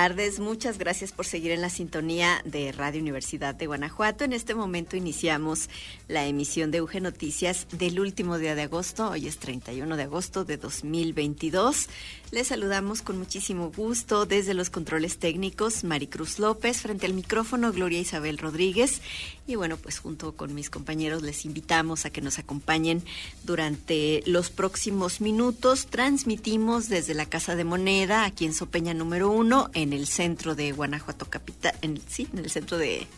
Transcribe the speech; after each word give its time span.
Tardes. 0.00 0.40
Muchas 0.40 0.78
gracias 0.78 1.12
por 1.12 1.26
seguir 1.26 1.52
en 1.52 1.60
la 1.60 1.68
sintonía 1.68 2.40
de 2.46 2.72
Radio 2.72 3.02
Universidad 3.02 3.54
de 3.54 3.66
Guanajuato. 3.66 4.24
En 4.24 4.32
este 4.32 4.54
momento 4.54 4.96
iniciamos 4.96 5.68
la 6.08 6.24
emisión 6.24 6.70
de 6.70 6.80
UG 6.80 7.02
Noticias 7.02 7.66
del 7.70 8.00
último 8.00 8.38
día 8.38 8.54
de 8.54 8.62
agosto. 8.62 9.10
Hoy 9.10 9.26
es 9.26 9.36
31 9.36 9.98
de 9.98 10.04
agosto 10.04 10.46
de 10.46 10.56
2022. 10.56 11.88
Les 12.30 12.46
saludamos 12.46 13.02
con 13.02 13.18
muchísimo 13.18 13.72
gusto 13.76 14.24
desde 14.24 14.54
los 14.54 14.70
controles 14.70 15.18
técnicos 15.18 15.84
Maricruz 15.84 16.38
López, 16.38 16.80
frente 16.80 17.04
al 17.04 17.12
micrófono 17.12 17.70
Gloria 17.70 18.00
Isabel 18.00 18.38
Rodríguez. 18.38 19.02
Y 19.50 19.56
bueno, 19.56 19.76
pues 19.76 19.98
junto 19.98 20.36
con 20.36 20.54
mis 20.54 20.70
compañeros 20.70 21.22
les 21.22 21.44
invitamos 21.44 22.04
a 22.04 22.10
que 22.10 22.20
nos 22.20 22.38
acompañen 22.38 23.02
durante 23.42 24.22
los 24.24 24.48
próximos 24.48 25.20
minutos. 25.20 25.86
Transmitimos 25.86 26.88
desde 26.88 27.14
la 27.14 27.26
Casa 27.26 27.56
de 27.56 27.64
Moneda, 27.64 28.24
aquí 28.24 28.44
en 28.44 28.54
Sopeña 28.54 28.94
número 28.94 29.28
uno, 29.28 29.68
en 29.74 29.92
el 29.92 30.06
centro 30.06 30.54
de 30.54 30.70
Guanajuato 30.70 31.28
Capital, 31.28 31.74
sí, 32.06 32.28
en 32.32 32.38
el 32.38 32.50
centro 32.50 32.78
de, 32.78 33.08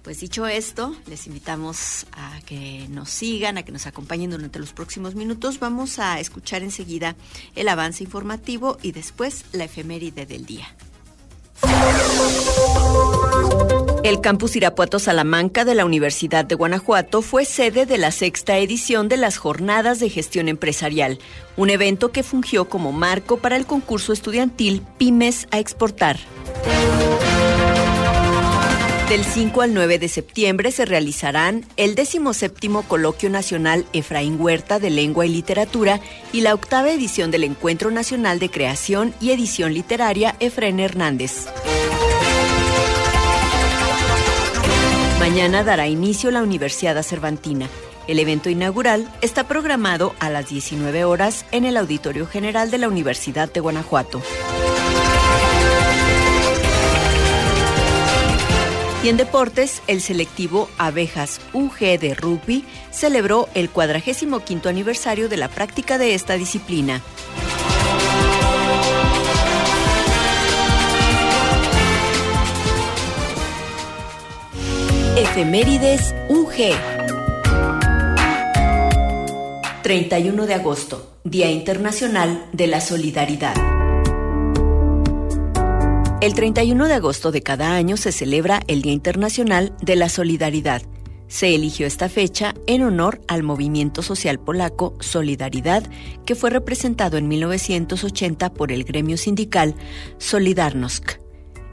Pues 0.03 0.21
dicho 0.21 0.47
esto, 0.47 0.95
les 1.07 1.27
invitamos 1.27 2.07
a 2.13 2.39
que 2.45 2.87
nos 2.89 3.09
sigan, 3.09 3.57
a 3.57 3.63
que 3.63 3.73
nos 3.73 3.87
acompañen 3.87 4.29
durante 4.29 4.57
los 4.57 4.71
próximos 4.71 5.15
minutos. 5.15 5.59
Vamos 5.59 5.99
a 5.99 6.19
escuchar 6.19 6.63
enseguida 6.63 7.15
el 7.55 7.67
avance 7.67 8.05
informativo 8.05 8.77
y 8.81 8.93
después 8.93 9.43
la 9.51 9.65
efeméride 9.65 10.25
del 10.25 10.45
día. 10.45 10.73
El 14.07 14.21
campus 14.21 14.55
Irapuato 14.55 14.99
Salamanca 14.99 15.65
de 15.65 15.75
la 15.75 15.83
Universidad 15.83 16.45
de 16.45 16.55
Guanajuato 16.55 17.21
fue 17.21 17.43
sede 17.43 17.85
de 17.85 17.97
la 17.97 18.11
sexta 18.11 18.57
edición 18.57 19.09
de 19.09 19.17
las 19.17 19.35
Jornadas 19.35 19.99
de 19.99 20.09
Gestión 20.09 20.47
Empresarial, 20.47 21.19
un 21.57 21.69
evento 21.69 22.13
que 22.13 22.23
fungió 22.23 22.69
como 22.69 22.93
marco 22.93 23.35
para 23.35 23.57
el 23.57 23.65
concurso 23.65 24.13
estudiantil 24.13 24.81
Pymes 24.97 25.49
a 25.51 25.59
Exportar. 25.59 26.19
Del 29.09 29.25
5 29.25 29.61
al 29.61 29.73
9 29.73 29.99
de 29.99 30.07
septiembre 30.07 30.71
se 30.71 30.85
realizarán 30.85 31.65
el 31.75 31.95
17 31.95 32.69
Coloquio 32.87 33.29
Nacional 33.29 33.85
Efraín 33.91 34.39
Huerta 34.39 34.79
de 34.79 34.89
Lengua 34.89 35.25
y 35.25 35.29
Literatura 35.29 35.99
y 36.31 36.41
la 36.41 36.53
octava 36.53 36.89
edición 36.91 37.29
del 37.29 37.43
Encuentro 37.43 37.91
Nacional 37.91 38.39
de 38.39 38.49
Creación 38.49 39.13
y 39.19 39.31
Edición 39.31 39.73
Literaria 39.73 40.37
Efraín 40.39 40.79
Hernández. 40.79 41.47
Mañana 45.29 45.61
dará 45.61 45.87
inicio 45.87 46.31
la 46.31 46.41
Universidad 46.41 47.03
Cervantina. 47.03 47.67
El 48.07 48.19
evento 48.19 48.49
inaugural 48.49 49.13
está 49.19 49.45
programado 49.45 50.15
a 50.21 50.29
las 50.29 50.47
19 50.47 51.03
horas 51.03 51.45
en 51.51 51.65
el 51.65 51.75
Auditorio 51.75 52.25
General 52.25 52.71
de 52.71 52.77
la 52.77 52.87
Universidad 52.87 53.51
de 53.51 53.59
Guanajuato. 53.59 54.21
Y 59.03 59.09
en 59.09 59.17
deportes, 59.17 59.81
el 59.87 59.99
selectivo 59.99 60.69
Abejas 60.77 61.41
UG 61.51 61.99
de 61.99 62.15
rugby 62.15 62.63
celebró 62.91 63.49
el 63.53 63.69
45 63.69 64.69
aniversario 64.69 65.27
de 65.27 65.35
la 65.35 65.49
práctica 65.49 65.97
de 65.97 66.15
esta 66.15 66.35
disciplina. 66.35 67.01
Efemérides 75.37 76.15
UG 76.29 76.73
31 79.83 80.47
de 80.47 80.53
agosto, 80.55 81.19
Día 81.23 81.51
Internacional 81.51 82.47
de 82.53 82.65
la 82.65 82.81
Solidaridad. 82.81 83.53
El 86.21 86.33
31 86.33 86.87
de 86.87 86.93
agosto 86.95 87.31
de 87.31 87.43
cada 87.43 87.75
año 87.75 87.97
se 87.97 88.11
celebra 88.11 88.61
el 88.65 88.81
Día 88.81 88.93
Internacional 88.93 89.75
de 89.79 89.95
la 89.95 90.09
Solidaridad. 90.09 90.81
Se 91.27 91.53
eligió 91.53 91.85
esta 91.85 92.09
fecha 92.09 92.55
en 92.65 92.81
honor 92.81 93.21
al 93.27 93.43
movimiento 93.43 94.01
social 94.01 94.39
polaco 94.39 94.95
Solidaridad, 95.01 95.83
que 96.25 96.33
fue 96.33 96.49
representado 96.49 97.15
en 97.15 97.27
1980 97.27 98.55
por 98.55 98.71
el 98.71 98.85
gremio 98.85 99.17
sindical 99.17 99.75
Solidarnosc. 100.17 101.19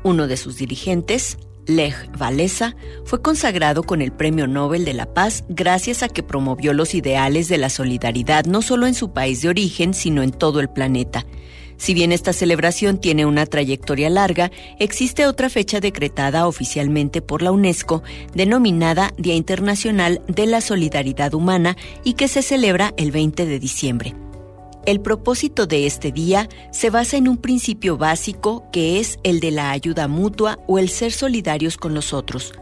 Uno 0.02 0.26
de 0.26 0.36
sus 0.36 0.58
dirigentes, 0.58 1.38
Lech 1.66 1.94
Walesa, 2.20 2.76
fue 3.04 3.22
consagrado 3.22 3.82
con 3.82 4.02
el 4.02 4.12
Premio 4.12 4.46
Nobel 4.46 4.84
de 4.84 4.94
la 4.94 5.12
Paz 5.12 5.44
gracias 5.48 6.02
a 6.02 6.08
que 6.08 6.22
promovió 6.22 6.72
los 6.72 6.94
ideales 6.94 7.48
de 7.48 7.58
la 7.58 7.70
solidaridad 7.70 8.44
no 8.44 8.62
solo 8.62 8.86
en 8.86 8.94
su 8.94 9.12
país 9.12 9.42
de 9.42 9.48
origen, 9.48 9.94
sino 9.94 10.22
en 10.22 10.30
todo 10.30 10.60
el 10.60 10.68
planeta. 10.68 11.24
Si 11.76 11.92
bien 11.92 12.12
esta 12.12 12.32
celebración 12.32 12.98
tiene 12.98 13.26
una 13.26 13.46
trayectoria 13.46 14.08
larga, 14.08 14.50
existe 14.78 15.26
otra 15.26 15.48
fecha 15.48 15.80
decretada 15.80 16.46
oficialmente 16.46 17.20
por 17.20 17.42
la 17.42 17.50
UNESCO, 17.50 18.02
denominada 18.34 19.12
Día 19.18 19.34
Internacional 19.34 20.22
de 20.28 20.46
la 20.46 20.60
Solidaridad 20.60 21.34
Humana 21.34 21.76
y 22.04 22.14
que 22.14 22.28
se 22.28 22.42
celebra 22.42 22.94
el 22.96 23.10
20 23.10 23.46
de 23.46 23.58
diciembre. 23.58 24.14
El 24.86 25.00
propósito 25.00 25.66
de 25.66 25.86
este 25.86 26.12
día 26.12 26.46
se 26.70 26.90
basa 26.90 27.16
en 27.16 27.26
un 27.26 27.38
principio 27.38 27.96
básico 27.96 28.64
que 28.70 29.00
es 29.00 29.18
el 29.22 29.40
de 29.40 29.50
la 29.50 29.70
ayuda 29.70 30.08
mutua 30.08 30.58
o 30.66 30.78
el 30.78 30.90
ser 30.90 31.10
solidarios 31.10 31.78
con 31.78 31.94
los 31.94 32.12
otros. 32.12 32.52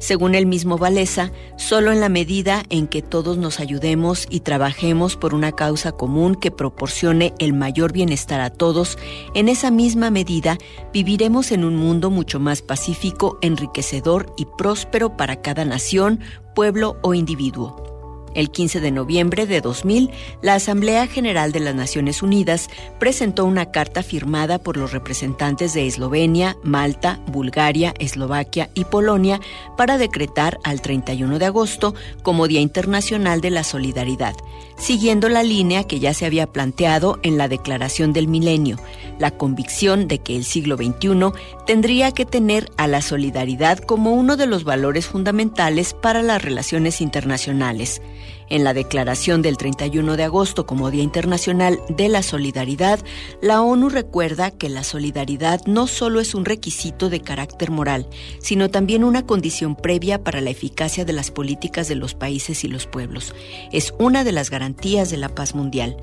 Según 0.00 0.34
el 0.34 0.46
mismo 0.46 0.76
Valesa, 0.76 1.30
solo 1.56 1.92
en 1.92 2.00
la 2.00 2.08
medida 2.08 2.64
en 2.68 2.88
que 2.88 3.00
todos 3.00 3.38
nos 3.38 3.60
ayudemos 3.60 4.26
y 4.28 4.40
trabajemos 4.40 5.16
por 5.16 5.34
una 5.34 5.52
causa 5.52 5.92
común 5.92 6.34
que 6.34 6.50
proporcione 6.50 7.32
el 7.38 7.52
mayor 7.52 7.92
bienestar 7.92 8.40
a 8.40 8.50
todos, 8.50 8.98
en 9.34 9.48
esa 9.48 9.70
misma 9.70 10.10
medida 10.10 10.58
viviremos 10.92 11.52
en 11.52 11.62
un 11.62 11.76
mundo 11.76 12.10
mucho 12.10 12.40
más 12.40 12.60
pacífico, 12.60 13.38
enriquecedor 13.40 14.34
y 14.36 14.46
próspero 14.56 15.16
para 15.16 15.42
cada 15.42 15.64
nación, 15.64 16.18
pueblo 16.56 16.96
o 17.02 17.14
individuo. 17.14 17.97
El 18.34 18.50
15 18.50 18.80
de 18.80 18.90
noviembre 18.90 19.46
de 19.46 19.60
2000, 19.60 20.10
la 20.42 20.54
Asamblea 20.54 21.06
General 21.06 21.52
de 21.52 21.60
las 21.60 21.74
Naciones 21.74 22.22
Unidas 22.22 22.68
presentó 22.98 23.44
una 23.44 23.70
carta 23.70 24.02
firmada 24.02 24.58
por 24.58 24.76
los 24.76 24.92
representantes 24.92 25.74
de 25.74 25.86
Eslovenia, 25.86 26.56
Malta, 26.62 27.20
Bulgaria, 27.26 27.94
Eslovaquia 27.98 28.70
y 28.74 28.84
Polonia 28.84 29.40
para 29.76 29.98
decretar 29.98 30.58
al 30.64 30.80
31 30.80 31.38
de 31.38 31.46
agosto 31.46 31.94
como 32.22 32.48
Día 32.48 32.60
Internacional 32.60 33.40
de 33.40 33.50
la 33.50 33.64
Solidaridad, 33.64 34.34
siguiendo 34.78 35.28
la 35.28 35.42
línea 35.42 35.84
que 35.84 36.00
ya 36.00 36.14
se 36.14 36.26
había 36.26 36.46
planteado 36.46 37.18
en 37.22 37.36
la 37.36 37.48
Declaración 37.48 38.12
del 38.12 38.28
Milenio, 38.28 38.78
la 39.18 39.32
convicción 39.32 40.08
de 40.08 40.18
que 40.18 40.36
el 40.36 40.44
siglo 40.44 40.76
XXI 40.76 41.32
tendría 41.66 42.12
que 42.12 42.24
tener 42.24 42.70
a 42.76 42.86
la 42.86 43.02
solidaridad 43.02 43.78
como 43.78 44.12
uno 44.12 44.36
de 44.36 44.46
los 44.46 44.64
valores 44.64 45.06
fundamentales 45.06 45.94
para 45.94 46.22
las 46.22 46.42
relaciones 46.42 47.00
internacionales. 47.00 48.00
En 48.50 48.64
la 48.64 48.72
declaración 48.72 49.42
del 49.42 49.56
31 49.56 50.16
de 50.16 50.24
agosto 50.24 50.66
como 50.66 50.90
Día 50.90 51.02
Internacional 51.02 51.80
de 51.88 52.08
la 52.08 52.22
Solidaridad, 52.22 52.98
la 53.42 53.62
ONU 53.62 53.88
recuerda 53.90 54.50
que 54.50 54.68
la 54.68 54.84
solidaridad 54.84 55.60
no 55.66 55.86
solo 55.86 56.20
es 56.20 56.34
un 56.34 56.44
requisito 56.44 57.10
de 57.10 57.20
carácter 57.20 57.70
moral, 57.70 58.08
sino 58.40 58.70
también 58.70 59.04
una 59.04 59.26
condición 59.26 59.76
previa 59.76 60.24
para 60.24 60.40
la 60.40 60.50
eficacia 60.50 61.04
de 61.04 61.12
las 61.12 61.30
políticas 61.30 61.88
de 61.88 61.96
los 61.96 62.14
países 62.14 62.64
y 62.64 62.68
los 62.68 62.86
pueblos. 62.86 63.34
Es 63.72 63.92
una 63.98 64.24
de 64.24 64.32
las 64.32 64.50
garantías 64.50 65.10
de 65.10 65.18
la 65.18 65.28
paz 65.28 65.54
mundial. 65.54 65.96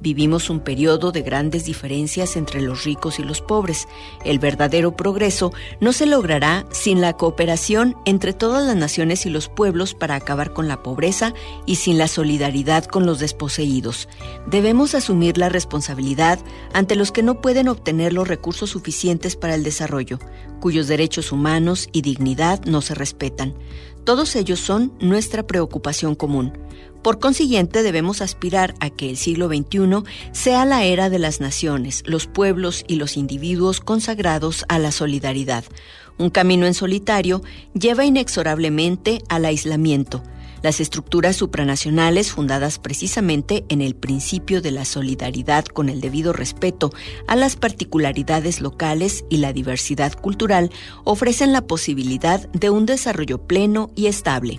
Vivimos 0.00 0.48
un 0.48 0.60
periodo 0.60 1.12
de 1.12 1.20
grandes 1.20 1.66
diferencias 1.66 2.36
entre 2.36 2.62
los 2.62 2.84
ricos 2.84 3.18
y 3.18 3.22
los 3.22 3.42
pobres. 3.42 3.86
El 4.24 4.38
verdadero 4.38 4.96
progreso 4.96 5.52
no 5.78 5.92
se 5.92 6.06
logrará 6.06 6.64
sin 6.70 7.02
la 7.02 7.12
cooperación 7.14 7.96
entre 8.06 8.32
todas 8.32 8.64
las 8.66 8.76
naciones 8.76 9.26
y 9.26 9.30
los 9.30 9.48
pueblos 9.48 9.92
para 9.94 10.14
acabar 10.14 10.54
con 10.54 10.68
la 10.68 10.82
pobreza 10.82 11.34
y 11.66 11.76
sin 11.76 11.98
la 11.98 12.08
solidaridad 12.08 12.86
con 12.86 13.04
los 13.04 13.18
desposeídos. 13.18 14.08
Debemos 14.46 14.94
asumir 14.94 15.36
la 15.36 15.50
responsabilidad 15.50 16.38
ante 16.72 16.96
los 16.96 17.12
que 17.12 17.22
no 17.22 17.42
pueden 17.42 17.68
obtener 17.68 18.14
los 18.14 18.26
recursos 18.26 18.70
suficientes 18.70 19.36
para 19.36 19.54
el 19.54 19.62
desarrollo, 19.62 20.18
cuyos 20.60 20.88
derechos 20.88 21.30
humanos 21.30 21.88
y 21.92 22.00
dignidad 22.00 22.64
no 22.64 22.80
se 22.80 22.94
respetan. 22.94 23.54
Todos 24.04 24.34
ellos 24.34 24.60
son 24.60 24.92
nuestra 24.98 25.46
preocupación 25.46 26.14
común. 26.14 26.52
Por 27.02 27.18
consiguiente, 27.18 27.82
debemos 27.82 28.20
aspirar 28.20 28.74
a 28.80 28.90
que 28.90 29.08
el 29.08 29.16
siglo 29.16 29.48
XXI 29.48 30.02
sea 30.32 30.66
la 30.66 30.84
era 30.84 31.08
de 31.08 31.18
las 31.18 31.40
naciones, 31.40 32.02
los 32.04 32.26
pueblos 32.26 32.84
y 32.86 32.96
los 32.96 33.16
individuos 33.16 33.80
consagrados 33.80 34.66
a 34.68 34.78
la 34.78 34.92
solidaridad. 34.92 35.64
Un 36.18 36.28
camino 36.28 36.66
en 36.66 36.74
solitario 36.74 37.42
lleva 37.72 38.04
inexorablemente 38.04 39.22
al 39.30 39.46
aislamiento. 39.46 40.22
Las 40.62 40.78
estructuras 40.78 41.36
supranacionales, 41.36 42.32
fundadas 42.32 42.78
precisamente 42.78 43.64
en 43.70 43.80
el 43.80 43.94
principio 43.94 44.60
de 44.60 44.70
la 44.70 44.84
solidaridad 44.84 45.64
con 45.64 45.88
el 45.88 46.02
debido 46.02 46.34
respeto 46.34 46.92
a 47.26 47.34
las 47.34 47.56
particularidades 47.56 48.60
locales 48.60 49.24
y 49.30 49.38
la 49.38 49.54
diversidad 49.54 50.12
cultural, 50.12 50.70
ofrecen 51.04 51.54
la 51.54 51.66
posibilidad 51.66 52.46
de 52.50 52.68
un 52.68 52.84
desarrollo 52.84 53.46
pleno 53.46 53.90
y 53.96 54.06
estable. 54.06 54.58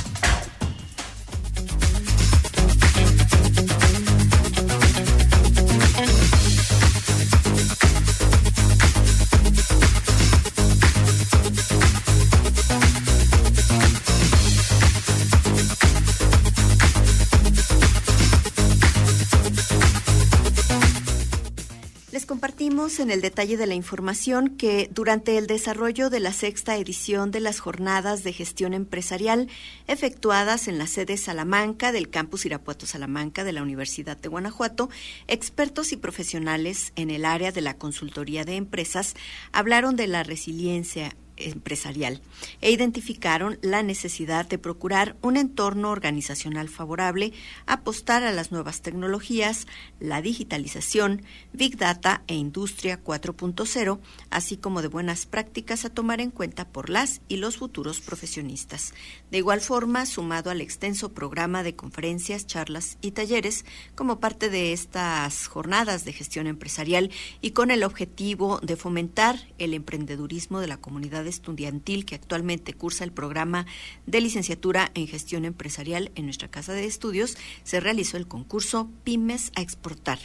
En 22.99 23.11
el 23.11 23.21
detalle 23.21 23.57
de 23.57 23.67
la 23.67 23.75
información 23.75 24.57
que 24.57 24.89
durante 24.91 25.37
el 25.37 25.47
desarrollo 25.47 26.09
de 26.09 26.19
la 26.19 26.33
sexta 26.33 26.75
edición 26.77 27.31
de 27.31 27.39
las 27.39 27.59
jornadas 27.59 28.23
de 28.23 28.33
gestión 28.33 28.73
empresarial 28.73 29.47
efectuadas 29.87 30.67
en 30.67 30.77
la 30.77 30.87
sede 30.87 31.17
Salamanca 31.17 31.91
del 31.91 32.09
campus 32.09 32.45
Irapuato 32.45 32.85
Salamanca 32.85 33.43
de 33.43 33.53
la 33.53 33.61
Universidad 33.61 34.17
de 34.17 34.29
Guanajuato, 34.29 34.89
expertos 35.27 35.91
y 35.91 35.97
profesionales 35.97 36.91
en 36.95 37.09
el 37.11 37.25
área 37.25 37.51
de 37.51 37.61
la 37.61 37.77
consultoría 37.77 38.45
de 38.45 38.55
empresas 38.55 39.15
hablaron 39.51 39.95
de 39.95 40.07
la 40.07 40.23
resiliencia 40.23 41.15
empresarial 41.49 42.21
e 42.61 42.71
identificaron 42.71 43.57
la 43.61 43.83
necesidad 43.83 44.47
de 44.47 44.57
procurar 44.57 45.15
un 45.21 45.37
entorno 45.37 45.91
organizacional 45.91 46.69
favorable, 46.69 47.33
apostar 47.65 48.23
a 48.23 48.31
las 48.31 48.51
nuevas 48.51 48.81
tecnologías, 48.81 49.67
la 49.99 50.21
digitalización, 50.21 51.23
Big 51.53 51.77
Data 51.77 52.23
e 52.27 52.35
Industria 52.35 53.03
4.0, 53.03 53.99
así 54.29 54.57
como 54.57 54.81
de 54.81 54.87
buenas 54.87 55.25
prácticas 55.25 55.85
a 55.85 55.89
tomar 55.89 56.21
en 56.21 56.31
cuenta 56.31 56.67
por 56.67 56.89
las 56.89 57.21
y 57.27 57.37
los 57.37 57.57
futuros 57.57 57.99
profesionistas. 57.99 58.93
De 59.31 59.37
igual 59.37 59.61
forma, 59.61 60.05
sumado 60.05 60.49
al 60.49 60.61
extenso 60.61 61.13
programa 61.13 61.63
de 61.63 61.75
conferencias, 61.75 62.47
charlas 62.47 62.97
y 63.01 63.11
talleres 63.11 63.65
como 63.95 64.19
parte 64.19 64.49
de 64.49 64.73
estas 64.73 65.47
jornadas 65.47 66.05
de 66.05 66.13
gestión 66.13 66.47
empresarial 66.47 67.11
y 67.41 67.51
con 67.51 67.71
el 67.71 67.83
objetivo 67.83 68.59
de 68.61 68.75
fomentar 68.75 69.39
el 69.57 69.73
emprendedurismo 69.73 70.59
de 70.59 70.67
la 70.67 70.77
comunidad 70.77 71.27
estudiantil 71.31 72.05
que 72.05 72.13
actualmente 72.13 72.73
cursa 72.73 73.03
el 73.03 73.11
programa 73.11 73.65
de 74.05 74.21
licenciatura 74.21 74.91
en 74.93 75.07
gestión 75.07 75.45
empresarial 75.45 76.11
en 76.13 76.25
nuestra 76.25 76.49
casa 76.49 76.73
de 76.73 76.85
estudios, 76.85 77.37
se 77.63 77.79
realizó 77.79 78.17
el 78.17 78.27
concurso 78.27 78.91
Pymes 79.03 79.51
a 79.55 79.61
Exportar, 79.61 80.19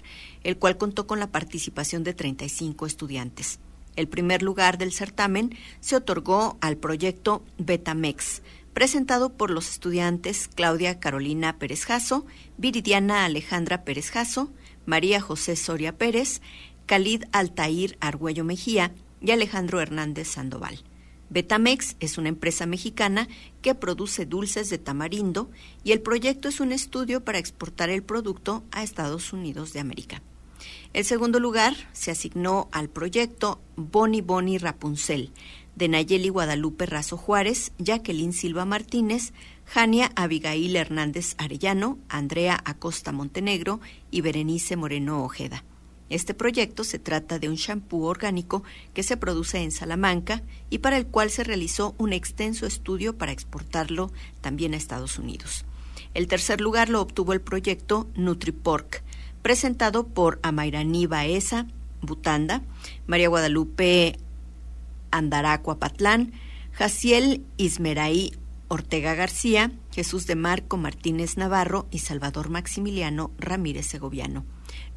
el 0.45 0.59
cual 0.59 0.77
contó 0.77 1.07
con 1.07 1.19
la 1.19 1.31
participación 1.31 2.05
de 2.05 2.13
35 2.13 2.85
estudiantes. 2.85 3.59
El 3.97 4.09
primer 4.09 4.43
lugar 4.43 4.77
del 4.77 4.93
certamen 4.93 5.57
se 5.81 5.97
otorgó 5.97 6.59
al 6.61 6.77
proyecto 6.77 7.43
Betamex, 7.57 8.43
presentado 8.75 9.33
por 9.33 9.51
los 9.51 9.71
estudiantes 9.71 10.49
Claudia 10.55 11.01
Carolina 11.01 11.59
Pérez 11.59 11.87
Jasso, 11.87 12.27
Viridiana 12.59 13.25
Alejandra 13.25 13.85
Pérez 13.85 14.11
Jasso, 14.11 14.53
María 14.85 15.21
José 15.23 15.57
Soria 15.57 15.97
Pérez, 15.97 16.43
Khalid 16.85 17.25
Altair 17.33 17.97
Argüello 18.01 18.45
Mejía 18.45 18.93
y 19.23 19.31
Alejandro 19.31 19.81
Hernández 19.81 20.29
Sandoval. 20.29 20.83
Betamex 21.31 21.97
es 22.01 22.19
una 22.19 22.29
empresa 22.29 22.67
mexicana 22.67 23.29
que 23.63 23.75
produce 23.75 24.27
dulces 24.27 24.71
de 24.71 24.79
tamarindo 24.79 25.51
y 25.85 25.93
el 25.93 26.01
proyecto 26.01 26.49
es 26.49 26.61
un 26.61 26.73
estudio 26.73 27.25
para 27.25 27.39
exportar 27.39 27.91
el 27.91 28.03
producto 28.03 28.65
a 28.71 28.83
Estados 28.83 29.33
Unidos 29.33 29.73
de 29.73 29.81
América. 29.81 30.23
El 30.93 31.05
segundo 31.05 31.41
lugar 31.41 31.75
se 31.93 32.11
asignó 32.11 32.69
al 32.73 32.89
proyecto 32.89 33.61
Boni 33.77 34.21
Boni 34.23 34.59
Rapunzel 34.59 35.33
de 35.75 35.89
Nayeli 35.89 36.31
Guadalupe 36.31 36.87
Razo 36.87 37.19
Juárez, 37.19 37.73
Jacqueline 37.79 38.33
Silva 38.33 38.65
Martínez, 38.65 39.33
Jania 39.67 40.11
Abigail 40.17 40.75
Hernández 40.75 41.35
Arellano, 41.37 41.99
Andrea 42.09 42.59
Acosta 42.65 43.13
Montenegro 43.13 43.81
y 44.11 44.23
Berenice 44.23 44.77
Moreno 44.77 45.23
Ojeda. 45.23 45.65
Este 46.09 46.35
proyecto 46.35 46.85
se 46.85 46.99
trata 46.99 47.39
de 47.39 47.49
un 47.49 47.57
shampoo 47.57 48.05
orgánico 48.05 48.63
que 48.95 49.03
se 49.03 49.17
produce 49.17 49.59
en 49.59 49.73
Salamanca 49.73 50.43
y 50.71 50.79
para 50.79 50.97
el 50.97 51.07
cual 51.07 51.31
se 51.31 51.43
realizó 51.43 51.95
un 51.99 52.13
extenso 52.13 52.67
estudio 52.67 53.19
para 53.19 53.33
exportarlo 53.33 54.13
también 54.41 54.75
a 54.75 54.77
Estados 54.77 55.19
Unidos. 55.19 55.65
El 56.15 56.29
tercer 56.29 56.61
lugar 56.61 56.89
lo 56.89 57.01
obtuvo 57.01 57.33
el 57.33 57.41
proyecto 57.41 58.09
NutriPork, 58.15 59.03
presentado 59.43 60.07
por 60.07 60.39
Amairani 60.43 61.07
Baeza, 61.07 61.67
Butanda, 62.03 62.63
María 63.07 63.29
Guadalupe 63.29 64.19
Andaracua 65.11 65.79
Patlán, 65.79 66.33
Jaciel 66.73 67.45
Ismeraí 67.57 68.33
Ortega 68.69 69.15
García, 69.15 69.73
Jesús 69.93 70.27
de 70.27 70.35
Marco 70.35 70.77
Martínez 70.77 71.37
Navarro 71.37 71.87
y 71.91 72.01
Salvador 72.01 72.49
Maximiliano 72.49 73.31
Ramírez 73.39 73.87
Segoviano. 73.87 74.45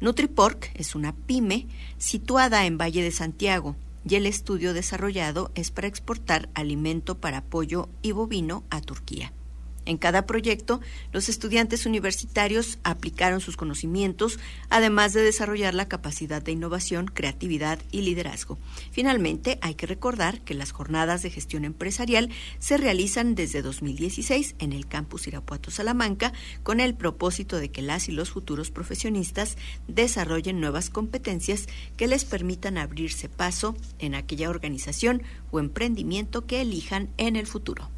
NutriPork 0.00 0.70
es 0.74 0.94
una 0.94 1.14
pyme 1.14 1.66
situada 1.98 2.64
en 2.64 2.78
Valle 2.78 3.02
de 3.02 3.10
Santiago 3.10 3.76
y 4.08 4.14
el 4.14 4.24
estudio 4.24 4.72
desarrollado 4.72 5.50
es 5.54 5.70
para 5.70 5.88
exportar 5.88 6.48
alimento 6.54 7.18
para 7.18 7.44
pollo 7.44 7.90
y 8.00 8.12
bovino 8.12 8.64
a 8.70 8.80
Turquía. 8.80 9.34
En 9.86 9.96
cada 9.96 10.26
proyecto, 10.26 10.80
los 11.12 11.28
estudiantes 11.28 11.86
universitarios 11.86 12.78
aplicaron 12.84 13.40
sus 13.40 13.56
conocimientos, 13.56 14.38
además 14.68 15.12
de 15.12 15.22
desarrollar 15.22 15.74
la 15.74 15.88
capacidad 15.88 16.42
de 16.42 16.52
innovación, 16.52 17.06
creatividad 17.06 17.80
y 17.90 18.02
liderazgo. 18.02 18.58
Finalmente, 18.92 19.58
hay 19.62 19.74
que 19.74 19.86
recordar 19.86 20.42
que 20.42 20.54
las 20.54 20.72
jornadas 20.72 21.22
de 21.22 21.30
gestión 21.30 21.64
empresarial 21.64 22.30
se 22.58 22.76
realizan 22.76 23.34
desde 23.34 23.62
2016 23.62 24.54
en 24.58 24.72
el 24.72 24.86
campus 24.86 25.26
Irapuato 25.26 25.70
Salamanca 25.70 26.32
con 26.62 26.80
el 26.80 26.94
propósito 26.94 27.56
de 27.56 27.70
que 27.70 27.82
las 27.82 28.08
y 28.08 28.12
los 28.12 28.30
futuros 28.30 28.70
profesionistas 28.70 29.56
desarrollen 29.88 30.60
nuevas 30.60 30.90
competencias 30.90 31.66
que 31.96 32.06
les 32.06 32.24
permitan 32.24 32.78
abrirse 32.78 33.28
paso 33.28 33.76
en 33.98 34.14
aquella 34.14 34.50
organización 34.50 35.22
o 35.50 35.58
emprendimiento 35.58 36.46
que 36.46 36.60
elijan 36.60 37.10
en 37.16 37.36
el 37.36 37.46
futuro. 37.46 37.90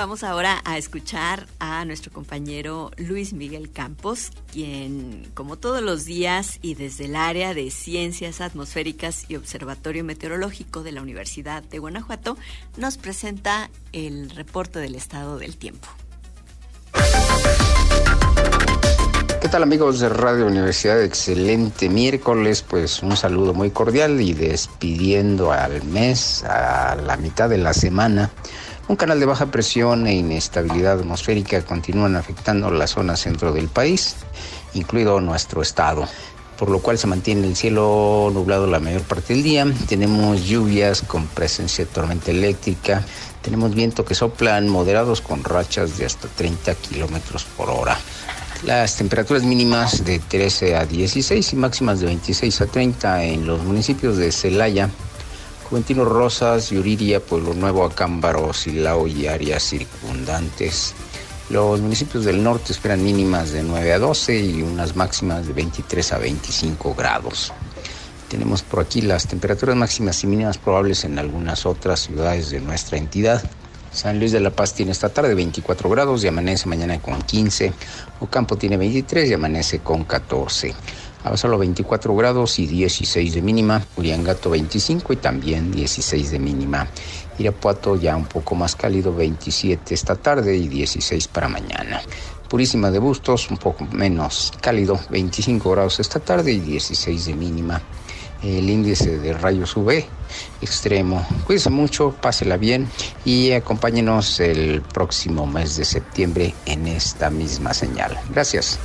Vamos 0.00 0.24
ahora 0.24 0.62
a 0.64 0.78
escuchar 0.78 1.46
a 1.58 1.84
nuestro 1.84 2.10
compañero 2.10 2.90
Luis 2.96 3.34
Miguel 3.34 3.70
Campos, 3.70 4.30
quien, 4.50 5.30
como 5.34 5.58
todos 5.58 5.82
los 5.82 6.06
días 6.06 6.58
y 6.62 6.74
desde 6.74 7.04
el 7.04 7.14
área 7.14 7.52
de 7.52 7.70
Ciencias 7.70 8.40
Atmosféricas 8.40 9.26
y 9.28 9.36
Observatorio 9.36 10.02
Meteorológico 10.02 10.82
de 10.82 10.92
la 10.92 11.02
Universidad 11.02 11.62
de 11.62 11.80
Guanajuato, 11.80 12.38
nos 12.78 12.96
presenta 12.96 13.68
el 13.92 14.30
reporte 14.30 14.78
del 14.78 14.94
estado 14.94 15.36
del 15.36 15.58
tiempo. 15.58 15.86
¿Qué 19.42 19.48
tal 19.50 19.62
amigos 19.62 20.00
de 20.00 20.08
Radio 20.08 20.46
Universidad? 20.46 21.02
Excelente 21.02 21.90
miércoles, 21.90 22.62
pues 22.62 23.02
un 23.02 23.18
saludo 23.18 23.52
muy 23.52 23.70
cordial 23.70 24.18
y 24.22 24.32
despidiendo 24.32 25.52
al 25.52 25.84
mes, 25.84 26.42
a 26.44 26.96
la 26.96 27.18
mitad 27.18 27.50
de 27.50 27.58
la 27.58 27.74
semana. 27.74 28.30
Un 28.90 28.96
canal 28.96 29.20
de 29.20 29.26
baja 29.26 29.46
presión 29.46 30.08
e 30.08 30.14
inestabilidad 30.14 30.98
atmosférica 30.98 31.62
continúan 31.62 32.16
afectando 32.16 32.72
la 32.72 32.88
zona 32.88 33.16
centro 33.16 33.52
del 33.52 33.68
país, 33.68 34.16
incluido 34.74 35.20
nuestro 35.20 35.62
estado, 35.62 36.08
por 36.58 36.70
lo 36.70 36.80
cual 36.80 36.98
se 36.98 37.06
mantiene 37.06 37.46
el 37.46 37.54
cielo 37.54 38.32
nublado 38.34 38.66
la 38.66 38.80
mayor 38.80 39.02
parte 39.02 39.34
del 39.34 39.44
día. 39.44 39.64
Tenemos 39.88 40.44
lluvias 40.44 41.02
con 41.02 41.28
presencia 41.28 41.84
de 41.84 41.90
tormenta 41.92 42.32
eléctrica, 42.32 43.04
tenemos 43.42 43.76
viento 43.76 44.04
que 44.04 44.16
soplan 44.16 44.68
moderados 44.68 45.20
con 45.20 45.44
rachas 45.44 45.96
de 45.96 46.06
hasta 46.06 46.26
30 46.26 46.74
kilómetros 46.74 47.44
por 47.44 47.70
hora. 47.70 47.96
Las 48.64 48.96
temperaturas 48.96 49.44
mínimas 49.44 50.04
de 50.04 50.18
13 50.18 50.74
a 50.74 50.84
16 50.84 51.52
y 51.52 51.54
máximas 51.54 52.00
de 52.00 52.06
26 52.06 52.60
a 52.60 52.66
30 52.66 53.22
en 53.22 53.46
los 53.46 53.62
municipios 53.62 54.16
de 54.16 54.32
Celaya, 54.32 54.90
Juventino 55.70 56.04
Rosas, 56.04 56.70
Yuriria, 56.70 57.20
Pueblo 57.20 57.54
Nuevo, 57.54 57.84
Acámbaro, 57.84 58.52
Silao 58.52 59.06
y 59.06 59.28
áreas 59.28 59.62
circundantes. 59.62 60.94
Los 61.48 61.80
municipios 61.80 62.24
del 62.24 62.42
norte 62.42 62.72
esperan 62.72 63.04
mínimas 63.04 63.52
de 63.52 63.62
9 63.62 63.92
a 63.92 64.00
12 64.00 64.40
y 64.40 64.62
unas 64.62 64.96
máximas 64.96 65.46
de 65.46 65.52
23 65.52 66.12
a 66.12 66.18
25 66.18 66.96
grados. 66.96 67.52
Tenemos 68.28 68.62
por 68.62 68.80
aquí 68.80 69.00
las 69.00 69.28
temperaturas 69.28 69.76
máximas 69.76 70.24
y 70.24 70.26
mínimas 70.26 70.58
probables 70.58 71.04
en 71.04 71.20
algunas 71.20 71.64
otras 71.64 72.00
ciudades 72.00 72.50
de 72.50 72.58
nuestra 72.58 72.98
entidad. 72.98 73.40
San 73.92 74.18
Luis 74.18 74.32
de 74.32 74.40
la 74.40 74.50
Paz 74.50 74.74
tiene 74.74 74.90
esta 74.90 75.10
tarde 75.10 75.36
24 75.36 75.88
grados 75.88 76.24
y 76.24 76.28
amanece 76.28 76.68
mañana 76.68 77.00
con 77.00 77.22
15. 77.22 77.72
Ocampo 78.18 78.56
tiene 78.56 78.76
23 78.76 79.30
y 79.30 79.34
amanece 79.34 79.78
con 79.78 80.02
14. 80.02 80.74
Abasolo 81.24 81.58
24 81.58 82.16
grados 82.16 82.58
y 82.58 82.66
16 82.66 83.34
de 83.34 83.42
mínima, 83.42 83.84
Uriangato 83.96 84.50
25 84.50 85.12
y 85.12 85.16
también 85.16 85.70
16 85.70 86.30
de 86.30 86.38
mínima. 86.38 86.86
Irapuato 87.38 87.96
ya 87.96 88.16
un 88.16 88.26
poco 88.26 88.54
más 88.54 88.74
cálido, 88.74 89.14
27 89.14 89.94
esta 89.94 90.16
tarde 90.16 90.56
y 90.56 90.68
16 90.68 91.28
para 91.28 91.48
mañana. 91.48 92.00
Purísima 92.48 92.90
de 92.90 92.98
Bustos, 92.98 93.50
un 93.50 93.58
poco 93.58 93.86
menos 93.92 94.52
cálido, 94.60 94.98
25 95.10 95.70
grados 95.70 96.00
esta 96.00 96.20
tarde 96.20 96.52
y 96.52 96.60
16 96.60 97.26
de 97.26 97.34
mínima. 97.34 97.80
El 98.42 98.70
índice 98.70 99.18
de 99.18 99.34
rayos 99.34 99.76
UV 99.76 100.02
extremo. 100.62 101.26
Cuídense 101.46 101.70
mucho, 101.70 102.14
pásela 102.20 102.56
bien 102.56 102.88
y 103.24 103.52
acompáñenos 103.52 104.40
el 104.40 104.80
próximo 104.80 105.46
mes 105.46 105.76
de 105.76 105.84
septiembre 105.84 106.54
en 106.66 106.86
esta 106.86 107.30
misma 107.30 107.74
señal. 107.74 108.18
Gracias. 108.30 108.78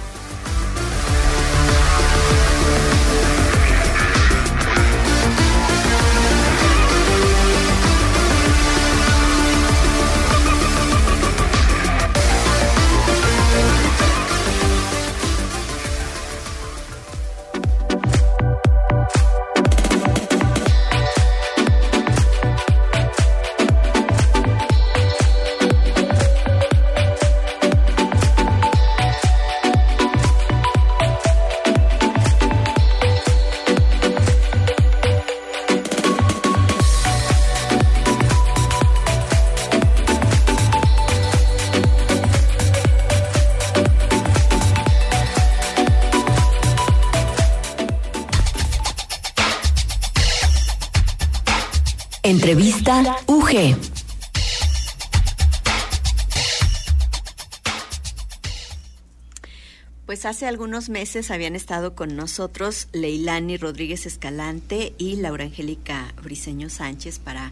Pues 60.05 60.27
hace 60.27 60.45
algunos 60.45 60.89
meses 60.89 61.31
habían 61.31 61.55
estado 61.55 61.95
con 61.95 62.15
nosotros 62.15 62.89
Leilani 62.91 63.57
Rodríguez 63.57 64.05
Escalante 64.05 64.93
y 64.99 65.15
Laura 65.15 65.45
Angélica 65.45 66.13
Briseño 66.21 66.69
Sánchez 66.69 67.17
para 67.17 67.51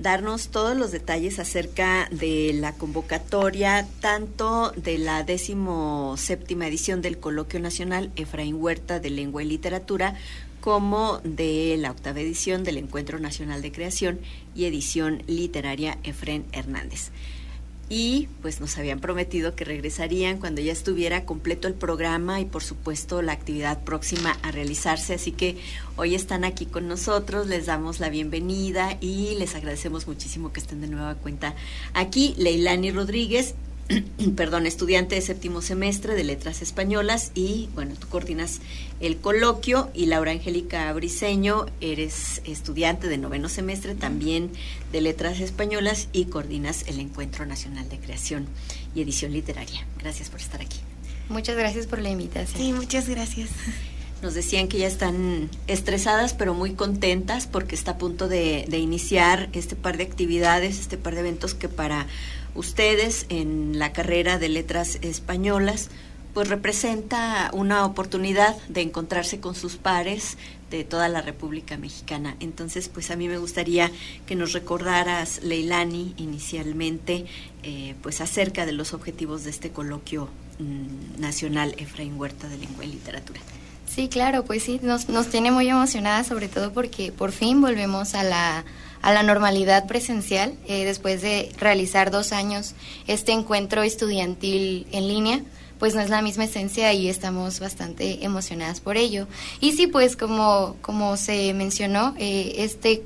darnos 0.00 0.48
todos 0.48 0.76
los 0.76 0.90
detalles 0.90 1.38
acerca 1.38 2.08
de 2.10 2.52
la 2.52 2.72
convocatoria, 2.72 3.86
tanto 4.00 4.72
de 4.72 4.98
la 4.98 5.22
décimo 5.22 6.16
séptima 6.16 6.66
edición 6.66 7.00
del 7.00 7.18
Coloquio 7.18 7.60
Nacional 7.60 8.10
Efraín 8.16 8.56
Huerta 8.56 8.98
de 8.98 9.10
Lengua 9.10 9.44
y 9.44 9.46
Literatura, 9.46 10.16
como 10.60 11.20
de 11.22 11.76
la 11.78 11.92
octava 11.92 12.20
edición 12.20 12.64
del 12.64 12.78
Encuentro 12.78 13.20
Nacional 13.20 13.62
de 13.62 13.70
Creación 13.70 14.18
y 14.52 14.64
edición 14.64 15.22
literaria 15.28 15.98
Efren 16.02 16.44
Hernández. 16.50 17.12
Y 17.88 18.28
pues 18.40 18.60
nos 18.60 18.78
habían 18.78 19.00
prometido 19.00 19.54
que 19.54 19.64
regresarían 19.64 20.38
cuando 20.38 20.60
ya 20.62 20.72
estuviera 20.72 21.24
completo 21.24 21.68
el 21.68 21.74
programa 21.74 22.40
y 22.40 22.46
por 22.46 22.62
supuesto 22.62 23.20
la 23.20 23.32
actividad 23.32 23.84
próxima 23.84 24.38
a 24.42 24.50
realizarse. 24.50 25.14
Así 25.14 25.32
que 25.32 25.58
hoy 25.96 26.14
están 26.14 26.44
aquí 26.44 26.66
con 26.66 26.88
nosotros, 26.88 27.46
les 27.46 27.66
damos 27.66 28.00
la 28.00 28.08
bienvenida 28.08 28.96
y 29.00 29.34
les 29.38 29.54
agradecemos 29.54 30.06
muchísimo 30.06 30.52
que 30.52 30.60
estén 30.60 30.80
de 30.80 30.88
nueva 30.88 31.14
cuenta 31.16 31.54
aquí. 31.92 32.34
Leilani 32.38 32.90
Rodríguez 32.90 33.54
perdón, 34.36 34.66
estudiante 34.66 35.14
de 35.14 35.20
séptimo 35.20 35.60
semestre 35.60 36.14
de 36.14 36.24
Letras 36.24 36.62
Españolas 36.62 37.32
y, 37.34 37.68
bueno, 37.74 37.94
tú 37.98 38.08
coordinas 38.08 38.60
el 39.00 39.18
coloquio 39.18 39.90
y 39.94 40.06
Laura 40.06 40.32
Angélica 40.32 40.92
Briseño, 40.92 41.66
eres 41.80 42.40
estudiante 42.44 43.08
de 43.08 43.18
noveno 43.18 43.48
semestre 43.48 43.94
también 43.94 44.50
de 44.92 45.00
Letras 45.00 45.40
Españolas 45.40 46.08
y 46.12 46.26
coordinas 46.26 46.84
el 46.86 47.00
Encuentro 47.00 47.44
Nacional 47.44 47.88
de 47.88 47.98
Creación 47.98 48.46
y 48.94 49.02
Edición 49.02 49.32
Literaria. 49.32 49.86
Gracias 49.98 50.30
por 50.30 50.40
estar 50.40 50.60
aquí. 50.60 50.78
Muchas 51.28 51.56
gracias 51.56 51.86
por 51.86 52.00
la 52.00 52.10
invitación. 52.10 52.60
Sí, 52.60 52.72
muchas 52.72 53.08
gracias. 53.08 53.50
Nos 54.22 54.32
decían 54.32 54.68
que 54.68 54.78
ya 54.78 54.86
están 54.86 55.50
estresadas, 55.66 56.32
pero 56.32 56.54
muy 56.54 56.72
contentas 56.72 57.46
porque 57.46 57.74
está 57.74 57.92
a 57.92 57.98
punto 57.98 58.26
de, 58.26 58.64
de 58.68 58.78
iniciar 58.78 59.50
este 59.52 59.76
par 59.76 59.98
de 59.98 60.04
actividades, 60.04 60.80
este 60.80 60.96
par 60.96 61.14
de 61.14 61.20
eventos 61.20 61.52
que 61.52 61.68
para 61.68 62.06
ustedes 62.54 63.26
en 63.28 63.78
la 63.78 63.92
carrera 63.92 64.38
de 64.38 64.48
letras 64.48 64.98
españolas, 65.02 65.90
pues 66.34 66.48
representa 66.48 67.50
una 67.52 67.86
oportunidad 67.86 68.56
de 68.68 68.82
encontrarse 68.82 69.38
con 69.38 69.54
sus 69.54 69.76
pares 69.76 70.36
de 70.70 70.82
toda 70.82 71.08
la 71.08 71.22
República 71.22 71.76
Mexicana. 71.76 72.36
Entonces, 72.40 72.88
pues 72.88 73.12
a 73.12 73.16
mí 73.16 73.28
me 73.28 73.38
gustaría 73.38 73.92
que 74.26 74.34
nos 74.34 74.52
recordaras, 74.52 75.42
Leilani, 75.44 76.14
inicialmente, 76.16 77.26
eh, 77.62 77.94
pues 78.02 78.20
acerca 78.20 78.66
de 78.66 78.72
los 78.72 78.92
objetivos 78.94 79.44
de 79.44 79.50
este 79.50 79.70
coloquio 79.70 80.28
mm, 80.58 81.20
nacional 81.20 81.76
Efraín 81.78 82.18
Huerta 82.18 82.48
de 82.48 82.58
Lengua 82.58 82.84
y 82.84 82.88
Literatura. 82.88 83.40
Sí, 83.86 84.08
claro, 84.08 84.44
pues 84.44 84.64
sí, 84.64 84.80
nos, 84.82 85.08
nos 85.08 85.28
tiene 85.28 85.50
muy 85.50 85.68
emocionadas, 85.68 86.26
sobre 86.26 86.48
todo 86.48 86.72
porque 86.72 87.12
por 87.12 87.32
fin 87.32 87.60
volvemos 87.60 88.14
a 88.14 88.24
la, 88.24 88.64
a 89.02 89.12
la 89.12 89.22
normalidad 89.22 89.86
presencial, 89.86 90.54
eh, 90.66 90.84
después 90.84 91.22
de 91.22 91.52
realizar 91.58 92.10
dos 92.10 92.32
años 92.32 92.74
este 93.06 93.32
encuentro 93.32 93.82
estudiantil 93.82 94.86
en 94.90 95.08
línea 95.08 95.42
pues 95.78 95.94
no 95.94 96.00
es 96.00 96.08
la 96.08 96.22
misma 96.22 96.44
esencia 96.44 96.92
y 96.92 97.08
estamos 97.08 97.60
bastante 97.60 98.24
emocionadas 98.24 98.80
por 98.80 98.96
ello. 98.96 99.26
Y 99.60 99.72
sí, 99.72 99.86
pues 99.86 100.16
como, 100.16 100.76
como 100.80 101.16
se 101.16 101.52
mencionó, 101.52 102.14
eh, 102.18 102.54
este, 102.58 103.02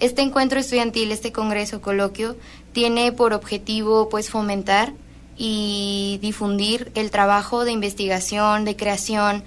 este 0.00 0.22
encuentro 0.22 0.58
estudiantil, 0.58 1.12
este 1.12 1.32
congreso, 1.32 1.80
coloquio, 1.80 2.36
tiene 2.72 3.12
por 3.12 3.34
objetivo 3.34 4.08
pues 4.08 4.30
fomentar 4.30 4.94
y 5.36 6.18
difundir 6.20 6.90
el 6.94 7.10
trabajo 7.10 7.64
de 7.64 7.72
investigación, 7.72 8.64
de 8.64 8.74
creación 8.74 9.44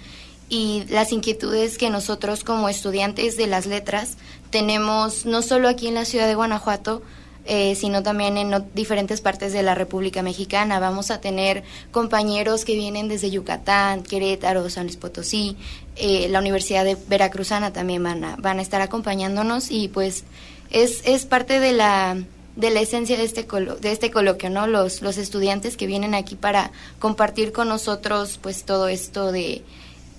y 0.52 0.84
las 0.90 1.14
inquietudes 1.14 1.78
que 1.78 1.90
nosotros 1.90 2.44
como 2.44 2.68
estudiantes 2.68 3.38
de 3.38 3.48
las 3.48 3.68
letras 3.68 4.18
tenemos 4.50 5.26
no 5.26 5.42
solo 5.42 5.70
aquí 5.70 5.88
en 5.88 5.94
la 5.94 6.04
ciudad 6.04 6.28
de 6.28 6.36
Guanajuato, 6.36 7.02
eh, 7.46 7.74
sino 7.76 8.04
también 8.04 8.38
en 8.38 8.66
diferentes 8.76 9.22
partes 9.22 9.54
de 9.54 9.64
la 9.64 9.76
República 9.76 10.22
Mexicana. 10.22 10.82
Vamos 10.82 11.10
a 11.10 11.22
tener 11.22 11.64
compañeros 11.92 12.66
que 12.66 12.76
vienen 12.76 13.08
desde 13.08 13.32
Yucatán, 13.32 14.04
Querétaro, 14.04 14.70
San 14.70 14.88
Luis 14.88 14.98
Potosí, 14.98 15.56
eh, 15.96 16.28
la 16.30 16.40
Universidad 16.40 16.84
de 16.84 16.98
Veracruzana 17.08 17.72
también 17.72 18.04
van 18.04 18.22
a, 18.26 18.36
van 18.36 18.60
a 18.60 18.62
estar 18.62 18.82
acompañándonos 18.82 19.72
y 19.72 19.88
pues 19.88 20.26
es, 20.70 21.02
es 21.06 21.26
parte 21.26 21.62
de 21.62 21.72
la 21.72 22.18
de 22.58 22.70
la 22.72 22.82
esencia 22.82 23.16
de 23.16 23.24
este 23.24 23.48
de 23.80 23.92
este 23.94 24.12
coloquio, 24.12 24.50
¿no? 24.50 24.68
Los 24.68 25.02
los 25.02 25.18
estudiantes 25.18 25.78
que 25.78 25.88
vienen 25.88 26.14
aquí 26.14 26.36
para 26.36 26.72
compartir 27.00 27.54
con 27.54 27.70
nosotros 27.70 28.38
pues 28.42 28.66
todo 28.66 28.90
esto 28.90 29.32
de 29.32 29.64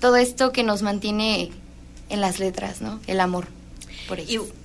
todo 0.03 0.17
esto 0.17 0.51
que 0.51 0.65
nos 0.65 0.83
mantiene 0.83 1.53
en 2.09 2.21
las 2.21 2.41
letras, 2.41 2.83
¿no? 2.83 2.99
El 3.07 3.21
amor. 3.21 3.47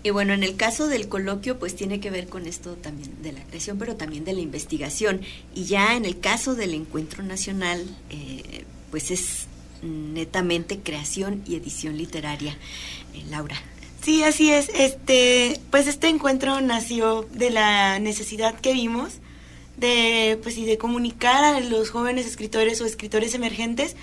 Y, 0.03 0.09
bueno, 0.09 0.33
en 0.33 0.43
el 0.43 0.55
caso 0.55 0.87
del 0.87 1.07
coloquio, 1.07 1.59
pues 1.59 1.75
tiene 1.75 1.99
que 1.99 2.09
ver 2.09 2.27
con 2.27 2.47
esto 2.47 2.73
también 2.73 3.21
de 3.21 3.33
la 3.33 3.43
creación, 3.43 3.77
pero 3.77 3.95
también 3.95 4.25
de 4.25 4.33
la 4.33 4.41
investigación. 4.41 5.21
Y 5.53 5.65
ya 5.65 5.95
en 5.95 6.05
el 6.05 6.19
caso 6.19 6.55
del 6.55 6.73
encuentro 6.73 7.23
nacional, 7.23 7.85
eh, 8.09 8.65
pues 8.89 9.11
es 9.11 9.45
netamente 9.83 10.79
creación 10.79 11.43
y 11.45 11.55
edición 11.55 11.97
literaria. 11.97 12.57
Eh, 13.13 13.23
Laura. 13.29 13.55
Sí, 14.01 14.23
así 14.23 14.51
es. 14.51 14.69
Este, 14.69 15.61
pues 15.69 15.85
este 15.85 16.07
encuentro 16.07 16.59
nació 16.61 17.27
de 17.31 17.51
la 17.51 17.99
necesidad 17.99 18.59
que 18.59 18.73
vimos 18.73 19.19
de, 19.77 20.39
pues, 20.41 20.57
y 20.57 20.65
de 20.65 20.79
comunicar 20.79 21.43
a 21.43 21.59
los 21.59 21.91
jóvenes 21.91 22.25
escritores 22.25 22.81
o 22.81 22.85
escritores 22.85 23.35
emergentes 23.35 23.95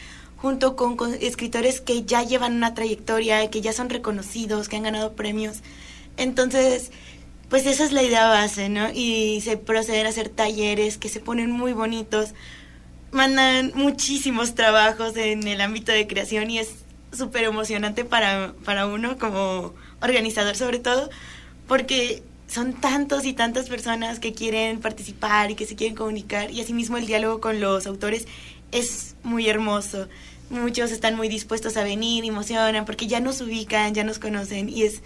junto 0.45 0.77
con, 0.77 0.99
escritores 1.23 1.81
que 1.81 2.05
ya 2.05 2.23
llevan 2.23 2.53
una 2.53 2.75
trayectoria, 2.75 3.49
que 3.49 3.63
ya 3.63 3.73
son 3.73 3.89
reconocidos, 3.89 4.69
que 4.69 4.77
han 4.77 4.83
ganado 4.83 5.15
premios. 5.15 5.63
Entonces, 6.19 6.91
pues 7.49 7.65
esa 7.65 7.83
es 7.83 7.93
la 7.93 8.03
idea 8.03 8.29
base, 8.29 8.69
¿no? 8.69 8.91
Y 8.93 9.41
se 9.41 9.57
proceden 9.57 10.05
a 10.05 10.11
hacer 10.11 10.29
talleres 10.29 10.99
que 10.99 11.09
se 11.09 11.21
ponen 11.21 11.51
muy 11.51 11.73
bonitos, 11.73 12.35
mandan 13.11 13.73
muchísimos 13.75 14.55
trabajos 14.55 15.17
en 15.17 15.49
el 15.49 15.63
ámbito 15.63 15.93
de 15.93 16.07
creación 16.07 16.51
y 16.51 16.59
es 16.59 16.75
súper 17.11 17.45
emocionante 17.45 18.05
para, 18.05 18.53
para 18.67 18.87
uno 18.87 19.17
como 19.17 19.73
organizador 20.03 20.57
sobre 20.57 20.79
todo, 20.79 21.09
porque 21.67 22.23
son 22.49 22.75
tantos 22.75 23.25
y 23.25 23.33
tantas 23.33 23.71
personas 23.71 24.19
que 24.19 24.35
quieren 24.35 24.81
participar 24.81 25.51
y 25.51 25.55
que 25.55 25.65
se 25.65 25.75
quieren 25.75 25.97
comunicar 25.97 26.51
y 26.51 26.61
asimismo 26.61 26.99
el 26.99 27.07
diálogo 27.07 27.41
con 27.41 27.63
los 27.63 27.87
autores 27.87 28.27
es 28.73 29.15
muy 29.23 29.49
hermoso 29.49 30.09
muchos 30.55 30.91
están 30.91 31.17
muy 31.17 31.29
dispuestos 31.29 31.77
a 31.77 31.85
venir, 31.85 32.25
emocionan, 32.25 32.85
porque 32.85 33.07
ya 33.07 33.21
nos 33.21 33.41
ubican, 33.41 33.95
ya 33.95 34.05
nos 34.05 34.19
conocen 34.19 34.69
y 34.69 34.85
es, 34.85 35.03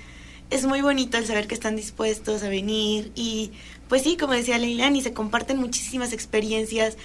es 0.51 0.65
muy 0.65 0.81
bonito 0.81 1.19
el 1.19 1.27
saber 1.27 1.47
que 1.47 1.55
están 1.55 1.77
dispuestos 1.77 2.43
a 2.43 2.49
venir 2.49 3.13
y 3.15 3.53
pues 3.89 4.03
sí, 4.03 4.17
como 4.17 4.35
decía 4.35 4.59
Leilani, 4.59 5.03
se 5.03 5.13
comparten 5.13 5.59
muchísimas 5.59 6.13
experiencias 6.13 6.97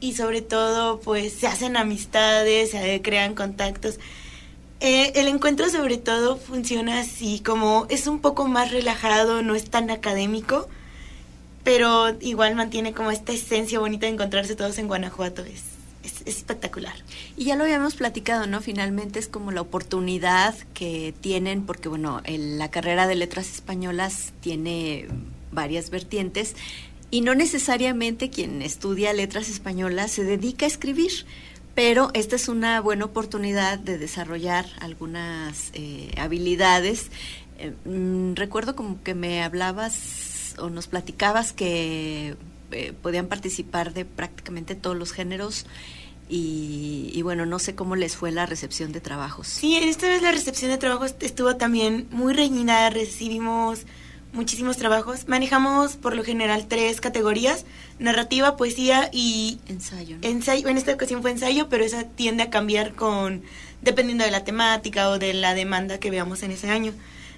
y 0.00 0.14
sobre 0.14 0.42
todo 0.42 1.00
pues 1.00 1.32
se 1.32 1.46
hacen 1.46 1.76
amistades, 1.76 2.70
se 2.70 3.00
crean 3.02 3.34
contactos. 3.34 3.98
Eh, 4.80 5.12
el 5.14 5.28
encuentro 5.28 5.70
sobre 5.70 5.96
todo 5.96 6.36
funciona 6.36 6.98
así, 6.98 7.40
como 7.40 7.86
es 7.88 8.08
un 8.08 8.20
poco 8.20 8.48
más 8.48 8.72
relajado, 8.72 9.40
no 9.42 9.54
es 9.54 9.70
tan 9.70 9.90
académico, 9.90 10.68
pero 11.62 12.16
igual 12.20 12.56
mantiene 12.56 12.92
como 12.92 13.12
esta 13.12 13.32
esencia 13.32 13.78
bonita 13.78 14.06
de 14.06 14.14
encontrarse 14.14 14.56
todos 14.56 14.78
en 14.78 14.88
Guanajuato. 14.88 15.44
Es, 15.44 15.71
es, 16.02 16.22
espectacular. 16.26 16.94
Y 17.36 17.44
ya 17.44 17.56
lo 17.56 17.64
habíamos 17.64 17.94
platicado, 17.94 18.46
¿no? 18.46 18.60
Finalmente 18.60 19.18
es 19.18 19.28
como 19.28 19.52
la 19.52 19.60
oportunidad 19.60 20.54
que 20.74 21.14
tienen, 21.20 21.64
porque 21.64 21.88
bueno, 21.88 22.20
la 22.26 22.70
carrera 22.70 23.06
de 23.06 23.14
letras 23.14 23.50
españolas 23.50 24.32
tiene 24.40 25.08
varias 25.50 25.90
vertientes 25.90 26.56
y 27.10 27.20
no 27.20 27.34
necesariamente 27.34 28.30
quien 28.30 28.62
estudia 28.62 29.12
letras 29.12 29.48
españolas 29.48 30.10
se 30.12 30.24
dedica 30.24 30.64
a 30.64 30.68
escribir. 30.68 31.12
Pero 31.74 32.10
esta 32.12 32.36
es 32.36 32.48
una 32.48 32.80
buena 32.80 33.06
oportunidad 33.06 33.78
de 33.78 33.96
desarrollar 33.96 34.66
algunas 34.80 35.70
eh, 35.72 36.10
habilidades. 36.18 37.10
Eh, 37.58 37.72
mm, 37.86 38.34
recuerdo 38.34 38.76
como 38.76 39.02
que 39.02 39.14
me 39.14 39.42
hablabas 39.42 40.54
o 40.58 40.68
nos 40.68 40.86
platicabas 40.86 41.52
que 41.52 42.36
eh, 42.72 42.92
podían 43.00 43.26
participar 43.26 43.92
de 43.92 44.04
prácticamente 44.04 44.74
todos 44.74 44.96
los 44.96 45.12
géneros. 45.12 45.66
Y, 46.34 47.20
bueno, 47.22 47.44
no 47.44 47.58
sé 47.58 47.74
cómo 47.74 47.94
les 47.94 48.16
fue 48.16 48.32
la 48.32 48.46
recepción 48.46 48.90
de 48.92 49.02
trabajos. 49.02 49.48
Sí, 49.48 49.76
esta 49.76 50.08
vez 50.08 50.22
la 50.22 50.32
recepción 50.32 50.70
de 50.70 50.78
trabajos 50.78 51.14
estuvo 51.20 51.56
también 51.56 52.06
muy 52.10 52.32
reñida, 52.32 52.88
recibimos 52.88 53.80
muchísimos 54.32 54.78
trabajos. 54.78 55.28
Manejamos 55.28 55.96
por 55.96 56.16
lo 56.16 56.24
general 56.24 56.66
tres 56.68 57.02
categorías, 57.02 57.66
narrativa, 57.98 58.56
poesía 58.56 59.10
y 59.12 59.58
ensayo. 59.68 60.16
Ensayo, 60.22 60.68
en 60.68 60.78
esta 60.78 60.94
ocasión 60.94 61.20
fue 61.20 61.32
ensayo, 61.32 61.68
pero 61.68 61.84
esa 61.84 62.04
tiende 62.04 62.44
a 62.44 62.50
cambiar 62.50 62.94
con 62.94 63.42
dependiendo 63.82 64.24
de 64.24 64.30
la 64.30 64.44
temática 64.44 65.10
o 65.10 65.18
de 65.18 65.34
la 65.34 65.54
demanda 65.54 65.98
que 65.98 66.10
veamos 66.10 66.42
en 66.42 66.52
ese 66.52 66.70
año. 66.70 66.94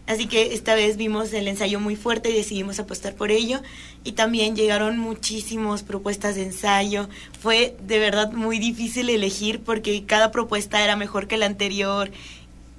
Así 0.06 0.26
que 0.26 0.52
esta 0.52 0.74
vez 0.74 0.98
vimos 0.98 1.32
el 1.32 1.48
ensayo 1.48 1.80
muy 1.80 1.96
fuerte 1.96 2.28
y 2.30 2.34
decidimos 2.34 2.78
apostar 2.78 3.14
por 3.14 3.30
ello. 3.30 3.62
Y 4.04 4.12
también 4.12 4.54
llegaron 4.54 4.98
muchísimas 4.98 5.82
propuestas 5.82 6.34
de 6.34 6.42
ensayo. 6.42 7.08
Fue 7.40 7.74
de 7.80 7.98
verdad 7.98 8.32
muy 8.32 8.58
difícil 8.58 9.08
elegir 9.08 9.60
porque 9.60 10.04
cada 10.04 10.30
propuesta 10.30 10.84
era 10.84 10.96
mejor 10.96 11.26
que 11.26 11.38
la 11.38 11.46
anterior. 11.46 12.10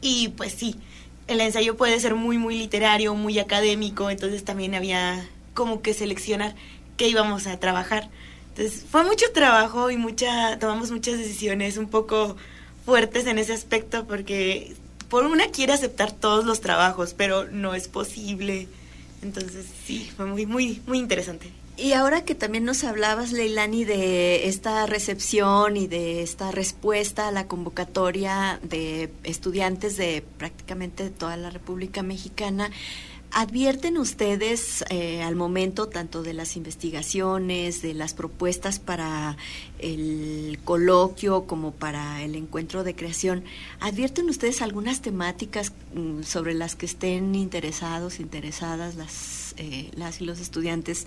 Y 0.02 0.30
pues 0.30 0.54
sí, 0.54 0.76
el 1.28 1.42
ensayo 1.42 1.76
puede 1.78 2.00
ser 2.00 2.14
muy, 2.14 2.38
muy 2.38 2.58
literario, 2.58 3.16
muy 3.16 3.40
académico. 3.40 4.12
Entonces 4.12 4.44
también 4.44 4.76
había 4.76 5.28
como 5.56 5.82
que 5.82 5.96
seleccionar 5.96 6.56
qué 6.96 7.08
íbamos 7.08 7.48
a 7.48 7.60
trabajar. 7.60 8.10
Entonces 8.50 8.86
fue 8.90 9.04
mucho 9.04 9.26
trabajo 9.34 9.90
y 9.90 9.98
mucha, 9.98 10.60
tomamos 10.60 10.92
muchas 10.92 11.18
decisiones 11.18 11.78
un 11.78 11.90
poco 11.90 12.38
fuertes 12.86 13.26
en 13.26 13.40
ese 13.40 13.54
aspecto 13.54 14.06
porque 14.06 14.76
por 15.10 15.26
una 15.26 15.48
quiere 15.48 15.74
aceptar 15.74 16.12
todos 16.12 16.46
los 16.46 16.62
trabajos, 16.62 17.14
pero 17.16 17.46
no 17.46 17.74
es 17.74 17.88
posible. 17.88 18.68
Entonces, 19.22 19.66
sí, 19.86 20.12
fue 20.16 20.26
muy, 20.26 20.46
muy, 20.46 20.82
muy 20.86 21.00
interesante. 21.00 21.52
Y 21.78 21.92
ahora 21.92 22.24
que 22.24 22.36
también 22.36 22.64
nos 22.64 22.86
hablabas, 22.86 23.34
Leilani, 23.34 23.84
de 23.84 24.48
esta 24.48 24.86
recepción 24.86 25.76
y 25.76 25.88
de 25.88 26.22
esta 26.22 26.52
respuesta 26.52 27.28
a 27.28 27.32
la 27.32 27.48
convocatoria 27.48 28.62
de 28.64 29.12
estudiantes 29.24 29.98
de 29.98 30.24
prácticamente 30.38 31.10
toda 31.10 31.36
la 31.36 31.50
República 31.50 32.02
Mexicana, 32.02 32.72
¿Advierten 33.38 33.98
ustedes 33.98 34.86
eh, 34.90 35.22
al 35.22 35.36
momento 35.36 35.90
tanto 35.90 36.24
de 36.24 36.34
las 36.34 36.56
investigaciones, 36.56 37.82
de 37.82 37.94
las 37.94 38.14
propuestas 38.14 38.80
para 38.80 39.36
el 39.78 40.58
coloquio 40.64 41.46
como 41.46 41.72
para 41.72 42.22
el 42.22 42.36
encuentro 42.36 42.86
de 42.86 42.96
creación, 42.96 43.44
advierten 43.82 44.30
ustedes 44.30 44.62
algunas 44.62 45.02
temáticas 45.02 45.74
mm, 45.94 46.24
sobre 46.24 46.54
las 46.54 46.78
que 46.78 46.86
estén 46.86 47.36
interesados, 47.36 48.22
interesadas 48.22 48.96
las, 48.96 49.54
eh, 49.58 49.92
las 49.98 50.22
y 50.22 50.24
los 50.24 50.40
estudiantes 50.40 51.06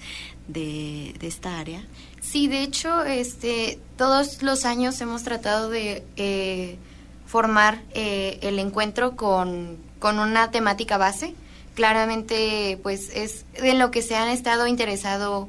de, 0.49 1.15
esta 1.23 1.59
área? 1.59 1.83
Sí, 2.21 2.47
de 2.47 2.63
hecho, 2.63 3.05
este, 3.05 3.79
todos 3.97 4.43
los 4.43 4.67
años 4.67 5.01
hemos 5.01 5.23
tratado 5.23 5.71
de 5.71 6.05
eh, 6.17 6.77
formar 7.25 7.83
el 7.95 8.59
encuentro 8.59 9.17
con, 9.17 9.79
con 9.99 10.19
una 10.19 10.51
temática 10.51 10.99
base 10.99 11.35
claramente 11.79 12.77
pues 12.83 13.09
es 13.15 13.45
en 13.55 13.79
lo 13.79 13.93
que 13.93 14.03
se 14.03 14.17
han 14.17 14.31
estado 14.31 14.67
interesado 14.67 15.49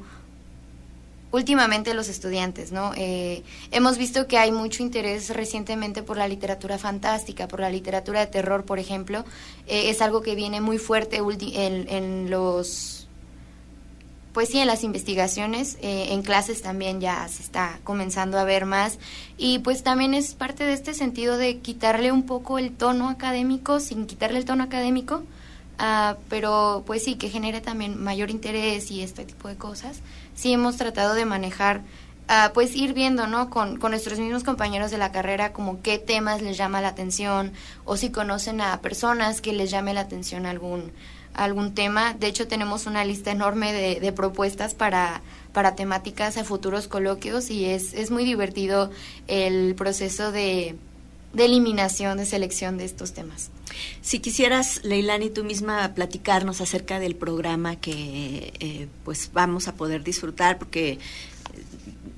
últimamente 1.32 1.92
los 1.92 2.08
estudiantes, 2.08 2.70
¿no? 2.70 2.92
Eh, 2.96 3.42
hemos 3.72 3.98
visto 3.98 4.28
que 4.28 4.38
hay 4.38 4.52
mucho 4.52 4.84
interés 4.84 5.30
recientemente 5.30 6.04
por 6.04 6.16
la 6.16 6.28
literatura 6.28 6.78
fantástica, 6.78 7.48
por 7.48 7.58
la 7.58 7.68
literatura 7.68 8.20
de 8.20 8.28
terror, 8.28 8.64
por 8.64 8.78
ejemplo. 8.78 9.24
Eh, 9.66 9.90
es 9.90 10.00
algo 10.02 10.22
que 10.22 10.36
viene 10.36 10.60
muy 10.60 10.78
fuerte 10.78 11.16
en, 11.16 11.88
en, 11.88 12.30
los 12.30 13.08
pues 14.32 14.50
sí, 14.50 14.58
en 14.60 14.68
las 14.68 14.84
investigaciones, 14.84 15.78
eh, 15.82 16.12
en 16.12 16.22
clases 16.22 16.62
también 16.62 17.00
ya 17.00 17.26
se 17.26 17.42
está 17.42 17.80
comenzando 17.82 18.38
a 18.38 18.44
ver 18.44 18.66
más 18.66 19.00
y 19.36 19.58
pues 19.58 19.82
también 19.82 20.14
es 20.14 20.34
parte 20.36 20.64
de 20.64 20.74
este 20.74 20.94
sentido 20.94 21.36
de 21.36 21.58
quitarle 21.58 22.12
un 22.12 22.22
poco 22.22 22.60
el 22.60 22.70
tono 22.70 23.08
académico 23.08 23.80
sin 23.80 24.06
quitarle 24.06 24.38
el 24.38 24.44
tono 24.44 24.62
académico, 24.62 25.24
uh, 25.80 26.16
pero 26.28 26.84
pues 26.86 27.02
sí, 27.04 27.16
que 27.16 27.30
genere 27.30 27.60
también 27.60 28.00
mayor 28.02 28.30
interés 28.30 28.90
y 28.90 29.02
este 29.02 29.24
tipo 29.24 29.48
de 29.48 29.56
cosas. 29.56 30.00
Sí 30.34 30.52
hemos 30.52 30.76
tratado 30.76 31.14
de 31.14 31.24
manejar, 31.24 31.80
uh, 32.28 32.52
pues 32.52 32.76
ir 32.76 32.92
viendo, 32.92 33.26
¿no? 33.26 33.50
Con, 33.50 33.78
con 33.78 33.90
nuestros 33.90 34.18
mismos 34.18 34.44
compañeros 34.44 34.90
de 34.90 34.98
la 34.98 35.12
carrera 35.12 35.52
como 35.52 35.82
qué 35.82 35.98
temas 35.98 36.42
les 36.42 36.56
llama 36.56 36.80
la 36.80 36.88
atención 36.88 37.52
o 37.84 37.96
si 37.96 38.10
conocen 38.10 38.60
a 38.60 38.80
personas 38.80 39.40
que 39.40 39.52
les 39.52 39.70
llame 39.70 39.94
la 39.94 40.02
atención 40.02 40.46
algún 40.46 40.92
algún 41.32 41.74
tema. 41.74 42.14
De 42.14 42.26
hecho, 42.26 42.48
tenemos 42.48 42.86
una 42.86 43.04
lista 43.04 43.30
enorme 43.30 43.72
de, 43.72 44.00
de 44.00 44.12
propuestas 44.12 44.74
para, 44.74 45.22
para 45.52 45.76
temáticas 45.76 46.36
a 46.36 46.44
futuros 46.44 46.88
coloquios 46.88 47.50
y 47.50 47.66
es, 47.66 47.94
es 47.94 48.10
muy 48.10 48.24
divertido 48.24 48.90
el 49.28 49.74
proceso 49.76 50.32
de, 50.32 50.76
de 51.32 51.44
eliminación, 51.44 52.18
de 52.18 52.26
selección 52.26 52.76
de 52.76 52.84
estos 52.84 53.12
temas. 53.12 53.50
Si 54.02 54.18
quisieras, 54.18 54.80
Leilani, 54.84 55.30
tú 55.30 55.44
misma 55.44 55.94
platicarnos 55.94 56.60
acerca 56.60 56.98
del 56.98 57.14
programa 57.14 57.76
que 57.76 58.52
eh, 58.58 58.88
pues 59.04 59.30
vamos 59.32 59.68
a 59.68 59.74
poder 59.74 60.02
disfrutar, 60.02 60.58
porque 60.58 60.98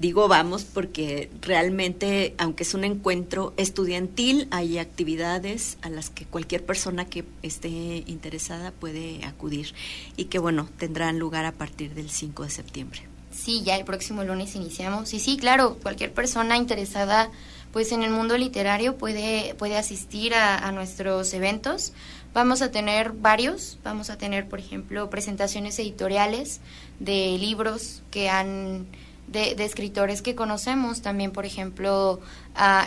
digo 0.02 0.26
vamos 0.26 0.64
porque 0.64 1.30
realmente, 1.40 2.34
aunque 2.36 2.64
es 2.64 2.74
un 2.74 2.84
encuentro 2.84 3.54
estudiantil, 3.56 4.48
hay 4.50 4.78
actividades 4.78 5.78
a 5.82 5.90
las 5.90 6.10
que 6.10 6.24
cualquier 6.24 6.64
persona 6.64 7.04
que 7.04 7.24
esté 7.42 7.68
interesada 8.06 8.72
puede 8.72 9.24
acudir 9.24 9.74
y 10.16 10.24
que, 10.24 10.38
bueno, 10.38 10.68
tendrán 10.76 11.18
lugar 11.18 11.44
a 11.44 11.52
partir 11.52 11.94
del 11.94 12.10
5 12.10 12.42
de 12.42 12.50
septiembre. 12.50 13.02
Sí, 13.30 13.62
ya 13.62 13.76
el 13.76 13.84
próximo 13.84 14.24
lunes 14.24 14.54
iniciamos. 14.56 15.14
Y 15.14 15.20
sí, 15.20 15.36
claro, 15.36 15.78
cualquier 15.82 16.12
persona 16.12 16.56
interesada 16.56 17.30
pues 17.72 17.90
en 17.92 18.02
el 18.02 18.10
mundo 18.10 18.36
literario 18.36 18.96
puede, 18.96 19.54
puede 19.54 19.76
asistir 19.76 20.34
a, 20.34 20.70
nuestros 20.72 21.32
eventos. 21.34 21.92
Vamos 22.34 22.62
a 22.62 22.70
tener 22.70 23.12
varios, 23.12 23.78
vamos 23.82 24.10
a 24.10 24.18
tener, 24.18 24.48
por 24.48 24.58
ejemplo, 24.58 25.10
presentaciones 25.10 25.78
editoriales 25.78 26.60
de 27.00 27.36
libros 27.38 28.02
que 28.10 28.28
han 28.28 28.86
de, 29.26 29.54
de, 29.54 29.64
escritores 29.64 30.20
que 30.20 30.34
conocemos. 30.34 31.00
También, 31.00 31.32
por 31.32 31.46
ejemplo, 31.46 32.20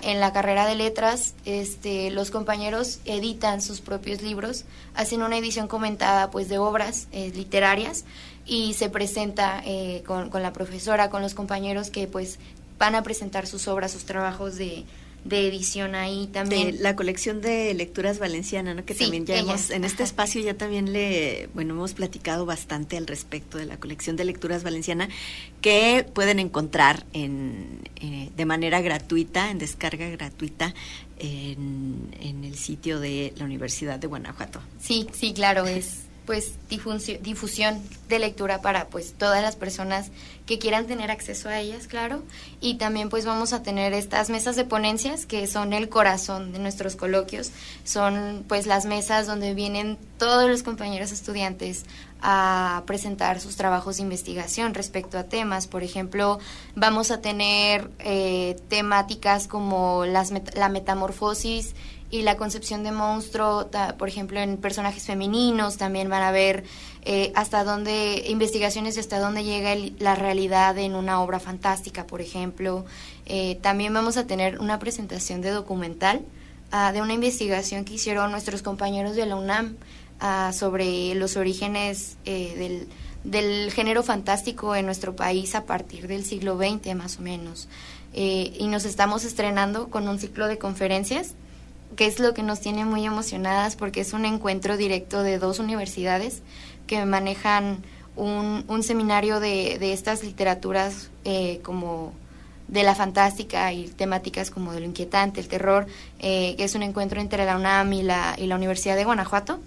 en 0.03 0.19
la 0.19 0.31
carrera 0.33 0.67
de 0.67 0.75
letras, 0.75 1.33
este, 1.45 2.11
los 2.11 2.29
compañeros 2.29 2.99
editan 3.05 3.61
sus 3.61 3.81
propios 3.81 4.21
libros, 4.21 4.65
hacen 4.93 5.23
una 5.23 5.37
edición 5.37 5.67
comentada 5.67 6.29
pues 6.29 6.49
de 6.49 6.59
obras 6.59 7.07
eh, 7.11 7.31
literarias 7.35 8.05
y 8.45 8.73
se 8.75 8.89
presenta 8.89 9.61
eh, 9.65 10.03
con, 10.05 10.29
con 10.29 10.43
la 10.43 10.53
profesora, 10.53 11.09
con 11.09 11.23
los 11.23 11.33
compañeros 11.33 11.89
que 11.89 12.07
pues 12.07 12.37
van 12.77 12.95
a 12.95 13.03
presentar 13.03 13.47
sus 13.47 13.67
obras, 13.67 13.91
sus 13.91 14.05
trabajos 14.05 14.55
de, 14.57 14.83
de 15.25 15.47
edición 15.47 15.95
ahí 15.95 16.27
también. 16.27 16.75
De 16.75 16.81
la 16.83 16.95
colección 16.95 17.41
de 17.41 17.73
lecturas 17.73 18.19
valenciana, 18.19 18.73
¿no? 18.73 18.85
Que 18.85 18.93
Sí, 18.93 19.05
también 19.05 19.25
ya 19.25 19.35
ella, 19.35 19.43
hemos, 19.53 19.71
en 19.71 19.83
este 19.83 20.03
espacio 20.03 20.39
ya 20.41 20.53
también 20.53 20.93
le, 20.93 21.49
bueno, 21.53 21.73
hemos 21.73 21.93
platicado 21.93 22.45
bastante 22.45 22.95
al 22.95 23.07
respecto 23.07 23.57
de 23.57 23.65
la 23.65 23.77
colección 23.77 24.15
de 24.15 24.25
lecturas 24.25 24.63
valenciana 24.63 25.09
que 25.61 26.05
pueden 26.13 26.39
encontrar 26.39 27.05
en, 27.13 27.79
eh, 27.95 28.29
de 28.35 28.45
manera 28.45 28.81
gratuita, 28.81 29.49
en 29.49 29.57
descarga 29.57 30.07
gratuita, 30.09 30.75
en, 31.17 32.09
en 32.21 32.43
el 32.43 32.55
sitio 32.55 32.99
de 32.99 33.33
la 33.37 33.45
Universidad 33.45 33.97
de 33.97 34.07
Guanajuato. 34.07 34.61
Sí, 34.79 35.07
sí, 35.11 35.33
claro, 35.33 35.65
es 35.65 36.04
pues 36.25 36.53
difusión, 36.69 37.81
de 38.09 38.19
lectura 38.19 38.61
para 38.61 38.87
pues 38.87 39.13
todas 39.13 39.41
las 39.41 39.55
personas 39.55 40.11
que 40.45 40.59
quieran 40.59 40.85
tener 40.85 41.09
acceso 41.09 41.49
a 41.49 41.59
ellas, 41.59 41.87
claro, 41.87 42.21
y 42.61 42.75
también 42.75 43.09
pues 43.09 43.25
vamos 43.25 43.53
a 43.53 43.63
tener 43.63 43.93
estas 43.93 44.29
mesas 44.29 44.55
de 44.55 44.63
ponencias 44.63 45.25
que 45.25 45.47
son 45.47 45.73
el 45.73 45.89
corazón 45.89 46.51
de 46.51 46.59
nuestros 46.59 46.95
coloquios, 46.95 47.51
son 47.83 48.45
pues 48.47 48.67
las 48.67 48.85
mesas 48.85 49.25
donde 49.27 49.53
vienen 49.53 49.97
todos 50.17 50.49
los 50.49 50.61
compañeros 50.63 51.11
estudiantes 51.11 51.85
a 52.21 52.83
presentar 52.85 53.39
sus 53.39 53.55
trabajos 53.55 53.97
de 53.97 54.03
investigación 54.03 54.73
respecto 54.73 55.17
a 55.17 55.23
temas, 55.23 55.67
por 55.67 55.83
ejemplo, 55.83 56.39
vamos 56.75 57.11
a 57.11 57.21
tener 57.21 57.89
eh, 57.99 58.55
temáticas 58.67 59.47
como 59.47 60.05
las 60.05 60.31
met 60.31 60.55
la 60.55 60.69
metamorfosis 60.69 61.75
y 62.15 62.21
la 62.21 62.37
concepción 62.37 62.83
de 62.83 62.91
monstruo, 62.91 63.69
por 63.97 64.07
ejemplo, 64.07 64.39
en 64.39 64.57
personajes 64.57 65.03
femeninos, 65.03 65.77
también 65.77 66.09
van 66.09 66.23
a 66.23 66.31
ver 66.31 66.63
eh, 67.03 67.31
hasta 67.35 67.63
dónde, 67.63 68.23
investigaciones 68.27 68.95
de 68.95 69.01
hasta 69.01 69.19
dónde 69.19 69.43
llega 69.43 69.73
el, 69.73 69.95
la 69.99 70.15
realidad 70.15 70.77
en 70.77 70.95
una 70.95 71.21
obra 71.21 71.39
fantástica, 71.39 72.07
por 72.07 72.21
ejemplo. 72.21 72.85
Eh, 73.25 73.59
también 73.61 73.93
vamos 73.93 74.17
a 74.17 74.25
tener 74.25 74.59
una 74.59 74.79
presentación 74.79 75.41
de 75.41 75.51
documental 75.51 76.21
uh, 76.73 76.93
de 76.93 77.01
una 77.01 77.13
investigación 77.13 77.85
que 77.85 77.95
hicieron 77.95 78.31
nuestros 78.31 78.61
compañeros 78.61 79.15
de 79.15 79.25
la 79.25 79.35
UNAM 79.35 79.75
uh, 80.21 80.53
sobre 80.53 81.13
los 81.15 81.35
orígenes 81.37 82.17
eh, 82.25 82.55
del, 82.57 82.87
del 83.23 83.71
género 83.71 84.03
fantástico 84.03 84.75
en 84.75 84.85
nuestro 84.85 85.15
país 85.15 85.55
a 85.55 85.65
partir 85.65 86.07
del 86.07 86.23
siglo 86.23 86.57
XX, 86.57 86.95
más 86.95 87.19
o 87.19 87.21
menos. 87.21 87.67
Eh, 88.17 88.53
y 88.57 88.67
nos 88.67 88.85
estamos 88.85 89.25
estrenando 89.25 89.89
con 89.89 90.07
un 90.07 90.19
ciclo 90.19 90.47
de 90.47 90.57
conferencias 90.57 91.33
que 91.95 92.05
es 92.05 92.19
lo 92.19 92.33
que 92.33 92.43
nos 92.43 92.59
tiene 92.59 92.85
muy 92.85 93.05
emocionadas 93.05 93.75
porque 93.75 94.01
es 94.01 94.13
un 94.13 94.25
encuentro 94.25 94.77
directo 94.77 95.23
de 95.23 95.39
dos 95.39 95.59
universidades 95.59 96.41
que 96.87 97.05
manejan 97.05 97.83
un, 98.15 98.63
un 98.67 98.83
seminario 98.83 99.39
de, 99.39 99.77
de, 99.79 99.93
estas 99.93 100.23
literaturas 100.23 101.09
eh, 101.23 101.59
como 101.63 102.13
de 102.67 102.83
la 102.83 102.95
fantástica 102.95 103.71
y 103.73 103.87
temáticas 103.87 104.49
como 104.49 104.73
de 104.73 104.79
lo 104.79 104.85
inquietante, 104.85 105.39
el 105.39 105.47
terror, 105.47 105.85
eh, 106.19 106.55
es 106.57 106.75
un 106.75 106.83
encuentro 106.83 107.21
entre 107.21 107.45
la 107.45 107.57
UNAM 107.57 107.93
y 107.93 108.03
la, 108.03 108.35
y 108.37 108.47
la 108.47 108.55
Universidad 108.55 108.95
de 108.95 109.05
Guanajuato 109.05 109.59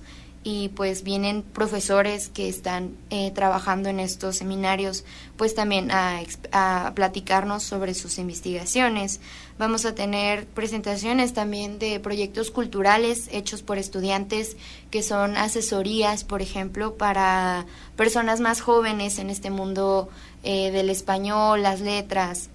y 0.50 0.70
pues 0.70 1.02
vienen 1.02 1.42
profesores 1.42 2.30
que 2.30 2.48
están 2.48 2.96
eh, 3.10 3.30
trabajando 3.32 3.90
en 3.90 4.00
estos 4.00 4.36
seminarios 4.36 5.04
pues 5.36 5.54
también 5.54 5.90
a, 5.90 6.22
platicarnos 6.94 7.62
sobre 7.62 7.92
sus 7.92 8.18
investigaciones. 8.18 9.20
Vamos 9.58 9.84
a 9.84 9.94
tener 9.94 10.46
presentaciones 10.46 11.34
también 11.34 11.78
de 11.78 12.00
proyectos 12.00 12.50
culturales 12.50 13.28
hechos 13.30 13.60
por 13.60 13.76
estudiantes 13.76 14.56
que 14.90 15.02
son 15.02 15.36
asesorías, 15.36 16.24
por 16.24 16.40
ejemplo, 16.40 16.96
para 16.96 17.66
personas 17.94 18.40
más 18.40 18.62
jóvenes 18.62 19.18
en 19.18 19.28
este 19.28 19.50
mundo 19.50 20.08
eh, 20.44 20.70
del 20.70 20.88
español, 20.88 21.62
las 21.62 21.82
letras 21.82 22.48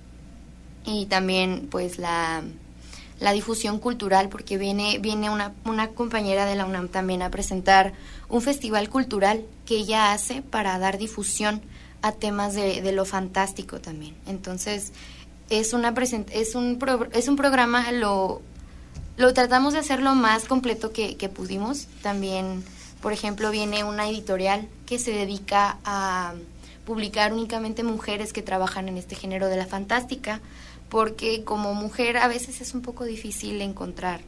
y 0.84 1.06
también 1.06 1.68
pues 1.70 2.00
la 2.00 2.42
la 3.24 3.32
difusión 3.32 3.80
cultural, 3.80 4.28
porque 4.28 4.58
viene, 4.58 5.00
viene 5.00 5.30
una, 5.30 5.54
una 5.64 5.88
compañera 5.88 6.46
de 6.46 6.56
la 6.56 6.66
UNAM 6.66 6.90
también 6.90 7.22
a 7.22 7.32
presentar 7.32 7.94
un 8.28 8.42
festival 8.42 8.90
cultural 8.90 9.46
que 9.66 9.78
ella 9.78 10.12
hace 10.12 10.42
para 10.42 10.78
dar 10.78 10.98
difusión 10.98 11.62
a 12.02 12.12
temas 12.12 12.54
de, 12.54 12.82
de 12.82 12.92
lo 12.92 13.06
fantástico 13.06 13.80
también. 13.80 14.14
Entonces, 14.28 14.92
es, 15.50 15.72
una 15.72 15.94
present 15.94 16.30
es, 16.34 16.54
un 16.54 16.78
pro 16.80 17.08
es 17.14 17.30
un 17.30 17.38
programa, 17.38 17.94
lo, 17.94 18.42
lo 19.16 19.34
tratamos 19.34 19.72
de 19.72 19.80
hacer 19.80 20.02
lo 20.02 20.16
más 20.16 20.44
completo 20.44 20.92
que, 20.92 21.16
que 21.16 21.30
pudimos. 21.30 21.88
También, 22.02 22.62
por 23.02 23.14
ejemplo, 23.14 23.52
viene 23.52 23.86
una 23.86 24.10
editorial 24.10 24.68
que 24.86 25.00
se 25.00 25.12
dedica 25.12 25.78
a 25.86 26.34
publicar 26.86 27.32
únicamente 27.32 27.84
mujeres 27.84 28.34
que 28.34 28.42
trabajan 28.42 28.90
en 28.90 28.98
este 28.98 29.16
género 29.16 29.48
de 29.48 29.56
la 29.56 29.66
fantástica 29.66 30.42
porque 30.90 31.44
como 31.44 31.74
mujer 31.74 32.18
a 32.18 32.28
veces 32.28 32.62
es 32.62 32.74
un 32.74 32.82
poco 32.82 33.06
difícil 33.06 33.62
encontrar 33.62 34.22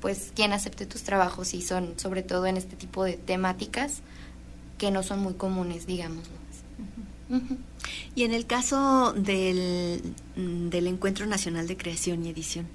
pues 0.00 0.32
quien 0.34 0.52
acepte 0.52 0.86
tus 0.86 1.02
trabajos 1.02 1.54
y 1.54 1.62
son 1.62 1.98
sobre 1.98 2.22
todo 2.22 2.46
en 2.46 2.56
este 2.56 2.76
tipo 2.76 3.04
de 3.04 3.14
temáticas 3.14 4.00
que 4.78 4.90
no 4.90 5.02
son 5.02 5.18
muy 5.18 5.34
comunes, 5.34 5.86
digamos. 5.86 6.24
Uh 7.28 7.34
-huh. 7.34 7.36
Uh 7.36 7.40
-huh. 7.40 7.56
Y 8.14 8.22
en 8.22 8.32
el 8.32 8.46
caso 8.46 9.12
del, 9.12 10.14
del 10.36 10.86
Encuentro 10.86 11.26
Nacional 11.26 11.66
de 11.66 11.76
Creación 11.76 12.24
y 12.24 12.30
Edición. 12.30 12.66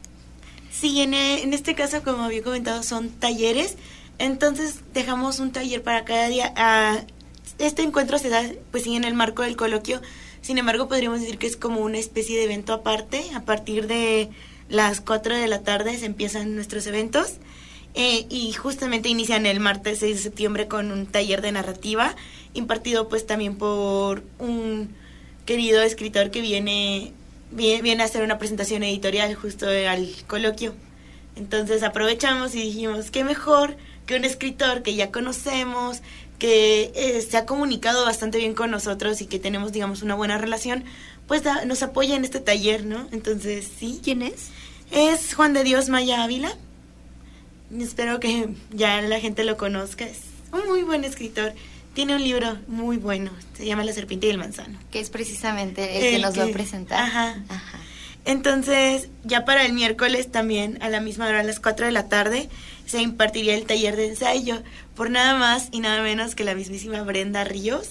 Sí, 0.69 1.01
en, 1.01 1.13
en 1.13 1.53
este 1.53 1.75
caso, 1.75 2.03
como 2.03 2.23
había 2.23 2.43
comentado, 2.43 2.83
son 2.83 3.09
talleres. 3.09 3.77
Entonces 4.17 4.81
dejamos 4.93 5.39
un 5.39 5.51
taller 5.51 5.81
para 5.81 6.03
cada 6.03 6.27
día. 6.27 6.53
Uh, 6.57 7.05
este 7.59 7.83
encuentro 7.83 8.17
se 8.17 8.29
da, 8.29 8.43
pues 8.71 8.83
sí, 8.83 8.95
en 8.95 9.03
el 9.03 9.13
marco 9.13 9.43
del 9.43 9.55
coloquio 9.55 10.01
sin 10.43 10.57
embargo, 10.57 10.89
podríamos 10.89 11.21
decir 11.21 11.37
que 11.37 11.47
es 11.47 11.55
como 11.55 11.79
una 11.79 11.97
especie 11.97 12.37
de 12.37 12.43
evento 12.43 12.73
aparte. 12.73 13.23
A 13.33 13.45
partir 13.45 13.87
de 13.87 14.29
las 14.67 14.99
4 14.99 15.35
de 15.35 15.47
la 15.47 15.63
tarde 15.63 15.97
se 15.97 16.05
empiezan 16.05 16.53
nuestros 16.53 16.85
eventos 16.85 17.35
eh, 17.95 18.25
y 18.29 18.51
justamente 18.51 19.07
inician 19.07 19.45
el 19.45 19.61
martes 19.61 19.99
6 19.99 20.17
de 20.17 20.21
septiembre 20.21 20.67
con 20.67 20.91
un 20.91 21.05
taller 21.05 21.41
de 21.41 21.53
narrativa 21.53 22.15
impartido 22.53 23.07
pues 23.07 23.25
también 23.25 23.55
por 23.55 24.23
un 24.37 24.89
querido 25.45 25.81
escritor 25.81 26.29
que 26.29 26.41
viene, 26.41 27.13
viene, 27.51 27.81
viene 27.81 28.03
a 28.03 28.05
hacer 28.05 28.21
una 28.21 28.37
presentación 28.37 28.83
editorial 28.83 29.33
justo 29.35 29.67
al 29.67 30.09
coloquio. 30.27 30.73
Entonces 31.37 31.83
aprovechamos 31.83 32.53
y 32.53 32.61
dijimos, 32.61 33.11
qué 33.11 33.23
mejor 33.23 33.77
que 34.05 34.15
un 34.15 34.25
escritor 34.25 34.83
que 34.83 34.95
ya 34.95 35.11
conocemos, 35.11 36.01
que 36.43 36.91
eh, 36.93 37.21
se 37.21 37.37
ha 37.37 37.45
comunicado 37.45 38.03
bastante 38.03 38.37
bien 38.37 38.53
con 38.53 38.69
nosotros 38.69 39.21
y 39.21 39.27
que 39.27 39.39
tenemos, 39.39 39.71
digamos, 39.71 40.01
una 40.01 40.13
buena 40.13 40.37
relación, 40.37 40.83
pues 41.25 41.41
nos 41.65 41.81
apoya 41.83 42.17
en 42.17 42.25
este 42.25 42.41
taller, 42.41 42.83
¿no? 42.85 43.07
Entonces, 43.13 43.65
sí. 43.79 44.01
¿Quién 44.03 44.21
es? 44.23 44.49
Es 44.91 45.35
Juan 45.35 45.53
de 45.53 45.63
Dios 45.63 45.87
Maya 45.87 46.21
Ávila. 46.21 46.53
Espero 47.79 48.19
que 48.19 48.49
ya 48.71 49.01
la 49.03 49.21
gente 49.21 49.45
lo 49.45 49.55
conozca. 49.55 50.03
Es 50.03 50.19
un 50.51 50.67
muy 50.67 50.83
buen 50.83 51.05
escritor. 51.05 51.53
Tiene 51.93 52.13
un 52.13 52.21
libro 52.21 52.57
muy 52.67 52.97
bueno. 52.97 53.31
Se 53.53 53.65
llama 53.65 53.85
La 53.85 53.93
serpiente 53.93 54.27
y 54.27 54.31
el 54.31 54.37
manzano. 54.37 54.77
Que 54.91 54.99
es 54.99 55.09
precisamente 55.09 55.95
el, 55.95 56.15
que 56.17 56.21
nos 56.21 56.37
va 56.37 56.43
a 56.43 56.47
presentar. 56.47 57.03
Ajá. 57.03 57.41
Ajá. 57.47 57.79
Entonces, 58.25 59.09
ya 59.23 59.43
para 59.43 59.65
el 59.65 59.73
miércoles 59.73 60.31
también, 60.31 60.81
a 60.81 60.89
la 60.89 61.01
misma 61.01 61.27
hora, 61.27 61.41
a 61.41 61.43
las 61.43 61.59
4 61.59 61.87
de 61.87 61.91
la 61.91 62.07
tarde, 62.07 62.49
se 62.85 63.01
impartiría 63.01 63.55
el 63.55 63.65
taller 63.65 63.95
de 63.95 64.07
ensayo 64.07 64.63
por 64.95 65.09
nada 65.09 65.35
más 65.35 65.67
y 65.71 65.79
nada 65.79 66.01
menos 66.01 66.35
que 66.35 66.43
la 66.43 66.55
mismísima 66.55 67.01
Brenda 67.03 67.43
Ríos. 67.43 67.89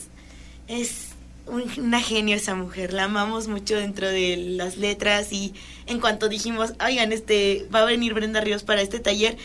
Es 0.68 1.08
una 1.46 2.00
genio 2.00 2.36
esa 2.36 2.54
mujer, 2.54 2.92
la 2.92 3.04
amamos 3.04 3.48
mucho 3.48 3.76
dentro 3.76 4.08
de 4.08 4.36
las 4.36 4.76
letras 4.76 5.32
y 5.32 5.54
en 5.86 6.00
cuanto 6.00 6.28
dijimos, 6.28 6.72
oigan, 6.84 7.12
este, 7.12 7.66
va 7.74 7.80
a 7.80 7.84
venir 7.84 8.14
Brenda 8.14 8.40
Ríos 8.40 8.62
para 8.62 8.80
este 8.80 9.00
taller, 9.00 9.36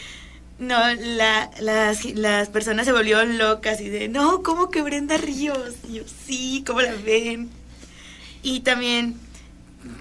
no, 0.59 0.77
la, 0.95 1.51
las, 1.59 2.05
las 2.05 2.49
personas 2.49 2.85
se 2.85 2.91
volvieron 2.91 3.37
locas 3.37 3.81
y 3.81 3.89
de, 3.89 4.07
no, 4.07 4.41
¿cómo 4.43 4.69
que 4.69 4.81
Brenda 4.81 5.17
Ríos? 5.17 5.75
Y 5.89 5.95
yo, 5.95 6.03
sí, 6.25 6.63
¿cómo 6.65 6.81
la 6.81 6.93
ven? 6.93 7.49
Y 8.41 8.61
también, 8.61 9.19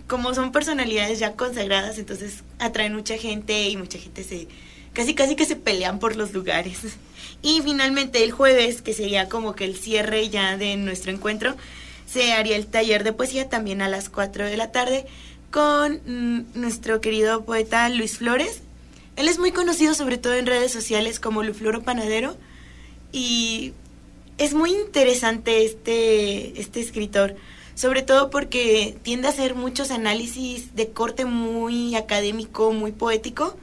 como 0.07 0.35
son 0.35 0.53
personalidades 0.53 1.19
ya 1.19 1.33
consagradas, 1.33 1.99
entonces 1.99 2.45
atraen 2.59 2.95
mucha 2.95 3.17
gente 3.19 3.69
y 3.69 3.77
mucha 3.77 3.99
gente 3.99 4.25
se, 4.25 4.49
casi 4.93 5.15
casi 5.15 5.37
que 5.37 5.45
se 5.45 5.57
pelean 5.57 5.99
por 5.99 6.17
los 6.17 6.33
lugares. 6.33 6.81
Y 7.43 7.61
finalmente 7.63 8.25
el 8.25 8.33
jueves, 8.33 8.83
que 8.83 8.95
sería 8.95 9.29
como 9.29 9.55
que 9.55 9.65
el 9.65 9.77
cierre 9.77 10.29
ya 10.29 10.57
de 10.57 10.77
nuestro 10.77 11.13
encuentro, 11.13 11.55
se 12.07 12.33
haría 12.33 12.57
el 12.57 12.67
taller 12.67 13.05
de 13.05 13.13
poesía 13.13 13.49
también 13.49 13.83
a 13.83 13.89
las 13.89 14.09
4 14.09 14.47
de 14.47 14.57
la 14.57 14.73
tarde 14.73 15.07
con 15.51 16.01
mm, 16.07 16.45
nuestro 16.55 17.01
querido 17.01 17.45
poeta 17.45 17.89
Luis 17.89 18.19
Flores. 18.19 18.63
Él 19.17 19.29
es 19.29 19.39
muy 19.39 19.53
conocido 19.53 19.95
sobre 19.95 20.19
todo 20.19 20.35
en 20.35 20.47
redes 20.47 20.73
sociales 20.73 21.21
como 21.21 21.43
Lufloro 21.43 21.83
Panadero 21.83 22.37
y 23.13 23.73
es 24.39 24.55
muy 24.55 24.73
interesante 24.73 25.65
este, 25.65 26.61
este 26.61 26.81
escritor, 26.81 27.37
sobre 27.77 28.03
todo 28.03 28.29
porque 28.31 28.99
tiende 29.03 29.29
a 29.29 29.31
hacer 29.31 29.55
muchos 29.55 29.93
análisis 29.93 30.75
de 30.75 30.89
corte 30.89 31.25
muy 31.25 31.95
académico, 31.95 32.73
muy 32.73 32.91
poético, 32.91 33.57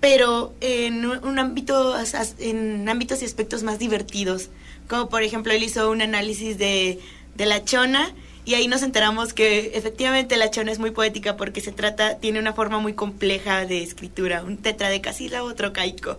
pero 0.00 0.52
en 0.60 1.06
un 1.06 1.38
ámbito, 1.38 1.94
en 2.40 2.88
ámbitos 2.88 3.22
y 3.22 3.24
aspectos 3.24 3.62
más 3.62 3.78
divertidos, 3.78 4.48
como 4.88 5.08
por 5.08 5.22
ejemplo 5.22 5.52
él 5.52 5.62
hizo 5.62 5.88
un 5.88 6.02
análisis 6.02 6.58
de 6.58 6.98
de 7.34 7.46
la 7.46 7.64
chona 7.64 8.12
y 8.44 8.54
ahí 8.54 8.66
nos 8.66 8.82
enteramos 8.82 9.32
que 9.32 9.72
efectivamente 9.74 10.36
la 10.36 10.50
chona 10.50 10.72
es 10.72 10.78
muy 10.78 10.90
poética 10.90 11.36
porque 11.36 11.60
se 11.60 11.72
trata, 11.72 12.18
tiene 12.18 12.40
una 12.40 12.52
forma 12.52 12.78
muy 12.78 12.94
compleja 12.94 13.66
de 13.66 13.82
escritura, 13.82 14.42
un 14.42 14.56
tetradecasílabo, 14.56 15.46
otro 15.46 15.72
caico. 15.72 16.18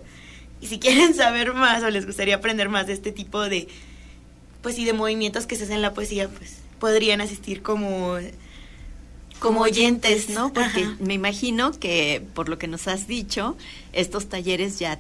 Y 0.62 0.68
si 0.68 0.80
quieren 0.80 1.14
saber 1.16 1.54
más 1.54 1.84
o 1.84 1.90
les 1.90 2.06
gustaría 2.06 2.36
aprender 2.36 2.70
más 2.70 2.88
de 2.88 2.94
este 2.94 3.12
tipo 3.12 3.42
de, 3.42 3.68
pues 4.62 4.80
y 4.80 4.86
de 4.86 4.94
movimientos 4.94 5.46
que 5.46 5.56
se 5.58 5.64
hacen 5.64 5.78
en 5.78 5.82
la 5.82 5.94
poesía, 5.94 6.30
pues 6.30 6.63
podrían 6.84 7.22
asistir 7.22 7.62
como 7.62 8.18
como 9.40 9.62
oyentes, 9.62 10.28
¿no? 10.28 10.52
Porque 10.52 10.86
me 11.00 11.14
imagino 11.14 11.72
que 11.72 12.22
por 12.34 12.50
lo 12.50 12.58
que 12.58 12.68
nos 12.68 12.90
has 12.90 13.08
dicho, 13.08 13.56
estos 13.94 14.28
talleres 14.28 14.80
ya 14.80 15.00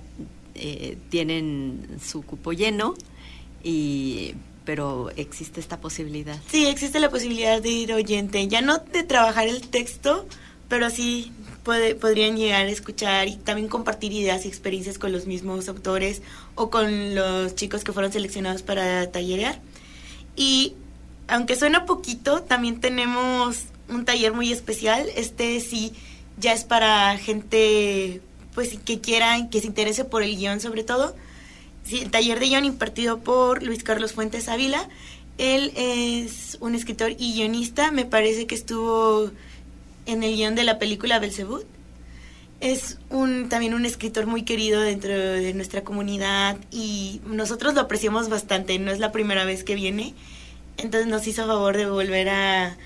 eh, 0.55 0.97
tienen 1.09 1.85
su 2.01 2.21
cupo 2.21 2.53
lleno 2.53 2.93
y 3.65 4.33
pero 4.63 5.09
existe 5.17 5.59
esta 5.59 5.81
posibilidad. 5.81 6.39
Sí, 6.47 6.67
existe 6.67 7.01
la 7.01 7.09
posibilidad 7.09 7.61
de 7.61 7.67
ir 7.67 7.91
oyente, 7.91 8.47
ya 8.47 8.61
no 8.61 8.77
de 8.77 9.03
trabajar 9.03 9.49
el 9.49 9.67
texto, 9.67 10.25
pero 10.69 10.89
sí 10.89 11.33
puede, 11.63 11.95
podrían 11.95 12.37
llegar 12.37 12.65
a 12.65 12.69
escuchar 12.69 13.27
y 13.27 13.35
también 13.35 13.67
compartir 13.67 14.13
ideas 14.13 14.45
y 14.45 14.47
experiencias 14.47 14.97
con 14.97 15.11
los 15.11 15.25
mismos 15.25 15.67
autores 15.67 16.21
o 16.55 16.69
con 16.69 17.13
los 17.13 17.55
chicos 17.55 17.83
que 17.83 17.91
fueron 17.91 18.13
seleccionados 18.13 18.61
para 18.61 19.11
tallerear. 19.11 19.59
Y 20.37 20.75
aunque 21.27 21.55
suena 21.55 21.85
poquito, 21.85 22.43
también 22.43 22.79
tenemos 22.79 23.65
un 23.89 24.05
taller 24.05 24.33
muy 24.33 24.51
especial. 24.51 25.07
Este 25.15 25.59
sí 25.59 25.93
ya 26.37 26.53
es 26.53 26.63
para 26.63 27.17
gente 27.17 28.21
pues 28.53 28.77
que 28.85 28.99
quiera, 28.99 29.49
que 29.49 29.61
se 29.61 29.67
interese 29.67 30.05
por 30.05 30.23
el 30.23 30.35
guion 30.37 30.59
sobre 30.59 30.83
todo 30.83 31.15
el 31.91 32.11
taller 32.11 32.39
de 32.39 32.47
guion 32.47 32.65
impartido 32.65 33.19
por 33.19 33.63
Luis 33.63 33.83
Carlos 33.83 34.13
Fuentes 34.13 34.47
Ávila. 34.47 34.87
Él 35.37 35.73
es 35.75 36.57
un 36.61 36.75
escritor 36.75 37.11
y 37.11 37.33
guionista, 37.33 37.91
me 37.91 38.05
parece 38.05 38.45
que 38.45 38.55
estuvo 38.55 39.31
en 40.05 40.23
el 40.23 40.35
guion 40.35 40.55
de 40.55 40.63
la 40.63 40.79
película 40.79 41.19
Belzebut. 41.19 41.65
Es 42.59 42.97
un, 43.09 43.49
también 43.49 43.73
un 43.73 43.85
escritor 43.85 44.25
muy 44.25 44.43
querido 44.43 44.79
dentro 44.79 45.11
de 45.11 45.53
nuestra 45.53 45.83
comunidad 45.83 46.57
y 46.71 47.19
nosotros 47.25 47.73
lo 47.73 47.81
apreciamos 47.81 48.29
bastante, 48.29 48.79
no 48.79 48.91
es 48.91 48.99
la 48.99 49.11
primera 49.11 49.43
vez 49.43 49.65
que 49.65 49.75
viene, 49.75 50.13
entonces 50.77 51.07
nos 51.07 51.27
hizo 51.27 51.45
favor 51.47 51.77
de 51.77 51.89
volver 51.89 52.29
a 52.29 52.77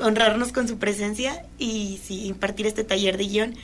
honrarnos 0.00 0.52
con 0.52 0.68
su 0.68 0.78
presencia 0.78 1.44
y 1.58 2.00
sí, 2.04 2.26
impartir 2.26 2.66
este 2.66 2.84
taller 2.84 3.16
de 3.16 3.24
guion 3.24 3.54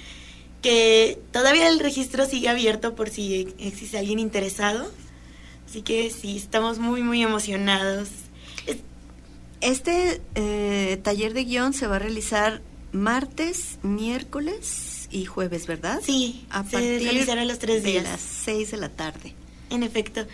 que 0.62 1.18
todavía 1.32 1.68
el 1.68 1.80
registro 1.80 2.26
sigue 2.26 2.48
abierto 2.48 2.94
por 2.94 3.10
si 3.10 3.48
existe 3.58 3.98
alguien 3.98 4.18
interesado. 4.18 4.90
Así 5.68 5.82
que 5.82 6.10
sí, 6.10 6.36
estamos 6.36 6.78
muy, 6.78 7.02
muy 7.02 7.22
emocionados. 7.22 8.08
Este 9.60 10.20
eh, 10.34 10.98
taller 11.02 11.32
de 11.32 11.44
guion 11.44 11.72
se 11.72 11.86
va 11.86 11.96
a 11.96 11.98
realizar 11.98 12.60
martes, 12.92 13.78
miércoles 13.82 15.08
y 15.10 15.24
jueves, 15.24 15.66
¿verdad? 15.66 16.00
Sí, 16.04 16.46
a 16.50 16.62
partir 16.62 17.02
realizará 17.02 17.44
los 17.44 17.58
tres 17.58 17.82
días. 17.82 18.04
De 18.04 18.10
las 18.10 18.20
seis 18.20 18.70
de 18.70 18.76
la 18.76 18.88
tarde. 18.88 19.34
En 19.70 19.82
efecto. 19.82 20.26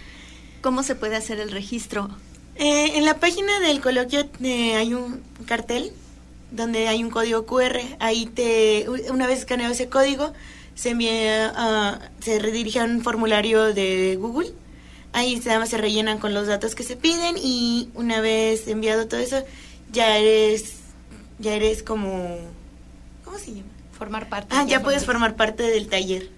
¿Cómo 0.62 0.82
se 0.82 0.94
puede 0.94 1.16
hacer 1.16 1.38
el 1.38 1.50
registro? 1.50 2.08
Eh, 2.58 2.96
en 2.96 3.04
la 3.04 3.18
página 3.18 3.60
del 3.60 3.80
coloquio 3.80 4.26
eh, 4.42 4.76
hay 4.76 4.94
un 4.94 5.22
cartel 5.46 5.92
donde 6.50 6.88
hay 6.88 7.04
un 7.04 7.10
código 7.10 7.44
QR, 7.44 7.80
ahí 7.98 8.26
te, 8.26 8.86
una 9.10 9.26
vez 9.26 9.40
escaneado 9.40 9.72
ese 9.72 9.88
código, 9.88 10.32
se 10.74 10.90
envía, 10.90 11.52
a, 11.54 12.10
se 12.20 12.38
redirige 12.38 12.80
a 12.80 12.84
un 12.84 13.02
formulario 13.02 13.74
de 13.74 14.16
Google, 14.16 14.52
ahí 15.12 15.40
se, 15.40 15.66
se 15.66 15.76
rellenan 15.76 16.18
con 16.18 16.32
los 16.32 16.46
datos 16.46 16.74
que 16.74 16.82
se 16.82 16.96
piden 16.96 17.36
y 17.36 17.90
una 17.94 18.20
vez 18.20 18.68
enviado 18.68 19.06
todo 19.06 19.20
eso, 19.20 19.42
ya 19.92 20.16
eres, 20.16 20.76
ya 21.38 21.54
eres 21.54 21.82
como, 21.82 22.38
¿cómo 23.24 23.38
se 23.38 23.52
llama? 23.52 23.68
Formar 23.92 24.28
parte. 24.28 24.54
Ah, 24.56 24.64
ya 24.64 24.82
puedes 24.82 25.04
formar 25.04 25.36
parte 25.36 25.62
del 25.62 25.88
taller. 25.88 26.28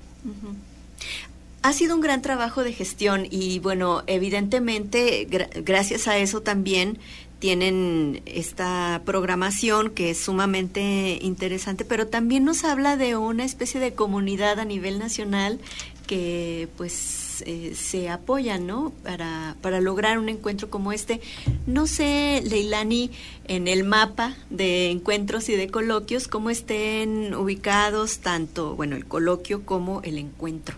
Ha 1.62 1.72
sido 1.72 1.94
un 1.94 2.00
gran 2.00 2.22
trabajo 2.22 2.62
de 2.62 2.72
gestión 2.72 3.26
y 3.30 3.58
bueno, 3.58 4.04
evidentemente 4.06 5.26
gracias 5.64 6.06
a 6.06 6.16
eso 6.16 6.40
también 6.40 6.98
tienen 7.38 8.22
esta 8.26 9.02
programación 9.04 9.90
que 9.90 10.10
es 10.10 10.18
sumamente 10.18 11.18
interesante, 11.20 11.84
pero 11.84 12.08
también 12.08 12.44
nos 12.44 12.64
habla 12.64 12.96
de 12.96 13.16
una 13.16 13.44
especie 13.44 13.80
de 13.80 13.92
comunidad 13.92 14.58
a 14.58 14.64
nivel 14.64 14.98
nacional 14.98 15.60
que 16.06 16.68
pues 16.76 17.42
eh, 17.46 17.74
se 17.76 18.08
apoya, 18.08 18.58
¿no? 18.58 18.92
Para, 19.04 19.56
para 19.60 19.80
lograr 19.80 20.18
un 20.18 20.28
encuentro 20.28 20.70
como 20.70 20.92
este. 20.92 21.20
No 21.66 21.86
sé, 21.86 22.42
Leilani, 22.44 23.10
en 23.46 23.68
el 23.68 23.84
mapa 23.84 24.34
de 24.50 24.90
encuentros 24.90 25.48
y 25.48 25.54
de 25.54 25.68
coloquios, 25.68 26.26
cómo 26.26 26.50
estén 26.50 27.34
ubicados 27.34 28.18
tanto, 28.18 28.74
bueno, 28.74 28.96
el 28.96 29.06
coloquio 29.06 29.64
como 29.64 30.00
el 30.02 30.18
encuentro. 30.18 30.76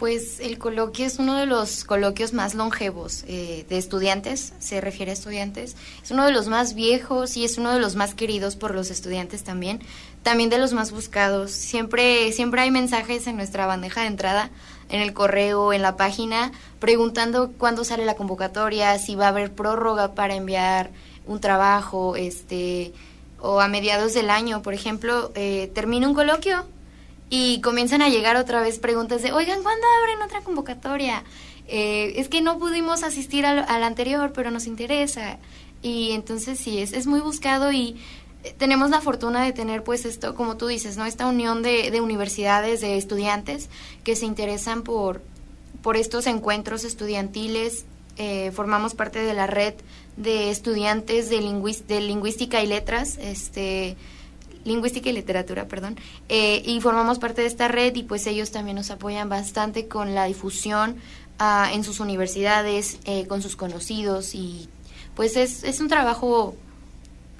Pues 0.00 0.40
el 0.40 0.56
coloquio 0.56 1.04
es 1.04 1.18
uno 1.18 1.36
de 1.36 1.44
los 1.44 1.84
coloquios 1.84 2.32
más 2.32 2.54
longevos 2.54 3.22
eh, 3.28 3.66
de 3.68 3.76
estudiantes, 3.76 4.54
se 4.58 4.80
refiere 4.80 5.10
a 5.10 5.12
estudiantes. 5.12 5.76
Es 6.02 6.10
uno 6.10 6.24
de 6.24 6.32
los 6.32 6.48
más 6.48 6.72
viejos 6.72 7.36
y 7.36 7.44
es 7.44 7.58
uno 7.58 7.70
de 7.70 7.80
los 7.80 7.96
más 7.96 8.14
queridos 8.14 8.56
por 8.56 8.74
los 8.74 8.90
estudiantes 8.90 9.44
también. 9.44 9.82
También 10.22 10.48
de 10.48 10.56
los 10.56 10.72
más 10.72 10.90
buscados. 10.90 11.50
Siempre, 11.50 12.32
siempre 12.32 12.62
hay 12.62 12.70
mensajes 12.70 13.26
en 13.26 13.36
nuestra 13.36 13.66
bandeja 13.66 14.00
de 14.00 14.06
entrada, 14.06 14.48
en 14.88 15.02
el 15.02 15.12
correo, 15.12 15.74
en 15.74 15.82
la 15.82 15.96
página, 15.96 16.50
preguntando 16.78 17.52
cuándo 17.58 17.84
sale 17.84 18.06
la 18.06 18.14
convocatoria, 18.14 18.98
si 18.98 19.16
va 19.16 19.26
a 19.26 19.28
haber 19.28 19.52
prórroga 19.52 20.14
para 20.14 20.34
enviar 20.34 20.92
un 21.26 21.40
trabajo, 21.40 22.16
este, 22.16 22.94
o 23.38 23.60
a 23.60 23.68
mediados 23.68 24.14
del 24.14 24.30
año, 24.30 24.62
por 24.62 24.72
ejemplo, 24.72 25.30
eh, 25.34 25.70
termina 25.74 26.08
un 26.08 26.14
coloquio 26.14 26.64
y 27.30 27.60
comienzan 27.60 28.02
a 28.02 28.08
llegar 28.08 28.36
otra 28.36 28.60
vez 28.60 28.78
preguntas 28.78 29.22
de, 29.22 29.32
oigan, 29.32 29.62
¿cuándo 29.62 29.86
abren 30.00 30.20
otra 30.22 30.42
convocatoria? 30.42 31.24
Eh, 31.68 32.14
es 32.16 32.28
que 32.28 32.42
no 32.42 32.58
pudimos 32.58 33.02
asistir 33.04 33.46
al, 33.46 33.82
anterior, 33.84 34.32
pero 34.34 34.50
nos 34.50 34.66
interesa. 34.66 35.38
Y 35.82 36.10
entonces 36.10 36.58
sí, 36.58 36.80
es, 36.80 36.92
es 36.92 37.06
muy 37.06 37.20
buscado 37.20 37.72
y 37.72 37.96
eh, 38.44 38.54
tenemos 38.58 38.90
la 38.90 39.00
fortuna 39.00 39.44
de 39.44 39.52
tener 39.52 39.84
pues 39.84 40.04
esto, 40.04 40.34
como 40.34 40.56
tú 40.56 40.66
dices, 40.66 40.96
¿no? 40.96 41.06
Esta 41.06 41.26
unión 41.26 41.62
de, 41.62 41.90
de 41.90 42.00
universidades, 42.00 42.80
de 42.80 42.98
estudiantes 42.98 43.70
que 44.04 44.16
se 44.16 44.26
interesan 44.26 44.82
por, 44.82 45.22
por 45.82 45.96
estos 45.96 46.26
encuentros 46.26 46.84
estudiantiles 46.84 47.86
eh, 48.22 48.50
formamos 48.50 48.94
parte 48.94 49.20
de 49.20 49.32
la 49.32 49.46
red 49.46 49.72
de 50.18 50.50
estudiantes 50.50 51.30
de, 51.30 51.38
de 51.88 52.00
lingüística 52.02 52.62
y 52.62 52.66
letras, 52.66 53.16
este, 53.18 53.96
lingüística 54.64 55.08
y 55.08 55.12
literatura, 55.12 55.66
perdón, 55.68 55.96
eh, 56.28 56.62
y 56.64 56.80
formamos 56.80 57.18
parte 57.18 57.42
de 57.42 57.46
esta 57.46 57.68
red 57.68 57.94
y 57.94 58.02
pues 58.02 58.26
ellos 58.26 58.50
también 58.50 58.76
nos 58.76 58.90
apoyan 58.90 59.28
bastante 59.28 59.88
con 59.88 60.14
la 60.14 60.24
difusión 60.26 60.96
ah, 61.38 61.70
en 61.72 61.84
sus 61.84 62.00
universidades, 62.00 62.98
eh, 63.04 63.26
con 63.26 63.42
sus 63.42 63.56
conocidos 63.56 64.34
y 64.34 64.68
pues 65.14 65.36
es, 65.36 65.64
es 65.64 65.80
un 65.80 65.88
trabajo 65.88 66.54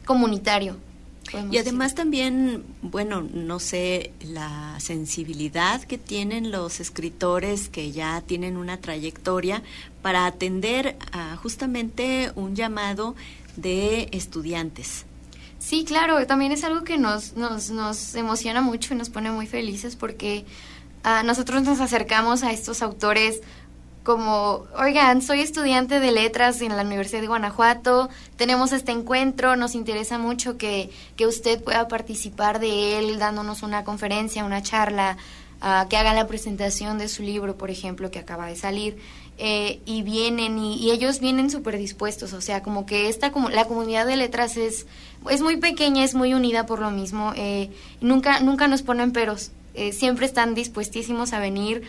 comunitario. 0.05 0.77
Y 1.51 1.59
además 1.59 1.95
también, 1.95 2.65
bueno, 2.83 3.23
no 3.23 3.61
sé, 3.61 4.13
la 4.21 4.75
sensibilidad 4.81 5.81
que 5.83 5.97
tienen 5.97 6.51
los 6.51 6.81
escritores 6.81 7.69
que 7.69 7.93
ya 7.93 8.21
tienen 8.23 8.57
una 8.57 8.79
trayectoria 8.79 9.63
para 10.03 10.27
atender 10.27 10.97
a 11.13 11.37
justamente 11.37 12.33
un 12.35 12.57
llamado 12.57 13.15
de 13.57 14.09
estudiantes. 14.11 15.05
Sí, 15.61 15.85
claro, 15.85 16.27
también 16.27 16.53
es 16.53 16.65
algo 16.65 16.85
que 16.85 16.97
nos, 16.97 17.35
nos, 17.35 17.71
nos 17.71 18.15
emociona 18.15 18.63
mucho 18.63 18.95
y 18.95 18.97
nos 18.97 19.11
pone 19.11 19.31
muy 19.31 19.47
felices 19.47 19.95
porque 19.95 20.47
ah, 21.05 21.23
nosotros 21.23 21.63
nos 21.63 21.81
acercamos 21.81 22.43
a 22.43 22.51
estos 22.51 22.81
autores 22.81 23.43
como, 24.03 24.65
oigan, 24.79 25.21
soy 25.21 25.41
estudiante 25.41 26.01
de 26.01 26.13
letras 26.13 26.63
en 26.63 26.75
la 26.75 26.83
Universidad 26.83 27.21
de 27.21 27.27
Guanajuato, 27.27 28.09
tenemos 28.37 28.73
este 28.73 28.93
encuentro, 28.93 29.55
nos 29.55 29.75
interesa 29.75 30.17
mucho 30.17 30.57
que, 30.57 30.91
que 31.17 31.27
usted 31.27 31.63
pueda 31.63 31.87
participar 31.89 32.59
de 32.59 32.99
él 32.99 33.19
dándonos 33.19 33.63
una 33.63 33.85
conferencia, 33.85 34.47
una 34.47 34.63
charla, 34.63 35.19
uh, 35.61 35.87
que 35.89 35.99
haga 35.99 36.15
la 36.15 36.27
presentación 36.27 36.97
de 36.97 37.09
su 37.09 37.23
libro, 37.23 37.59
por 37.59 37.71
ejemplo, 37.71 38.11
que 38.11 38.19
acaba 38.19 38.47
de 38.47 38.57
salir. 38.57 38.97
Eh, 39.43 39.81
y 39.87 40.03
vienen 40.03 40.59
y, 40.59 40.91
ellos 40.91 41.19
vienen 41.19 41.49
súper 41.49 41.79
dispuestos, 41.79 42.35
o 42.35 42.43
sea, 42.43 42.63
como 42.63 42.85
que 42.85 43.09
esta 43.09 43.33
como 43.33 43.49
la 43.49 43.65
comunidad 43.65 44.05
de 44.05 44.17
letras 44.17 44.59
es 44.59 44.87
es 45.31 45.41
muy 45.41 45.57
pequeña, 45.57 46.05
es 46.05 46.15
muy 46.15 46.35
unida 46.35 46.67
por 46.67 46.81
lo 46.81 46.91
mismo, 46.91 47.33
eh, 47.35 47.71
nunca 48.03 48.41
nunca 48.41 48.69
nos 48.69 48.83
ponen 48.83 49.13
peros, 49.13 49.51
eh, 49.73 49.93
siempre 49.93 50.27
están 50.27 50.55
dispuestísimos 50.55 51.33
a 51.33 51.39
venir, 51.39 51.85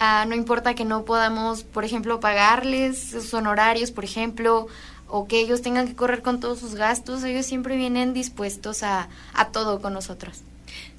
no 0.00 0.34
importa 0.34 0.74
que 0.74 0.84
no 0.84 1.04
podamos, 1.04 1.62
por 1.62 1.84
ejemplo, 1.84 2.18
pagarles 2.18 2.98
sus 2.98 3.32
honorarios, 3.34 3.92
por 3.92 4.02
ejemplo, 4.02 4.66
o 5.06 5.28
que 5.28 5.38
ellos 5.38 5.62
tengan 5.62 5.86
que 5.86 5.94
correr 5.94 6.22
con 6.22 6.40
todos 6.40 6.58
sus 6.58 6.74
gastos, 6.74 7.22
ellos 7.22 7.46
siempre 7.46 7.76
vienen 7.76 8.14
dispuestos 8.14 8.82
a, 8.82 9.08
a 9.32 9.48
todo 9.52 9.80
con 9.80 9.92
nosotros 9.92 10.42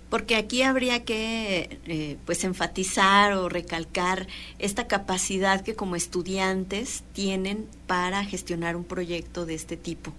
porque 0.09 0.35
aquí 0.35 0.61
habría 0.61 1.03
que 1.03 1.79
eh, 1.85 2.17
pues 2.25 2.43
enfatizar 2.43 3.33
o 3.33 3.49
recalcar 3.49 4.27
esta 4.57 4.87
capacidad 4.87 5.61
que 5.61 5.75
como 5.75 5.95
estudiantes 5.95 7.03
tienen 7.13 7.67
para 7.87 8.23
gestionar 8.23 8.75
un 8.75 8.83
proyecto 8.83 9.45
de 9.45 9.55
este 9.55 9.77
tipo. 9.77 10.13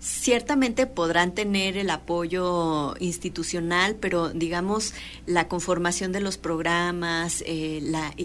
Ciertamente 0.00 0.86
podrán 0.86 1.32
tener 1.32 1.78
el 1.78 1.88
apoyo 1.88 2.94
institucional, 3.00 3.96
pero 3.96 4.28
digamos 4.28 4.92
la 5.24 5.48
conformación 5.48 6.12
de 6.12 6.20
los 6.20 6.36
programas, 6.36 7.42
eh, 7.46 7.82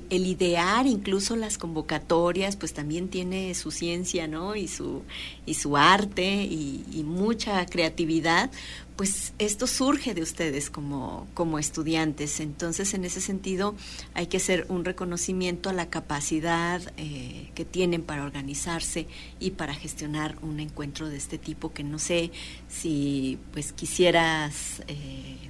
el 0.09 0.27
idear 0.27 0.87
incluso 0.87 1.37
las 1.37 1.57
convocatorias, 1.57 2.57
pues 2.57 2.73
también 2.73 3.07
tiene 3.07 3.55
su 3.55 3.71
ciencia, 3.71 4.27
¿no? 4.27 4.57
Y 4.57 4.67
su 4.67 5.03
y 5.45 5.53
su 5.53 5.77
arte 5.77 6.43
y, 6.43 6.83
y 6.91 7.03
mucha 7.03 7.65
creatividad, 7.65 8.51
pues 8.99 9.31
esto 9.39 9.65
surge 9.65 10.13
de 10.13 10.21
ustedes 10.21 10.69
como, 10.69 11.25
como 11.33 11.57
estudiantes. 11.57 12.41
Entonces, 12.41 12.93
en 12.93 13.05
ese 13.05 13.21
sentido, 13.21 13.73
hay 14.13 14.27
que 14.27 14.35
hacer 14.35 14.65
un 14.67 14.83
reconocimiento 14.83 15.69
a 15.69 15.73
la 15.73 15.89
capacidad 15.89 16.81
eh, 16.97 17.49
que 17.55 17.63
tienen 17.63 18.01
para 18.01 18.25
organizarse 18.25 19.07
y 19.39 19.51
para 19.51 19.73
gestionar 19.73 20.35
un 20.41 20.59
encuentro 20.59 21.07
de 21.07 21.15
este 21.15 21.37
tipo, 21.37 21.71
que 21.71 21.81
no 21.81 21.97
sé 21.97 22.31
si 22.67 23.39
pues 23.53 23.71
quisieras 23.71 24.81
eh, 24.89 25.49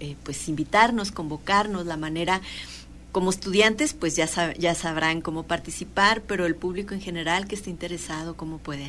eh, 0.00 0.16
pues 0.24 0.48
invitarnos, 0.48 1.12
convocarnos, 1.12 1.86
la 1.86 1.96
manera 1.96 2.40
como 3.12 3.30
estudiantes, 3.30 3.94
pues 3.94 4.16
ya, 4.16 4.28
ya 4.54 4.74
sabrán 4.74 5.20
cómo 5.20 5.44
participar, 5.44 6.22
pero 6.22 6.44
el 6.44 6.56
público 6.56 6.92
en 6.92 7.00
general 7.00 7.46
que 7.46 7.54
esté 7.54 7.70
interesado, 7.70 8.36
cómo 8.36 8.58
puede 8.58 8.88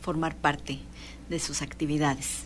formar 0.00 0.34
parte 0.34 0.78
de 1.28 1.38
sus 1.38 1.62
actividades? 1.62 2.44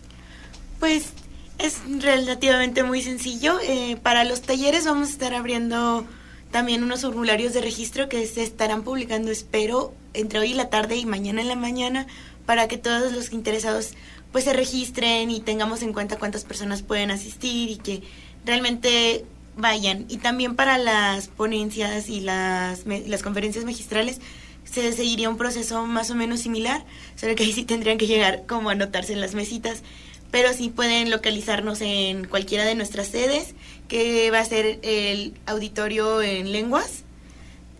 Pues 0.79 1.13
es 1.59 1.79
relativamente 1.99 2.83
muy 2.83 3.01
sencillo. 3.01 3.59
Eh, 3.61 3.97
para 4.01 4.23
los 4.23 4.41
talleres 4.41 4.85
vamos 4.85 5.09
a 5.09 5.11
estar 5.11 5.33
abriendo 5.33 6.05
también 6.51 6.83
unos 6.83 7.01
formularios 7.01 7.53
de 7.53 7.61
registro 7.61 8.09
que 8.09 8.25
se 8.27 8.43
estarán 8.43 8.83
publicando, 8.83 9.31
espero, 9.31 9.93
entre 10.13 10.39
hoy 10.39 10.51
y 10.51 10.53
la 10.53 10.69
tarde 10.69 10.97
y 10.97 11.05
mañana 11.05 11.41
en 11.41 11.47
la 11.47 11.55
mañana, 11.55 12.05
para 12.45 12.67
que 12.67 12.77
todos 12.77 13.11
los 13.11 13.33
interesados 13.33 13.93
pues 14.31 14.43
se 14.43 14.53
registren 14.53 15.31
y 15.31 15.39
tengamos 15.41 15.83
en 15.83 15.93
cuenta 15.93 16.17
cuántas 16.17 16.43
personas 16.43 16.81
pueden 16.81 17.11
asistir 17.11 17.69
y 17.69 17.77
que 17.77 18.03
realmente 18.45 19.25
vayan. 19.55 20.05
Y 20.09 20.17
también 20.17 20.55
para 20.55 20.77
las 20.77 21.27
ponencias 21.27 22.09
y 22.09 22.19
las, 22.19 22.85
las 22.85 23.23
conferencias 23.23 23.63
magistrales, 23.63 24.19
se 24.65 24.91
seguiría 24.93 25.29
un 25.29 25.37
proceso 25.37 25.85
más 25.85 26.09
o 26.09 26.15
menos 26.15 26.41
similar, 26.41 26.85
solo 27.15 27.35
que 27.35 27.43
ahí 27.43 27.53
sí 27.53 27.63
tendrían 27.63 27.97
que 27.97 28.07
llegar 28.07 28.45
como 28.47 28.69
a 28.69 28.73
anotarse 28.73 29.13
en 29.13 29.21
las 29.21 29.35
mesitas, 29.35 29.83
pero 30.31 30.51
sí 30.53 30.69
pueden 30.69 31.09
localizarnos 31.11 31.81
en 31.81 32.25
cualquiera 32.25 32.65
de 32.65 32.75
nuestras 32.75 33.07
sedes, 33.07 33.53
que 33.87 34.31
va 34.31 34.39
a 34.39 34.45
ser 34.45 34.79
el 34.81 35.33
auditorio 35.45 36.21
en 36.21 36.51
lenguas, 36.51 37.03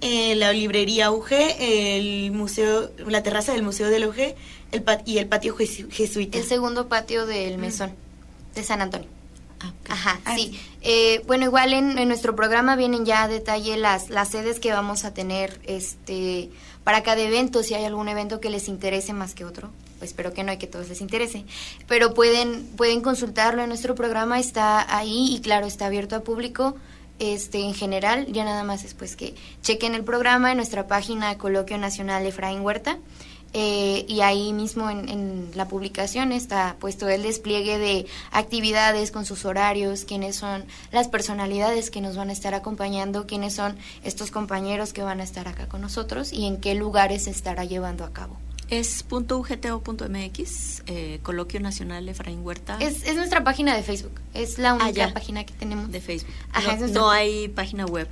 la 0.02 0.52
librería 0.52 1.12
UG, 1.12 1.32
el 1.60 2.32
museo, 2.32 2.92
la 3.08 3.24
terraza 3.24 3.54
del 3.54 3.64
Museo 3.64 3.90
del 3.90 4.06
UG 4.06 4.36
el 4.74 4.84
y 5.06 5.20
el 5.20 5.28
patio 5.28 5.56
jesuita. 5.56 6.38
El 6.38 6.44
segundo 6.44 6.88
patio 6.90 7.26
del 7.26 7.58
mesón 7.58 7.94
de 8.56 8.64
San 8.64 8.82
Antonio. 8.82 9.08
Ah, 9.60 9.72
Ajá, 9.90 10.20
ah, 10.26 10.36
sí. 10.36 10.60
Eh, 10.82 11.22
bueno, 11.26 11.46
igual 11.46 11.72
en, 11.74 11.98
en, 11.98 12.08
nuestro 12.10 12.36
programa 12.36 12.76
vienen 12.76 13.06
ya 13.06 13.24
a 13.24 13.28
detalle 13.28 13.78
las, 13.78 14.10
las 14.10 14.30
sedes 14.30 14.60
que 14.60 14.74
vamos 14.74 15.06
a 15.06 15.14
tener 15.14 15.62
este 15.66 16.50
para 16.84 17.04
cada 17.04 17.22
evento, 17.22 17.64
si 17.64 17.74
hay 17.74 17.86
algún 17.86 18.10
evento 18.10 18.40
que 18.40 18.50
les 18.50 18.68
interese 18.68 19.14
más 19.14 19.34
que 19.34 19.46
otro, 19.46 19.70
pues 20.00 20.12
espero 20.12 20.34
que 20.34 20.44
no 20.44 20.52
hay 20.52 20.58
que 20.58 20.68
todos 20.68 20.90
les 20.90 21.02
interese, 21.02 21.46
pero 21.88 22.14
pueden, 22.14 22.66
pueden 22.76 23.02
consultarlo 23.02 23.62
en 23.62 23.70
nuestro 23.70 23.96
programa, 23.96 24.40
está 24.40 24.96
ahí 24.96 25.34
y 25.34 25.40
claro, 25.42 25.66
está 25.66 25.86
abierto 25.86 26.16
a 26.16 26.24
público. 26.24 26.76
Este, 27.20 27.60
en 27.60 27.76
general, 27.76 28.26
ya 28.32 28.44
nada 28.44 28.64
más 28.64 28.84
es 28.84 28.96
pues 28.96 29.16
que 29.16 29.36
chequen 29.62 29.94
el 29.94 30.04
programa 30.04 30.52
en 30.52 30.58
nuestra 30.58 30.88
página 30.88 31.38
Coloquio 31.38 31.78
Nacional 31.78 32.26
Efraín 32.26 32.62
Huerta 32.62 32.98
eh, 33.54 34.06
y 34.08 34.22
ahí 34.22 34.52
mismo 34.52 34.90
en, 34.90 35.52
la 35.54 35.68
publicación 35.68 36.32
está 36.32 36.76
puesto 36.80 37.08
el 37.08 37.22
despliegue 37.22 37.78
de 37.78 38.08
actividades 38.32 39.12
con 39.12 39.26
sus 39.26 39.46
horarios, 39.46 40.06
quiénes 40.06 40.36
son 40.36 40.66
las 40.92 41.08
personalidades 41.08 41.92
que 41.92 42.02
nos 42.02 42.16
van 42.16 42.30
a 42.30 42.34
estar 42.34 42.56
acompañando, 42.56 43.28
quiénes 43.28 43.54
son 43.54 43.78
estos 44.04 44.32
compañeros 44.32 44.92
que 44.92 45.04
van 45.04 45.20
a 45.20 45.24
estar 45.24 45.48
acá 45.48 45.68
con 45.68 45.82
nosotros 45.82 46.34
y 46.34 46.48
en 46.48 46.58
qué 46.58 46.74
lugares 46.74 47.26
se 47.26 47.30
estará 47.30 47.64
llevando 47.64 48.04
a 48.04 48.12
cabo. 48.12 48.38
Es 48.70 49.06
.ugto.mx, 49.08 50.84
eh, 50.88 51.20
Coloquio 51.22 51.60
Nacional 51.60 52.10
Efraín 52.10 52.44
Huerta. 52.44 52.78
Es, 52.80 53.04
es 53.04 53.16
nuestra 53.16 53.44
página 53.44 53.76
de 53.76 53.84
Facebook, 53.84 54.20
es 54.34 54.58
la 54.58 54.74
única 54.74 55.06
ah, 55.06 55.14
página 55.14 55.46
que 55.46 55.54
tenemos. 55.54 55.92
De 55.92 56.02
Facebook. 56.02 56.34
no 56.92 57.12
hay 57.12 57.50
página 57.50 57.86
web. 57.86 58.08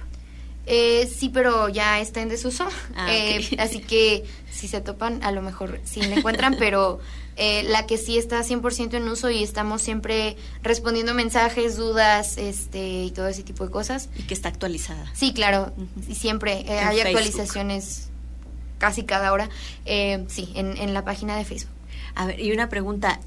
Eh, 0.66 1.08
sí, 1.08 1.30
pero 1.30 1.70
ya 1.70 2.00
está 2.00 2.22
en 2.22 2.30
desuso. 2.30 2.68
Ah, 2.96 3.14
eh, 3.14 3.56
así 3.58 3.80
que 3.80 4.26
si 4.52 4.68
se 4.68 4.82
topan, 4.82 5.24
a 5.24 5.32
lo 5.32 5.42
mejor 5.42 5.80
sí 5.84 6.02
la 6.02 6.16
encuentran, 6.16 6.56
pero 6.60 7.00
eh, 7.36 7.64
la 7.64 7.86
que 7.88 7.98
sí 7.98 8.18
está 8.18 8.42
100% 8.42 8.94
en 8.94 9.08
uso 9.08 9.30
y 9.30 9.44
estamos 9.44 9.82
siempre 9.82 10.38
respondiendo 10.62 11.14
mensajes, 11.14 11.78
dudas 11.78 12.38
este 12.38 13.04
y 13.04 13.12
todo 13.12 13.28
ese 13.28 13.44
tipo 13.44 13.66
de 13.66 13.72
cosas. 13.72 14.10
Y 14.18 14.24
que 14.24 14.34
está 14.34 14.50
actualizada. 14.50 15.12
Sí, 15.14 15.34
claro. 15.34 15.74
Y 16.08 16.16
siempre 16.16 16.62
eh, 16.68 16.80
hay 16.80 17.00
actualizaciones 17.00 18.10
casi 18.78 19.04
cada 19.04 19.32
hora. 19.32 19.50
sí, 19.86 20.52
en, 20.56 20.78
en 20.78 20.94
la 20.94 21.04
página 21.04 21.38
de 21.38 21.46
Facebook. 21.46 21.72
A 22.14 22.26
ver, 22.26 22.42
y 22.42 22.52
una 22.52 22.68
pregunta, 22.68 23.22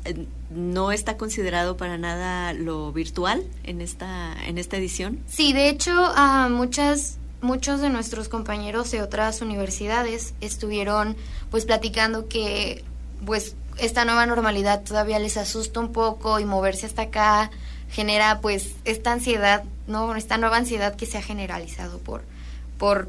¿no 0.50 0.92
está 0.92 1.16
considerado 1.16 1.78
para 1.78 1.96
nada 1.96 2.52
lo 2.52 2.92
virtual 2.92 3.42
en 3.62 3.80
esta 3.80 4.36
en 4.46 4.58
esta 4.58 4.76
edición? 4.76 5.20
Sí, 5.26 5.54
de 5.54 5.70
hecho, 5.70 5.90
a 5.90 6.50
muchas 6.50 7.18
muchos 7.44 7.80
de 7.80 7.90
nuestros 7.90 8.28
compañeros 8.28 8.90
de 8.90 9.02
otras 9.02 9.40
universidades 9.40 10.34
estuvieron 10.40 11.16
pues 11.50 11.64
platicando 11.64 12.28
que 12.28 12.84
pues 13.24 13.54
esta 13.78 14.04
nueva 14.04 14.26
normalidad 14.26 14.82
todavía 14.82 15.18
les 15.18 15.36
asusta 15.36 15.80
un 15.80 15.92
poco 15.92 16.40
y 16.40 16.44
moverse 16.44 16.86
hasta 16.86 17.02
acá 17.02 17.50
genera 17.90 18.40
pues 18.40 18.72
esta 18.84 19.12
ansiedad, 19.12 19.62
¿no? 19.86 20.16
Esta 20.16 20.38
nueva 20.38 20.56
ansiedad 20.56 20.96
que 20.96 21.06
se 21.06 21.18
ha 21.18 21.22
generalizado 21.22 21.98
por 21.98 22.22
por 22.78 23.08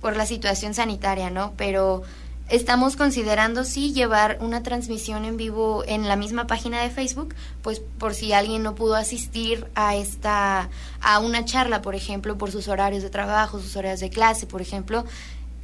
por 0.00 0.16
la 0.16 0.26
situación 0.26 0.74
sanitaria, 0.74 1.30
¿no? 1.30 1.52
Pero 1.56 2.02
Estamos 2.50 2.96
considerando 2.96 3.62
sí 3.62 3.92
llevar 3.92 4.38
una 4.40 4.64
transmisión 4.64 5.24
en 5.24 5.36
vivo 5.36 5.84
en 5.86 6.08
la 6.08 6.16
misma 6.16 6.48
página 6.48 6.82
de 6.82 6.90
Facebook, 6.90 7.32
pues 7.62 7.78
por 7.78 8.12
si 8.12 8.32
alguien 8.32 8.64
no 8.64 8.74
pudo 8.74 8.96
asistir 8.96 9.68
a 9.76 9.94
esta 9.94 10.68
a 11.00 11.20
una 11.20 11.44
charla, 11.44 11.80
por 11.80 11.94
ejemplo, 11.94 12.36
por 12.38 12.50
sus 12.50 12.66
horarios 12.66 13.04
de 13.04 13.10
trabajo, 13.10 13.60
sus 13.60 13.76
horarios 13.76 14.00
de 14.00 14.10
clase, 14.10 14.48
por 14.48 14.60
ejemplo, 14.60 15.04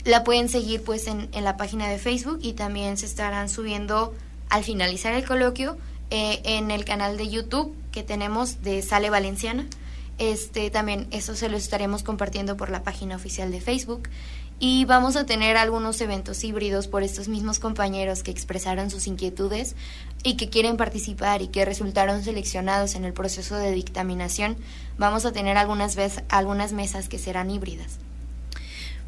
la 0.05 0.23
pueden 0.23 0.49
seguir 0.49 0.85
pues 0.85 1.09
en, 1.09 1.29
en, 1.33 1.43
la 1.43 1.57
página 1.57 1.89
de 1.89 1.99
Facebook 1.99 2.39
y 2.41 2.53
también 2.53 2.97
se 2.97 3.07
estarán 3.07 3.49
subiendo 3.49 4.15
al 4.49 4.63
finalizar 4.63 5.13
el 5.13 5.25
coloquio 5.25 5.77
eh, 6.11 6.41
en 6.45 6.71
el 6.71 6.85
canal 6.85 7.17
de 7.17 7.29
YouTube 7.29 7.75
que 7.91 8.05
tenemos 8.05 8.63
de 8.63 8.81
Sale 8.83 9.11
Valenciana. 9.11 9.67
Este 10.19 10.71
también 10.71 11.09
eso 11.11 11.35
se 11.35 11.49
lo 11.49 11.57
estaremos 11.57 12.05
compartiendo 12.05 12.57
por 12.57 12.71
la 12.71 12.85
página 12.85 13.17
oficial 13.17 13.51
de 13.51 13.61
Facebook 13.61 14.09
y 14.59 14.87
vamos 14.87 15.17
a 15.17 15.27
tener 15.27 15.57
algunos 15.57 16.01
eventos 16.01 16.43
híbridos 16.43 16.89
por 16.89 17.03
estos 17.03 17.29
mismos 17.29 17.59
compañeros 17.59 18.23
que 18.23 18.31
expresaron 18.31 18.91
sus 18.91 19.07
inquietudes 19.07 19.77
y 20.23 20.37
que 20.37 20.49
quieren 20.49 20.77
participar 20.77 21.43
y 21.43 21.49
que 21.49 21.65
resultaron 21.65 22.23
seleccionados 22.25 22.95
en 22.95 23.05
el 23.05 23.13
proceso 23.13 23.57
de 23.57 23.73
dictaminación. 23.73 24.57
Vamos 24.99 25.27
a 25.27 25.33
tener 25.33 25.59
algunas, 25.59 25.95
veces, 25.95 26.25
algunas 26.31 26.73
mesas 26.73 27.09
que 27.09 27.19
serán 27.19 27.51
híbridas. 27.51 27.99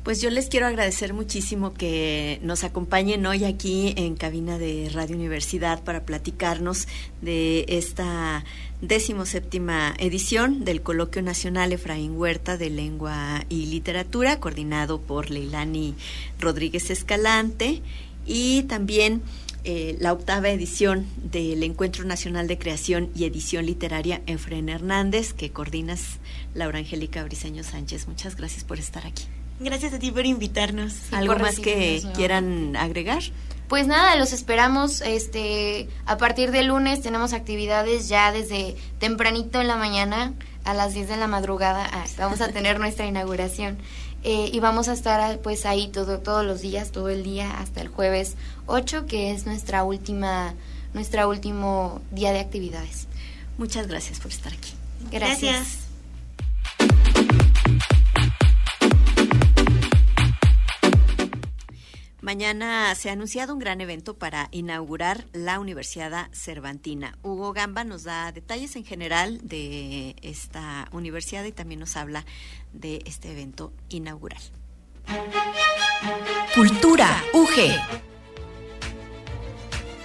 Pues 0.08 0.22
yo 0.22 0.30
les 0.30 0.48
quiero 0.48 0.66
agradecer 0.66 1.12
muchísimo 1.12 1.74
que 1.74 2.40
nos 2.42 2.64
acompañen 2.64 3.26
hoy 3.26 3.44
aquí 3.44 3.92
en 3.98 4.16
cabina 4.16 4.56
de 4.56 4.88
Radio 4.90 5.14
Universidad 5.14 5.84
para 5.84 6.06
platicarnos 6.06 6.88
de 7.20 7.66
esta 7.68 8.42
séptima 9.26 9.94
edición 9.98 10.64
del 10.64 10.80
Coloquio 10.80 11.20
Nacional 11.20 11.74
Efraín 11.74 12.16
Huerta 12.16 12.56
de 12.56 12.70
Lengua 12.70 13.44
y 13.50 13.66
Literatura, 13.66 14.40
coordinado 14.40 14.98
por 14.98 15.28
Leilani 15.28 15.94
Rodríguez 16.40 16.88
Escalante, 16.88 17.82
y 18.24 18.62
también 18.62 19.20
eh, 19.64 19.98
la 20.00 20.14
octava 20.14 20.48
edición 20.48 21.04
del 21.22 21.62
Encuentro 21.62 22.06
Nacional 22.06 22.48
de 22.48 22.56
Creación 22.56 23.10
y 23.14 23.24
Edición 23.24 23.66
Literaria 23.66 24.22
Efraín 24.24 24.70
Hernández, 24.70 25.34
que 25.34 25.50
coordinas 25.50 26.18
Laura 26.54 26.78
Angélica 26.78 27.22
Briseño 27.24 27.62
Sánchez. 27.62 28.08
Muchas 28.08 28.36
gracias 28.36 28.64
por 28.64 28.78
estar 28.78 29.06
aquí. 29.06 29.24
Gracias 29.60 29.92
a 29.92 29.98
ti 29.98 30.10
por 30.10 30.26
invitarnos. 30.26 30.94
¿Algo 31.12 31.36
más 31.36 31.58
que 31.58 32.02
quieran 32.14 32.76
agregar? 32.76 33.22
Pues 33.68 33.86
nada, 33.86 34.16
los 34.16 34.32
esperamos. 34.32 35.02
Este, 35.02 35.88
a 36.06 36.16
partir 36.16 36.52
de 36.52 36.62
lunes 36.62 37.02
tenemos 37.02 37.32
actividades 37.32 38.08
ya 38.08 38.32
desde 38.32 38.76
tempranito 38.98 39.60
en 39.60 39.68
la 39.68 39.76
mañana 39.76 40.32
a 40.64 40.74
las 40.74 40.94
10 40.94 41.08
de 41.08 41.16
la 41.16 41.26
madrugada. 41.26 41.88
Ah, 41.92 42.04
vamos 42.16 42.40
a 42.40 42.48
tener 42.52 42.80
nuestra 42.80 43.06
inauguración 43.06 43.78
eh, 44.24 44.50
y 44.52 44.58
vamos 44.60 44.88
a 44.88 44.92
estar 44.92 45.38
pues 45.40 45.66
ahí 45.66 45.88
todo, 45.88 46.18
todos 46.18 46.44
los 46.44 46.62
días, 46.62 46.92
todo 46.92 47.08
el 47.08 47.22
día 47.22 47.58
hasta 47.58 47.80
el 47.80 47.88
jueves 47.88 48.36
8, 48.66 49.06
que 49.06 49.32
es 49.32 49.44
nuestra 49.44 49.84
última, 49.84 50.54
nuestra 50.94 51.26
último 51.26 52.00
día 52.10 52.32
de 52.32 52.40
actividades. 52.40 53.06
Muchas 53.58 53.86
gracias 53.86 54.20
por 54.20 54.30
estar 54.30 54.52
aquí. 54.52 54.72
gracias. 55.10 55.88
Mañana 62.28 62.94
se 62.94 63.08
ha 63.08 63.14
anunciado 63.14 63.54
un 63.54 63.58
gran 63.58 63.80
evento 63.80 64.18
para 64.18 64.48
inaugurar 64.50 65.24
la 65.32 65.58
Universidad 65.58 66.28
Cervantina. 66.30 67.16
Hugo 67.22 67.54
Gamba 67.54 67.84
nos 67.84 68.04
da 68.04 68.30
detalles 68.32 68.76
en 68.76 68.84
general 68.84 69.40
de 69.48 70.14
esta 70.20 70.88
universidad 70.92 71.44
y 71.44 71.52
también 71.52 71.80
nos 71.80 71.96
habla 71.96 72.26
de 72.74 73.00
este 73.06 73.32
evento 73.32 73.72
inaugural. 73.88 74.42
Cultura 76.54 77.24
UG. 77.32 77.72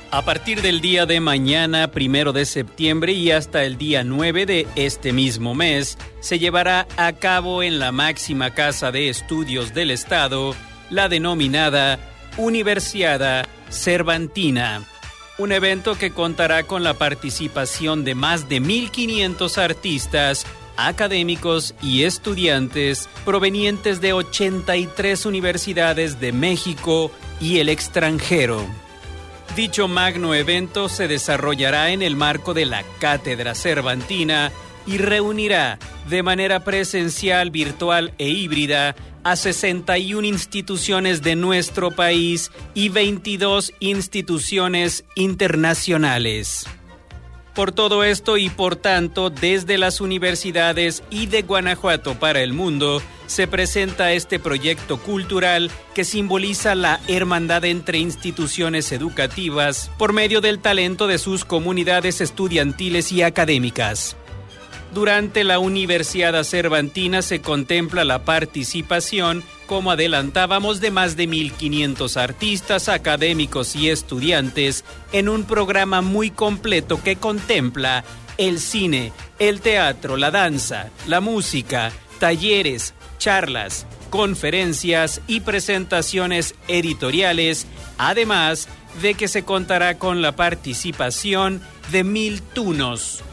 A 0.10 0.22
partir 0.22 0.62
del 0.62 0.80
día 0.80 1.06
de 1.06 1.20
mañana, 1.20 1.92
primero 1.92 2.32
de 2.32 2.46
septiembre 2.46 3.12
y 3.12 3.32
hasta 3.32 3.66
el 3.66 3.78
día 3.78 4.06
9 4.06 4.46
de 4.46 4.68
este 4.78 5.12
mismo 5.12 5.56
mes, 5.56 5.98
se 6.22 6.40
llevará 6.40 6.88
a 6.96 7.12
cabo 7.12 7.64
en 7.64 7.80
la 7.80 7.92
máxima 7.92 8.54
casa 8.54 8.94
de 8.94 9.10
estudios 9.10 9.74
del 9.74 9.92
Estado 9.92 10.56
la 10.90 11.10
denominada 11.10 12.13
Universiada 12.38 13.48
Cervantina, 13.70 14.84
un 15.38 15.52
evento 15.52 15.98
que 15.98 16.12
contará 16.12 16.64
con 16.64 16.84
la 16.84 16.96
participación 16.96 18.04
de 18.04 18.16
más 18.16 18.50
de 18.50 18.60
1.500 18.60 19.58
artistas, 19.60 20.46
académicos 20.76 21.76
y 21.82 22.04
estudiantes 22.04 23.08
provenientes 23.24 24.02
de 24.02 24.14
83 24.14 25.28
universidades 25.28 26.20
de 26.20 26.32
México 26.32 27.12
y 27.40 27.60
el 27.60 27.70
extranjero. 27.70 28.66
Dicho 29.56 29.88
magno 29.88 30.34
evento 30.34 30.90
se 30.90 31.08
desarrollará 31.08 31.92
en 31.92 32.02
el 32.02 32.16
marco 32.16 32.56
de 32.56 32.66
la 32.66 32.84
Cátedra 33.00 33.54
Cervantina 33.54 34.52
y 34.86 34.98
reunirá 34.98 35.80
de 36.10 36.24
manera 36.24 36.64
presencial, 36.64 37.52
virtual 37.52 38.14
e 38.18 38.30
híbrida 38.30 38.96
a 39.24 39.36
61 39.36 40.28
instituciones 40.28 41.22
de 41.22 41.36
nuestro 41.36 41.92
país 41.92 42.52
y 42.74 42.90
22 42.90 43.74
instituciones 43.80 45.06
internacionales. 45.16 46.66
Por 47.56 47.72
todo 47.72 48.04
esto 48.04 48.38
y 48.38 48.50
por 48.50 48.76
tanto, 48.76 49.30
desde 49.30 49.78
las 49.78 50.02
universidades 50.02 51.04
y 51.12 51.28
de 51.28 51.44
Guanajuato 51.44 52.16
para 52.16 52.42
el 52.42 52.52
mundo, 52.52 53.00
se 53.28 53.48
presenta 53.48 54.12
este 54.12 54.40
proyecto 54.40 55.00
cultural 55.00 55.70
que 55.94 56.04
simboliza 56.04 56.74
la 56.74 57.00
hermandad 57.08 57.64
entre 57.66 58.00
instituciones 58.00 58.92
educativas 58.92 59.92
por 60.00 60.14
medio 60.14 60.42
del 60.42 60.60
talento 60.60 61.06
de 61.06 61.20
sus 61.20 61.46
comunidades 61.46 62.22
estudiantiles 62.22 63.12
y 63.12 63.22
académicas. 63.22 64.18
Durante 64.94 65.44
la 65.44 65.58
Universidad 65.58 66.44
Cervantina 66.44 67.24
se 67.24 67.42
contempla 67.42 68.06
la 68.06 68.26
participación, 68.26 69.44
como 69.66 69.90
adelantábamos, 69.90 70.82
de 70.82 70.92
más 70.92 71.16
de 71.16 71.28
1.500 71.28 72.16
artistas, 72.18 72.90
académicos 72.90 73.76
y 73.76 73.90
estudiantes 73.90 74.86
en 75.12 75.30
un 75.30 75.46
programa 75.46 76.02
muy 76.02 76.30
completo 76.30 77.02
que 77.02 77.16
contempla 77.16 78.04
el 78.38 78.60
cine, 78.60 79.12
el 79.40 79.62
teatro, 79.62 80.16
la 80.16 80.30
danza, 80.30 80.92
la 81.08 81.22
música, 81.22 81.92
talleres, 82.20 82.94
charlas, 83.18 83.88
conferencias 84.12 85.22
y 85.26 85.40
presentaciones 85.40 86.54
editoriales, 86.68 87.66
además 87.98 88.68
de 89.02 89.16
que 89.16 89.28
se 89.28 89.44
contará 89.44 89.98
con 89.98 90.22
la 90.22 90.36
participación 90.36 91.64
de 91.92 92.04
mil 92.04 92.44
tunos 92.44 93.24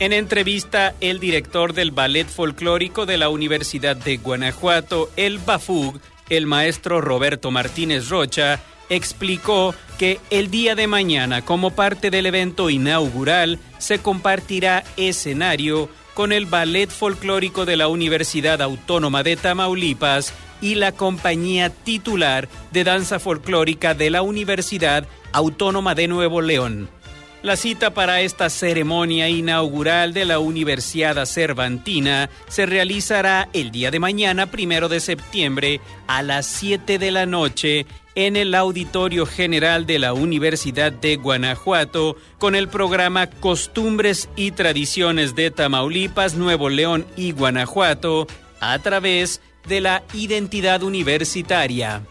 en 0.00 0.12
entrevista, 0.12 0.94
el 1.00 1.18
director 1.18 1.72
del 1.72 1.90
Ballet 1.90 2.28
Folclórico 2.28 3.06
de 3.06 3.18
la 3.18 3.28
Universidad 3.28 3.96
de 3.96 4.16
Guanajuato, 4.18 5.10
el 5.16 5.38
BAFUG, 5.38 6.00
el 6.28 6.46
maestro 6.46 7.00
Roberto 7.00 7.50
Martínez 7.50 8.08
Rocha, 8.08 8.60
explicó 8.88 9.74
que 9.98 10.20
el 10.30 10.50
día 10.50 10.74
de 10.74 10.86
mañana, 10.86 11.44
como 11.44 11.70
parte 11.70 12.10
del 12.10 12.26
evento 12.26 12.70
inaugural, 12.70 13.58
se 13.78 13.98
compartirá 13.98 14.84
escenario 14.96 15.88
con 16.14 16.32
el 16.32 16.46
Ballet 16.46 16.90
Folclórico 16.90 17.64
de 17.66 17.76
la 17.76 17.88
Universidad 17.88 18.62
Autónoma 18.62 19.22
de 19.22 19.36
Tamaulipas 19.36 20.32
y 20.60 20.74
la 20.76 20.92
compañía 20.92 21.70
titular 21.70 22.48
de 22.72 22.84
danza 22.84 23.18
folclórica 23.18 23.94
de 23.94 24.10
la 24.10 24.22
Universidad 24.22 25.06
Autónoma 25.32 25.94
de 25.94 26.08
Nuevo 26.08 26.40
León. 26.40 26.88
La 27.40 27.56
cita 27.56 27.94
para 27.94 28.20
esta 28.20 28.50
ceremonia 28.50 29.28
inaugural 29.28 30.12
de 30.12 30.24
la 30.24 30.40
Universidad 30.40 31.24
Cervantina 31.24 32.30
se 32.48 32.66
realizará 32.66 33.48
el 33.52 33.70
día 33.70 33.92
de 33.92 34.00
mañana, 34.00 34.50
primero 34.50 34.88
de 34.88 34.98
septiembre, 34.98 35.80
a 36.08 36.22
las 36.22 36.46
7 36.46 36.98
de 36.98 37.10
la 37.12 37.26
noche 37.26 37.86
en 38.16 38.34
el 38.34 38.56
Auditorio 38.56 39.24
General 39.24 39.86
de 39.86 40.00
la 40.00 40.14
Universidad 40.14 40.90
de 40.90 41.14
Guanajuato 41.14 42.16
con 42.38 42.56
el 42.56 42.66
programa 42.66 43.28
Costumbres 43.28 44.28
y 44.34 44.50
Tradiciones 44.50 45.36
de 45.36 45.52
Tamaulipas, 45.52 46.34
Nuevo 46.34 46.68
León 46.68 47.06
y 47.16 47.30
Guanajuato 47.30 48.26
a 48.58 48.76
través 48.80 49.40
de 49.68 49.80
la 49.80 50.02
identidad 50.12 50.82
universitaria. 50.82 52.02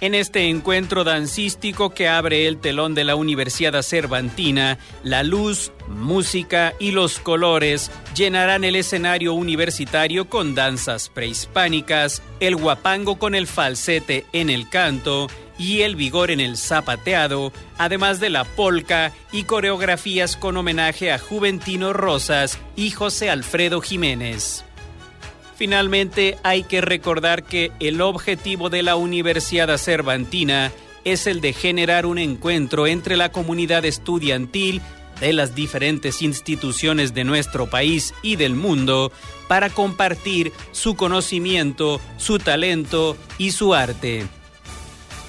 En 0.00 0.14
este 0.14 0.48
encuentro 0.48 1.04
dancístico 1.04 1.90
que 1.90 2.08
abre 2.08 2.46
el 2.46 2.58
telón 2.58 2.94
de 2.94 3.04
la 3.04 3.16
Universidad 3.16 3.82
Cervantina, 3.82 4.78
la 5.02 5.22
luz, 5.22 5.72
música 5.88 6.72
y 6.78 6.92
los 6.92 7.18
colores 7.18 7.90
llenarán 8.14 8.64
el 8.64 8.76
escenario 8.76 9.34
universitario 9.34 10.30
con 10.30 10.54
danzas 10.54 11.10
prehispánicas, 11.10 12.22
el 12.40 12.56
guapango 12.56 13.18
con 13.18 13.34
el 13.34 13.46
falsete 13.46 14.24
en 14.32 14.48
el 14.48 14.70
canto 14.70 15.26
y 15.58 15.82
el 15.82 15.96
vigor 15.96 16.30
en 16.30 16.40
el 16.40 16.56
zapateado, 16.56 17.52
además 17.76 18.20
de 18.20 18.30
la 18.30 18.44
polca 18.44 19.12
y 19.32 19.42
coreografías 19.42 20.34
con 20.34 20.56
homenaje 20.56 21.12
a 21.12 21.18
Juventino 21.18 21.92
Rosas 21.92 22.58
y 22.74 22.90
José 22.90 23.28
Alfredo 23.28 23.82
Jiménez. 23.82 24.64
Finalmente, 25.60 26.38
hay 26.42 26.62
que 26.62 26.80
recordar 26.80 27.42
que 27.42 27.70
el 27.80 28.00
objetivo 28.00 28.70
de 28.70 28.82
la 28.82 28.96
Universidad 28.96 29.76
Cervantina 29.76 30.72
es 31.04 31.26
el 31.26 31.42
de 31.42 31.52
generar 31.52 32.06
un 32.06 32.16
encuentro 32.16 32.86
entre 32.86 33.18
la 33.18 33.30
comunidad 33.30 33.84
estudiantil 33.84 34.80
de 35.20 35.34
las 35.34 35.54
diferentes 35.54 36.22
instituciones 36.22 37.12
de 37.12 37.24
nuestro 37.24 37.68
país 37.68 38.14
y 38.22 38.36
del 38.36 38.54
mundo 38.54 39.12
para 39.48 39.68
compartir 39.68 40.50
su 40.72 40.96
conocimiento, 40.96 42.00
su 42.16 42.38
talento 42.38 43.18
y 43.36 43.50
su 43.50 43.74
arte. 43.74 44.39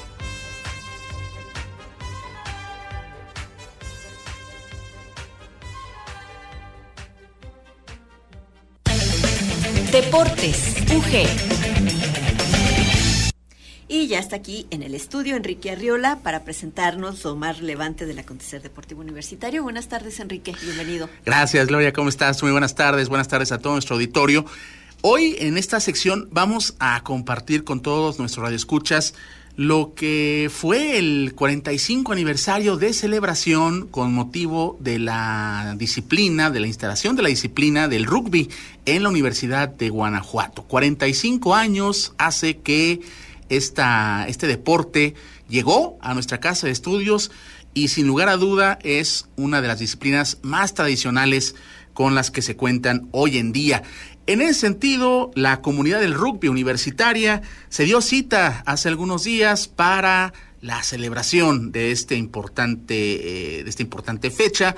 Deportes, 9.94 10.74
UG. 10.92 11.24
Y 13.86 14.08
ya 14.08 14.18
está 14.18 14.34
aquí 14.34 14.66
en 14.72 14.82
el 14.82 14.92
estudio 14.92 15.36
Enrique 15.36 15.70
Arriola 15.70 16.18
para 16.20 16.42
presentarnos 16.42 17.22
lo 17.22 17.36
más 17.36 17.60
relevante 17.60 18.04
del 18.04 18.18
acontecer 18.18 18.60
deportivo 18.60 19.02
universitario. 19.02 19.62
Buenas 19.62 19.86
tardes, 19.86 20.18
Enrique. 20.18 20.52
Bienvenido. 20.60 21.08
Gracias, 21.24 21.68
Gloria. 21.68 21.92
¿Cómo 21.92 22.08
estás? 22.08 22.42
Muy 22.42 22.50
buenas 22.50 22.74
tardes. 22.74 23.08
Buenas 23.08 23.28
tardes 23.28 23.52
a 23.52 23.58
todo 23.58 23.74
nuestro 23.74 23.94
auditorio. 23.94 24.44
Hoy 25.02 25.36
en 25.38 25.56
esta 25.56 25.78
sección 25.78 26.28
vamos 26.32 26.74
a 26.80 27.00
compartir 27.04 27.62
con 27.62 27.80
todos 27.80 28.18
nuestros 28.18 28.42
radioescuchas 28.42 29.14
lo 29.56 29.94
que 29.94 30.50
fue 30.52 30.98
el 30.98 31.32
45 31.36 32.12
aniversario 32.12 32.76
de 32.76 32.92
celebración 32.92 33.86
con 33.86 34.12
motivo 34.12 34.76
de 34.80 34.98
la 34.98 35.76
disciplina, 35.78 36.50
de 36.50 36.60
la 36.60 36.66
instalación 36.66 37.14
de 37.14 37.22
la 37.22 37.28
disciplina 37.28 37.86
del 37.86 38.04
rugby 38.04 38.50
en 38.84 39.04
la 39.04 39.08
Universidad 39.10 39.68
de 39.68 39.90
Guanajuato. 39.90 40.64
45 40.64 41.54
años 41.54 42.14
hace 42.18 42.58
que 42.58 43.00
esta, 43.48 44.26
este 44.26 44.48
deporte 44.48 45.14
llegó 45.48 45.98
a 46.00 46.14
nuestra 46.14 46.40
casa 46.40 46.66
de 46.66 46.72
estudios 46.72 47.30
y 47.74 47.88
sin 47.88 48.08
lugar 48.08 48.28
a 48.28 48.36
duda 48.36 48.78
es 48.82 49.28
una 49.36 49.60
de 49.60 49.68
las 49.68 49.78
disciplinas 49.78 50.38
más 50.42 50.74
tradicionales 50.74 51.54
con 51.92 52.16
las 52.16 52.32
que 52.32 52.42
se 52.42 52.56
cuentan 52.56 53.08
hoy 53.12 53.38
en 53.38 53.52
día. 53.52 53.84
En 54.26 54.40
ese 54.40 54.54
sentido, 54.54 55.30
la 55.34 55.60
comunidad 55.60 56.00
del 56.00 56.14
rugby 56.14 56.48
universitaria 56.48 57.42
se 57.68 57.84
dio 57.84 58.00
cita 58.00 58.62
hace 58.64 58.88
algunos 58.88 59.24
días 59.24 59.68
para 59.68 60.32
la 60.62 60.82
celebración 60.82 61.72
de 61.72 61.92
este 61.92 62.16
importante, 62.16 63.58
eh, 63.58 63.64
de 63.64 63.68
esta 63.68 63.82
importante 63.82 64.30
fecha 64.30 64.76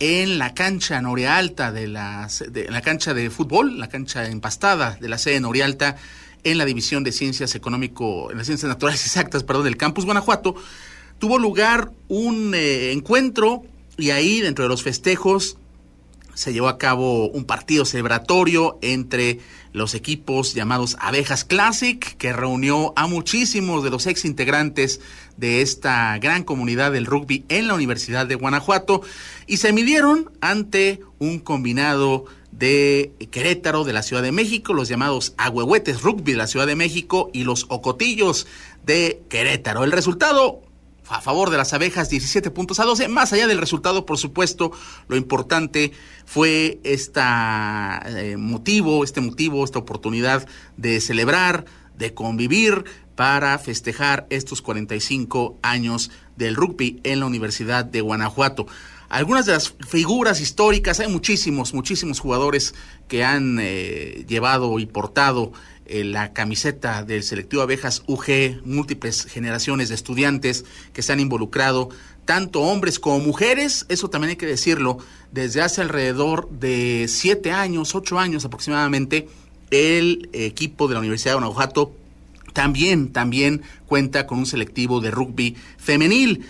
en 0.00 0.38
la 0.38 0.52
cancha 0.52 1.00
Norealta 1.00 1.70
de 1.70 1.86
la, 1.86 2.28
la 2.68 2.80
cancha 2.82 3.14
de 3.14 3.30
fútbol, 3.30 3.78
la 3.78 3.88
cancha 3.88 4.26
empastada 4.26 4.98
de 5.00 5.08
la 5.08 5.18
sede 5.18 5.38
Norealta 5.38 5.94
en 6.42 6.58
la 6.58 6.64
división 6.64 7.04
de 7.04 7.12
ciencias 7.12 7.54
económico, 7.54 8.32
en 8.32 8.38
las 8.38 8.46
ciencias 8.46 8.68
naturales 8.68 9.04
exactas, 9.06 9.44
perdón, 9.44 9.64
del 9.64 9.76
campus 9.76 10.06
Guanajuato, 10.06 10.56
tuvo 11.20 11.38
lugar 11.38 11.92
un 12.08 12.52
eh, 12.52 12.90
encuentro 12.90 13.62
y 13.96 14.10
ahí 14.10 14.40
dentro 14.40 14.64
de 14.64 14.68
los 14.68 14.82
festejos 14.82 15.56
se 16.38 16.52
llevó 16.52 16.68
a 16.68 16.78
cabo 16.78 17.28
un 17.30 17.44
partido 17.44 17.84
celebratorio 17.84 18.78
entre 18.80 19.40
los 19.72 19.94
equipos 19.94 20.54
llamados 20.54 20.96
Abejas 21.00 21.44
Classic, 21.44 22.16
que 22.16 22.32
reunió 22.32 22.92
a 22.94 23.08
muchísimos 23.08 23.82
de 23.82 23.90
los 23.90 24.06
ex 24.06 24.24
integrantes 24.24 25.00
de 25.36 25.62
esta 25.62 26.16
gran 26.18 26.44
comunidad 26.44 26.92
del 26.92 27.06
rugby 27.06 27.44
en 27.48 27.66
la 27.66 27.74
Universidad 27.74 28.24
de 28.24 28.36
Guanajuato 28.36 29.02
y 29.48 29.56
se 29.56 29.72
midieron 29.72 30.30
ante 30.40 31.00
un 31.18 31.40
combinado 31.40 32.26
de 32.52 33.10
Querétaro, 33.32 33.82
de 33.82 33.92
la 33.92 34.04
Ciudad 34.04 34.22
de 34.22 34.30
México, 34.30 34.74
los 34.74 34.88
llamados 34.88 35.34
Agüehuetes 35.38 36.02
Rugby 36.02 36.32
de 36.32 36.38
la 36.38 36.46
Ciudad 36.46 36.68
de 36.68 36.76
México 36.76 37.30
y 37.32 37.42
los 37.42 37.66
Ocotillos 37.68 38.46
de 38.86 39.22
Querétaro. 39.28 39.82
El 39.82 39.90
resultado 39.90 40.62
a 41.08 41.20
favor 41.20 41.50
de 41.50 41.56
las 41.56 41.72
abejas, 41.72 42.10
17 42.10 42.50
puntos 42.50 42.80
a 42.80 42.84
12. 42.84 43.08
Más 43.08 43.32
allá 43.32 43.46
del 43.46 43.58
resultado, 43.58 44.06
por 44.06 44.18
supuesto, 44.18 44.72
lo 45.08 45.16
importante 45.16 45.92
fue 46.26 46.80
este 46.84 47.20
motivo, 48.36 49.04
este 49.04 49.20
motivo, 49.20 49.64
esta 49.64 49.78
oportunidad 49.78 50.46
de 50.76 51.00
celebrar, 51.00 51.64
de 51.96 52.14
convivir 52.14 52.84
para 53.18 53.58
festejar 53.58 54.26
estos 54.30 54.62
45 54.62 55.58
años 55.62 56.10
del 56.36 56.54
rugby 56.54 57.00
en 57.02 57.20
la 57.20 57.26
Universidad 57.26 57.84
de 57.84 58.00
Guanajuato. 58.00 58.66
Algunas 59.08 59.46
de 59.46 59.52
las 59.54 59.74
figuras 59.88 60.40
históricas, 60.40 61.00
hay 61.00 61.08
muchísimos, 61.08 61.72
muchísimos 61.72 62.20
jugadores 62.20 62.74
que 63.08 63.24
han 63.24 63.58
eh, 63.60 64.24
llevado 64.28 64.78
y 64.78 64.86
portado 64.86 65.52
eh, 65.88 66.04
la 66.04 66.32
camiseta 66.32 67.02
del 67.02 67.22
selectivo 67.22 67.62
Abejas 67.62 68.02
UG, 68.06 68.62
múltiples 68.64 69.24
generaciones 69.24 69.88
de 69.88 69.94
estudiantes 69.94 70.64
que 70.92 71.02
se 71.02 71.12
han 71.12 71.20
involucrado, 71.20 71.88
tanto 72.24 72.60
hombres 72.60 72.98
como 72.98 73.20
mujeres, 73.20 73.86
eso 73.88 74.10
también 74.10 74.30
hay 74.30 74.36
que 74.36 74.46
decirlo, 74.46 74.98
desde 75.32 75.62
hace 75.62 75.80
alrededor 75.80 76.50
de 76.50 77.06
siete 77.08 77.52
años, 77.52 77.94
ocho 77.94 78.18
años 78.18 78.44
aproximadamente, 78.44 79.28
el 79.70 80.28
equipo 80.32 80.88
de 80.88 80.94
la 80.94 81.00
Universidad 81.00 81.32
de 81.32 81.40
Guanajuato 81.40 81.92
también, 82.52 83.12
también 83.12 83.62
cuenta 83.86 84.26
con 84.26 84.38
un 84.38 84.46
selectivo 84.46 85.00
de 85.00 85.10
rugby 85.10 85.56
femenil. 85.78 86.46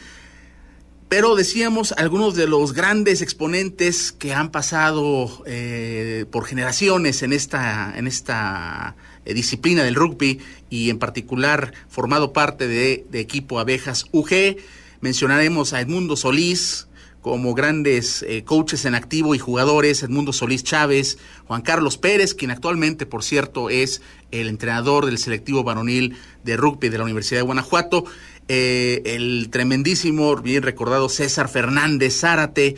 Pero 1.09 1.37
decíamos 1.37 1.93
algunos 1.93 2.35
de 2.35 2.47
los 2.47 2.75
grandes 2.75 3.23
exponentes 3.23 4.13
que 4.13 4.35
han 4.35 4.51
pasado 4.51 5.43
eh, 5.47 6.27
por 6.31 6.45
generaciones 6.45 7.23
en 7.23 7.33
esta, 7.33 7.95
en 7.97 8.07
esta 8.07 8.95
disciplina 9.35 9.83
del 9.83 9.95
rugby 9.95 10.41
y 10.71 10.91
en 10.91 10.99
particular 10.99 11.73
formado 11.89 12.33
parte 12.33 12.69
de, 12.69 13.07
equipo 13.13 13.59
Abejas 13.59 14.07
UG. 14.13 14.57
Mencionaremos 15.01 15.73
a 15.73 15.81
Edmundo 15.81 16.17
Solís 16.17 16.89
como 17.21 17.53
grandes 17.55 18.23
eh, 18.23 18.45
coaches 18.45 18.85
en 18.85 18.95
activo 18.95 19.35
y 19.35 19.39
jugadores, 19.39 20.03
Edmundo 20.03 20.33
Solís 20.33 20.65
Chávez, 20.65 21.19
Juan 21.47 21.63
Carlos 21.63 21.99
Pérez, 21.99 22.35
quien 22.35 22.51
actualmente, 22.51 23.07
por 23.07 23.23
cierto, 23.25 23.71
es 23.71 24.01
el 24.31 24.49
entrenador 24.49 25.07
del 25.07 25.19
selectivo 25.19 25.65
varonil 25.65 26.17
de 26.45 26.57
rugby 26.57 26.89
de 26.89 26.99
la 26.99 27.05
Universidad 27.05 27.41
de 27.41 27.47
Guanajuato, 27.47 28.05
eh, 28.51 29.03
el 29.05 29.49
tremendísimo, 29.51 30.37
bien 30.37 30.63
recordado 30.63 31.11
César 31.11 31.49
Fernández 31.49 32.21
Zárate, 32.21 32.77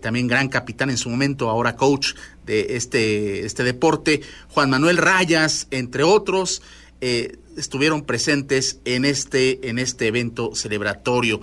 también 0.00 0.26
gran 0.26 0.48
capitán 0.48 0.90
en 0.90 0.98
su 0.98 1.08
momento, 1.10 1.48
ahora 1.50 1.76
coach 1.76 2.14
de 2.46 2.76
este, 2.76 3.46
este 3.46 3.64
deporte. 3.64 4.20
Juan 4.48 4.70
Manuel 4.70 4.96
Rayas, 4.96 5.66
entre 5.70 6.02
otros, 6.02 6.62
eh, 7.00 7.38
estuvieron 7.56 8.02
presentes 8.02 8.80
en 8.84 9.04
este, 9.04 9.68
en 9.68 9.78
este 9.78 10.06
evento 10.08 10.54
celebratorio. 10.54 11.40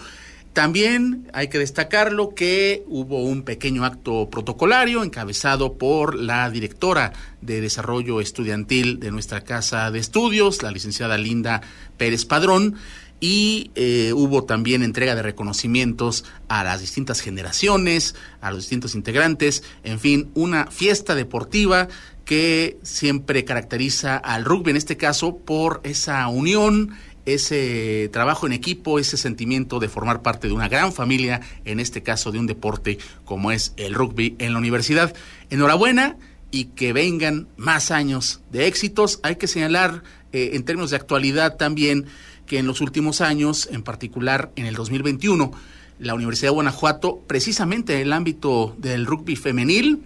También 0.58 1.30
hay 1.34 1.50
que 1.50 1.60
destacarlo 1.60 2.34
que 2.34 2.84
hubo 2.88 3.22
un 3.22 3.44
pequeño 3.44 3.86
acto 3.86 4.28
protocolario 4.32 5.04
encabezado 5.04 5.78
por 5.78 6.16
la 6.16 6.50
directora 6.50 7.14
de 7.42 7.62
Desarrollo 7.62 8.22
Estudiantil 8.22 9.00
de 9.00 9.12
nuestra 9.12 9.42
Casa 9.42 9.92
de 9.92 10.00
Estudios, 10.00 10.64
la 10.64 10.72
licenciada 10.72 11.20
Linda 11.20 11.62
Pérez 11.98 12.26
Padrón, 12.26 12.76
y 13.20 13.72
eh, 13.76 14.14
hubo 14.14 14.44
también 14.44 14.84
entrega 14.84 15.16
de 15.16 15.24
reconocimientos 15.24 16.26
a 16.48 16.64
las 16.64 16.82
distintas 16.82 17.22
generaciones, 17.22 18.16
a 18.42 18.52
los 18.52 18.60
distintos 18.62 18.96
integrantes, 18.96 19.64
en 19.84 20.00
fin, 20.00 20.30
una 20.34 20.68
fiesta 20.68 21.16
deportiva 21.16 21.88
que 22.26 22.78
siempre 22.84 23.46
caracteriza 23.46 24.18
al 24.18 24.46
rugby, 24.46 24.72
en 24.72 24.78
este 24.78 24.98
caso, 24.98 25.38
por 25.38 25.80
esa 25.84 26.28
unión, 26.28 26.92
ese 27.26 28.10
trabajo 28.12 28.46
en 28.46 28.54
equipo, 28.54 29.00
ese 29.00 29.18
sentimiento 29.18 29.80
de 29.80 29.90
formar 29.90 30.22
parte 30.22 30.48
de 30.48 30.54
una 30.54 30.70
gran 30.70 30.94
familia, 30.94 31.42
en 31.66 31.80
este 31.80 32.04
caso 32.04 32.32
de 32.32 32.40
un 32.40 32.48
deporte 32.48 32.98
como 33.26 33.52
es 33.52 33.74
el 33.78 33.94
rugby 33.94 34.36
en 34.40 34.54
la 34.54 34.60
universidad. 34.60 35.14
Enhorabuena 35.50 36.18
y 36.52 36.66
que 36.66 36.94
vengan 36.94 37.48
más 37.58 37.92
años 37.92 38.42
de 38.52 38.68
éxitos. 38.68 39.20
Hay 39.24 39.36
que 39.36 39.48
señalar 39.48 40.04
eh, 40.32 40.52
en 40.54 40.64
términos 40.64 40.92
de 40.92 40.98
actualidad 40.98 41.58
también 41.58 42.06
que 42.48 42.58
en 42.58 42.66
los 42.66 42.82
últimos 42.82 43.22
años, 43.22 43.70
en 43.72 43.84
particular 43.84 44.52
en 44.56 44.66
el 44.66 44.74
2021, 44.74 45.52
la 46.00 46.14
Universidad 46.16 46.48
de 46.48 46.56
Guanajuato, 46.56 47.24
precisamente 47.28 47.96
en 47.96 48.02
el 48.02 48.14
ámbito 48.14 48.76
del 48.78 49.06
rugby 49.06 49.36
femenil, 49.36 50.02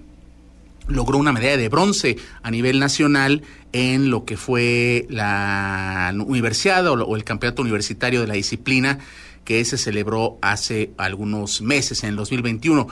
logró 0.87 1.17
una 1.17 1.31
medalla 1.31 1.57
de 1.57 1.69
bronce 1.69 2.17
a 2.41 2.51
nivel 2.51 2.79
nacional 2.79 3.43
en 3.71 4.09
lo 4.09 4.25
que 4.25 4.37
fue 4.37 5.05
la 5.09 6.13
universidad 6.25 6.87
o, 6.87 7.15
el 7.15 7.23
campeonato 7.23 7.61
universitario 7.61 8.21
de 8.21 8.27
la 8.27 8.33
disciplina 8.33 8.99
que 9.45 9.63
se 9.65 9.77
celebró 9.77 10.37
hace 10.41 10.91
algunos 10.97 11.61
meses, 11.61 12.03
en 12.03 12.09
el 12.09 12.15
2021. 12.15 12.87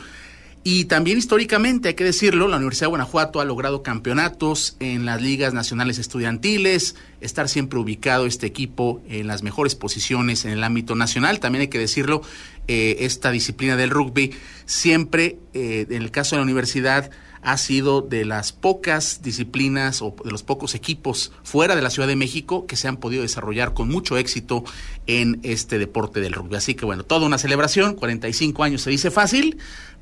Y 0.64 0.86
también 0.86 1.18
históricamente, 1.18 1.90
hay 1.90 1.94
que 1.94 2.04
decirlo, 2.04 2.50
la 2.50 2.58
Universidad 2.58 2.88
de 2.88 2.90
Guanajuato 2.90 3.40
ha 3.40 3.46
logrado 3.46 3.82
campeonatos 3.82 4.76
en 4.80 5.06
las 5.06 5.22
ligas 5.22 5.54
nacionales 5.54 6.00
estudiantiles, 6.00 6.96
estar 7.22 7.48
siempre 7.48 7.80
ubicado 7.80 8.26
este 8.26 8.46
equipo 8.46 9.02
en 9.08 9.28
las 9.28 9.42
mejores 9.42 9.76
posiciones 9.76 10.44
en 10.44 10.52
el 10.52 10.64
ámbito 10.64 10.96
nacional. 10.96 11.40
También 11.40 11.62
hay 11.62 11.68
que 11.70 11.80
decirlo, 11.80 12.22
eh, 12.68 12.98
esta 13.06 13.32
disciplina 13.32 13.78
del 13.78 13.90
rugby 13.90 14.36
siempre, 14.66 15.40
eh, 15.54 15.88
en 15.90 16.02
el 16.02 16.12
caso 16.12 16.36
de 16.36 16.42
la 16.42 16.44
universidad, 16.44 17.10
ha 17.42 17.58
sido 17.58 18.02
de 18.02 18.26
las 18.26 18.52
pocas 18.52 19.22
disciplinas 19.22 20.02
o 20.02 20.16
de 20.24 20.32
los 20.32 20.44
pocos 20.44 20.76
equipos 20.76 21.32
fuera 21.44 21.76
de 21.76 21.82
la 21.82 21.90
Ciudad 21.90 22.08
de 22.08 22.16
México 22.16 22.68
que 22.68 22.76
se 22.76 22.88
han 22.88 22.98
podido 22.98 23.22
desarrollar 23.22 23.74
con 23.74 23.88
mucho 23.88 24.18
éxito 24.18 24.64
en 25.08 25.40
este 25.44 25.80
deporte 25.80 26.20
del 26.20 26.34
rugby. 26.34 26.58
Así 26.58 26.76
que 26.76 26.86
bueno, 26.86 27.04
toda 27.04 27.26
una 27.26 27.38
celebración, 27.38 27.96
45 27.96 28.64
años 28.64 28.82
se 28.82 28.90
dice 28.90 29.10
fácil, 29.10 29.58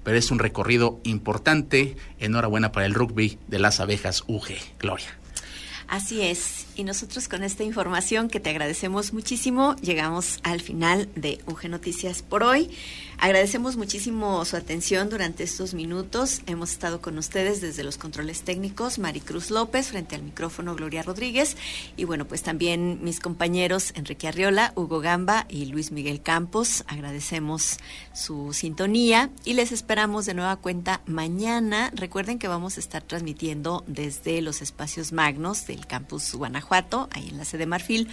pero 0.07 0.19
es 0.19 0.31
un 0.31 0.39
recorrido 0.39 1.01
importante. 1.03 1.97
Enhorabuena 2.17 2.71
para 2.71 2.85
el 2.85 2.93
rugby 2.93 3.39
de 3.49 3.59
las 3.59 3.81
abejas 3.81 4.23
UG. 4.27 4.53
Gloria. 4.79 5.19
Así 5.89 6.21
es. 6.21 6.66
Y 6.77 6.83
nosotros 6.83 7.27
con 7.27 7.43
esta 7.43 7.63
información 7.63 8.29
que 8.29 8.39
te 8.39 8.51
agradecemos 8.51 9.11
muchísimo, 9.11 9.75
llegamos 9.77 10.37
al 10.43 10.61
final 10.61 11.09
de 11.15 11.39
UG 11.47 11.69
Noticias 11.69 12.21
por 12.21 12.43
hoy. 12.43 12.69
Agradecemos 13.17 13.77
muchísimo 13.77 14.45
su 14.45 14.55
atención 14.55 15.09
durante 15.09 15.43
estos 15.43 15.73
minutos. 15.73 16.43
Hemos 16.45 16.69
estado 16.71 17.01
con 17.01 17.17
ustedes 17.17 17.61
desde 17.61 17.83
los 17.83 17.97
controles 17.97 18.43
técnicos, 18.43 18.99
Maricruz 18.99 19.49
López, 19.49 19.87
frente 19.87 20.13
al 20.13 20.21
micrófono 20.21 20.75
Gloria 20.75 21.01
Rodríguez, 21.01 21.57
y 21.95 22.03
bueno, 22.03 22.27
pues 22.27 22.43
también 22.43 22.99
mis 23.01 23.19
compañeros 23.19 23.91
Enrique 23.95 24.27
Arriola, 24.27 24.71
Hugo 24.75 24.99
Gamba 24.99 25.47
y 25.49 25.65
Luis 25.65 25.91
Miguel 25.91 26.21
Campos. 26.21 26.83
Agradecemos 26.85 27.77
su 28.13 28.53
sintonía 28.53 29.31
y 29.43 29.55
les 29.55 29.71
esperamos 29.71 30.27
de 30.27 30.35
nueva 30.35 30.57
cuenta 30.57 31.01
mañana. 31.07 31.89
Recuerden 31.95 32.37
que 32.37 32.47
vamos 32.47 32.77
a 32.77 32.81
estar 32.81 33.01
transmitiendo 33.01 33.83
desde 33.87 34.43
los 34.43 34.61
espacios 34.61 35.11
magnos 35.11 35.65
del 35.65 35.87
campus 35.87 36.35
Guanajuato, 36.67 37.09
ahí 37.13 37.29
en 37.29 37.37
la 37.37 37.45
sede 37.45 37.65
Marfil, 37.65 38.09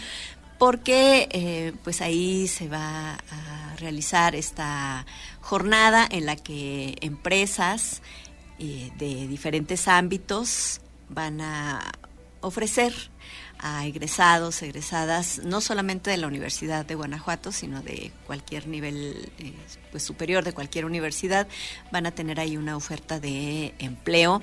porque 0.59 1.28
eh, 1.30 1.72
pues 1.82 2.00
ahí 2.00 2.46
se 2.46 2.68
va 2.68 3.14
a 3.14 3.76
realizar 3.78 4.34
esta 4.34 5.05
jornada 5.40 6.07
en 6.11 6.26
la 6.26 6.36
que 6.36 6.96
empresas 7.00 8.02
eh, 8.59 8.92
de 8.96 9.26
diferentes 9.26 9.88
ámbitos 9.88 10.80
van 11.09 11.40
a 11.40 11.92
ofrecer 12.40 12.94
a 13.59 13.86
egresados, 13.86 14.62
egresadas, 14.62 15.40
no 15.42 15.61
solamente 15.61 16.11
de 16.11 16.18
la 16.18 16.26
Universidad 16.26 16.84
de 16.84 16.94
Guanajuato, 16.94 17.50
sino 17.50 17.82
de 17.82 18.12
cualquier 18.26 18.66
nivel 18.68 19.30
eh, 19.38 19.55
pues 19.90 20.02
superior 20.02 20.44
de 20.44 20.52
cualquier 20.52 20.84
universidad, 20.84 21.48
van 21.90 22.07
a 22.07 22.11
tener 22.11 22.40
ahí 22.40 22.57
una 22.57 22.76
oferta 22.76 23.20
de 23.20 23.74
empleo 23.78 24.42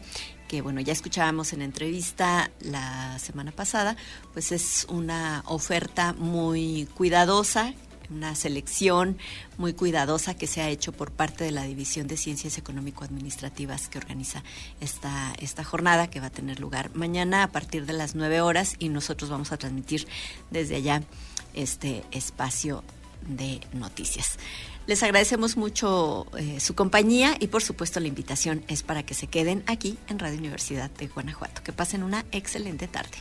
que 0.52 0.62
bueno, 0.62 0.82
ya 0.82 0.92
escuchábamos 0.92 1.54
en 1.54 1.62
entrevista 1.62 2.52
la 2.60 3.18
semana 3.20 3.54
pasada, 3.54 3.96
pues 4.34 4.52
es 4.52 4.86
una 4.90 5.46
oferta 5.48 6.12
muy 6.12 6.90
cuidadosa 6.94 7.74
una 8.10 8.36
selección 8.36 9.18
muy 9.58 9.72
cuidadosa 9.72 10.34
que 10.34 10.46
se 10.46 10.60
ha 10.60 10.68
hecho 10.68 10.92
por 10.92 11.12
parte 11.12 11.46
de 11.46 11.52
la 11.52 11.64
División 11.64 12.08
de 12.08 12.18
Ciencias 12.18 12.58
Económico-Administrativas 12.58 13.88
que 13.88 14.00
organiza 14.00 14.44
esta, 14.82 15.34
esta 15.40 15.64
jornada 15.64 16.10
que 16.10 16.20
va 16.20 16.26
a 16.26 16.32
tener 16.32 16.60
lugar 16.60 16.94
mañana 16.94 17.44
a 17.44 17.48
partir 17.54 17.86
de 17.86 17.94
las 17.94 18.14
9 18.14 18.42
horas 18.42 18.76
y 18.80 18.90
nosotros 18.90 19.30
vamos 19.30 19.54
a 19.54 19.58
transmitir 19.58 20.06
desde 20.50 20.76
allá 20.76 21.04
este 21.54 22.04
espacio 22.12 22.84
de 23.22 23.62
noticias. 23.72 24.38
Les 24.88 25.04
agradecemos 25.04 25.58
mucho 25.58 26.26
eh, 26.38 26.60
su 26.60 26.76
compañía 26.76 27.36
y 27.40 27.48
por 27.48 27.62
supuesto 27.62 28.00
la 28.00 28.08
invitación 28.08 28.64
es 28.68 28.84
para 28.84 29.04
que 29.04 29.14
se 29.14 29.28
queden 29.28 29.64
aquí 29.68 29.98
en 30.08 30.20
Radio 30.20 30.40
Universidad 30.40 30.90
de 30.92 31.08
Guanajuato. 31.08 31.64
Que 31.64 31.72
pasen 31.72 32.04
una 32.04 32.26
excelente 32.32 32.88
tarde. 32.88 33.18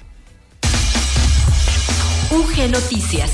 UG 2.30 2.70
Noticias. 2.70 3.32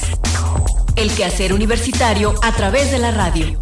El 0.96 1.12
quehacer 1.12 1.52
universitario 1.52 2.34
a 2.42 2.52
través 2.52 2.90
de 2.90 2.98
la 2.98 3.10
radio. 3.10 3.58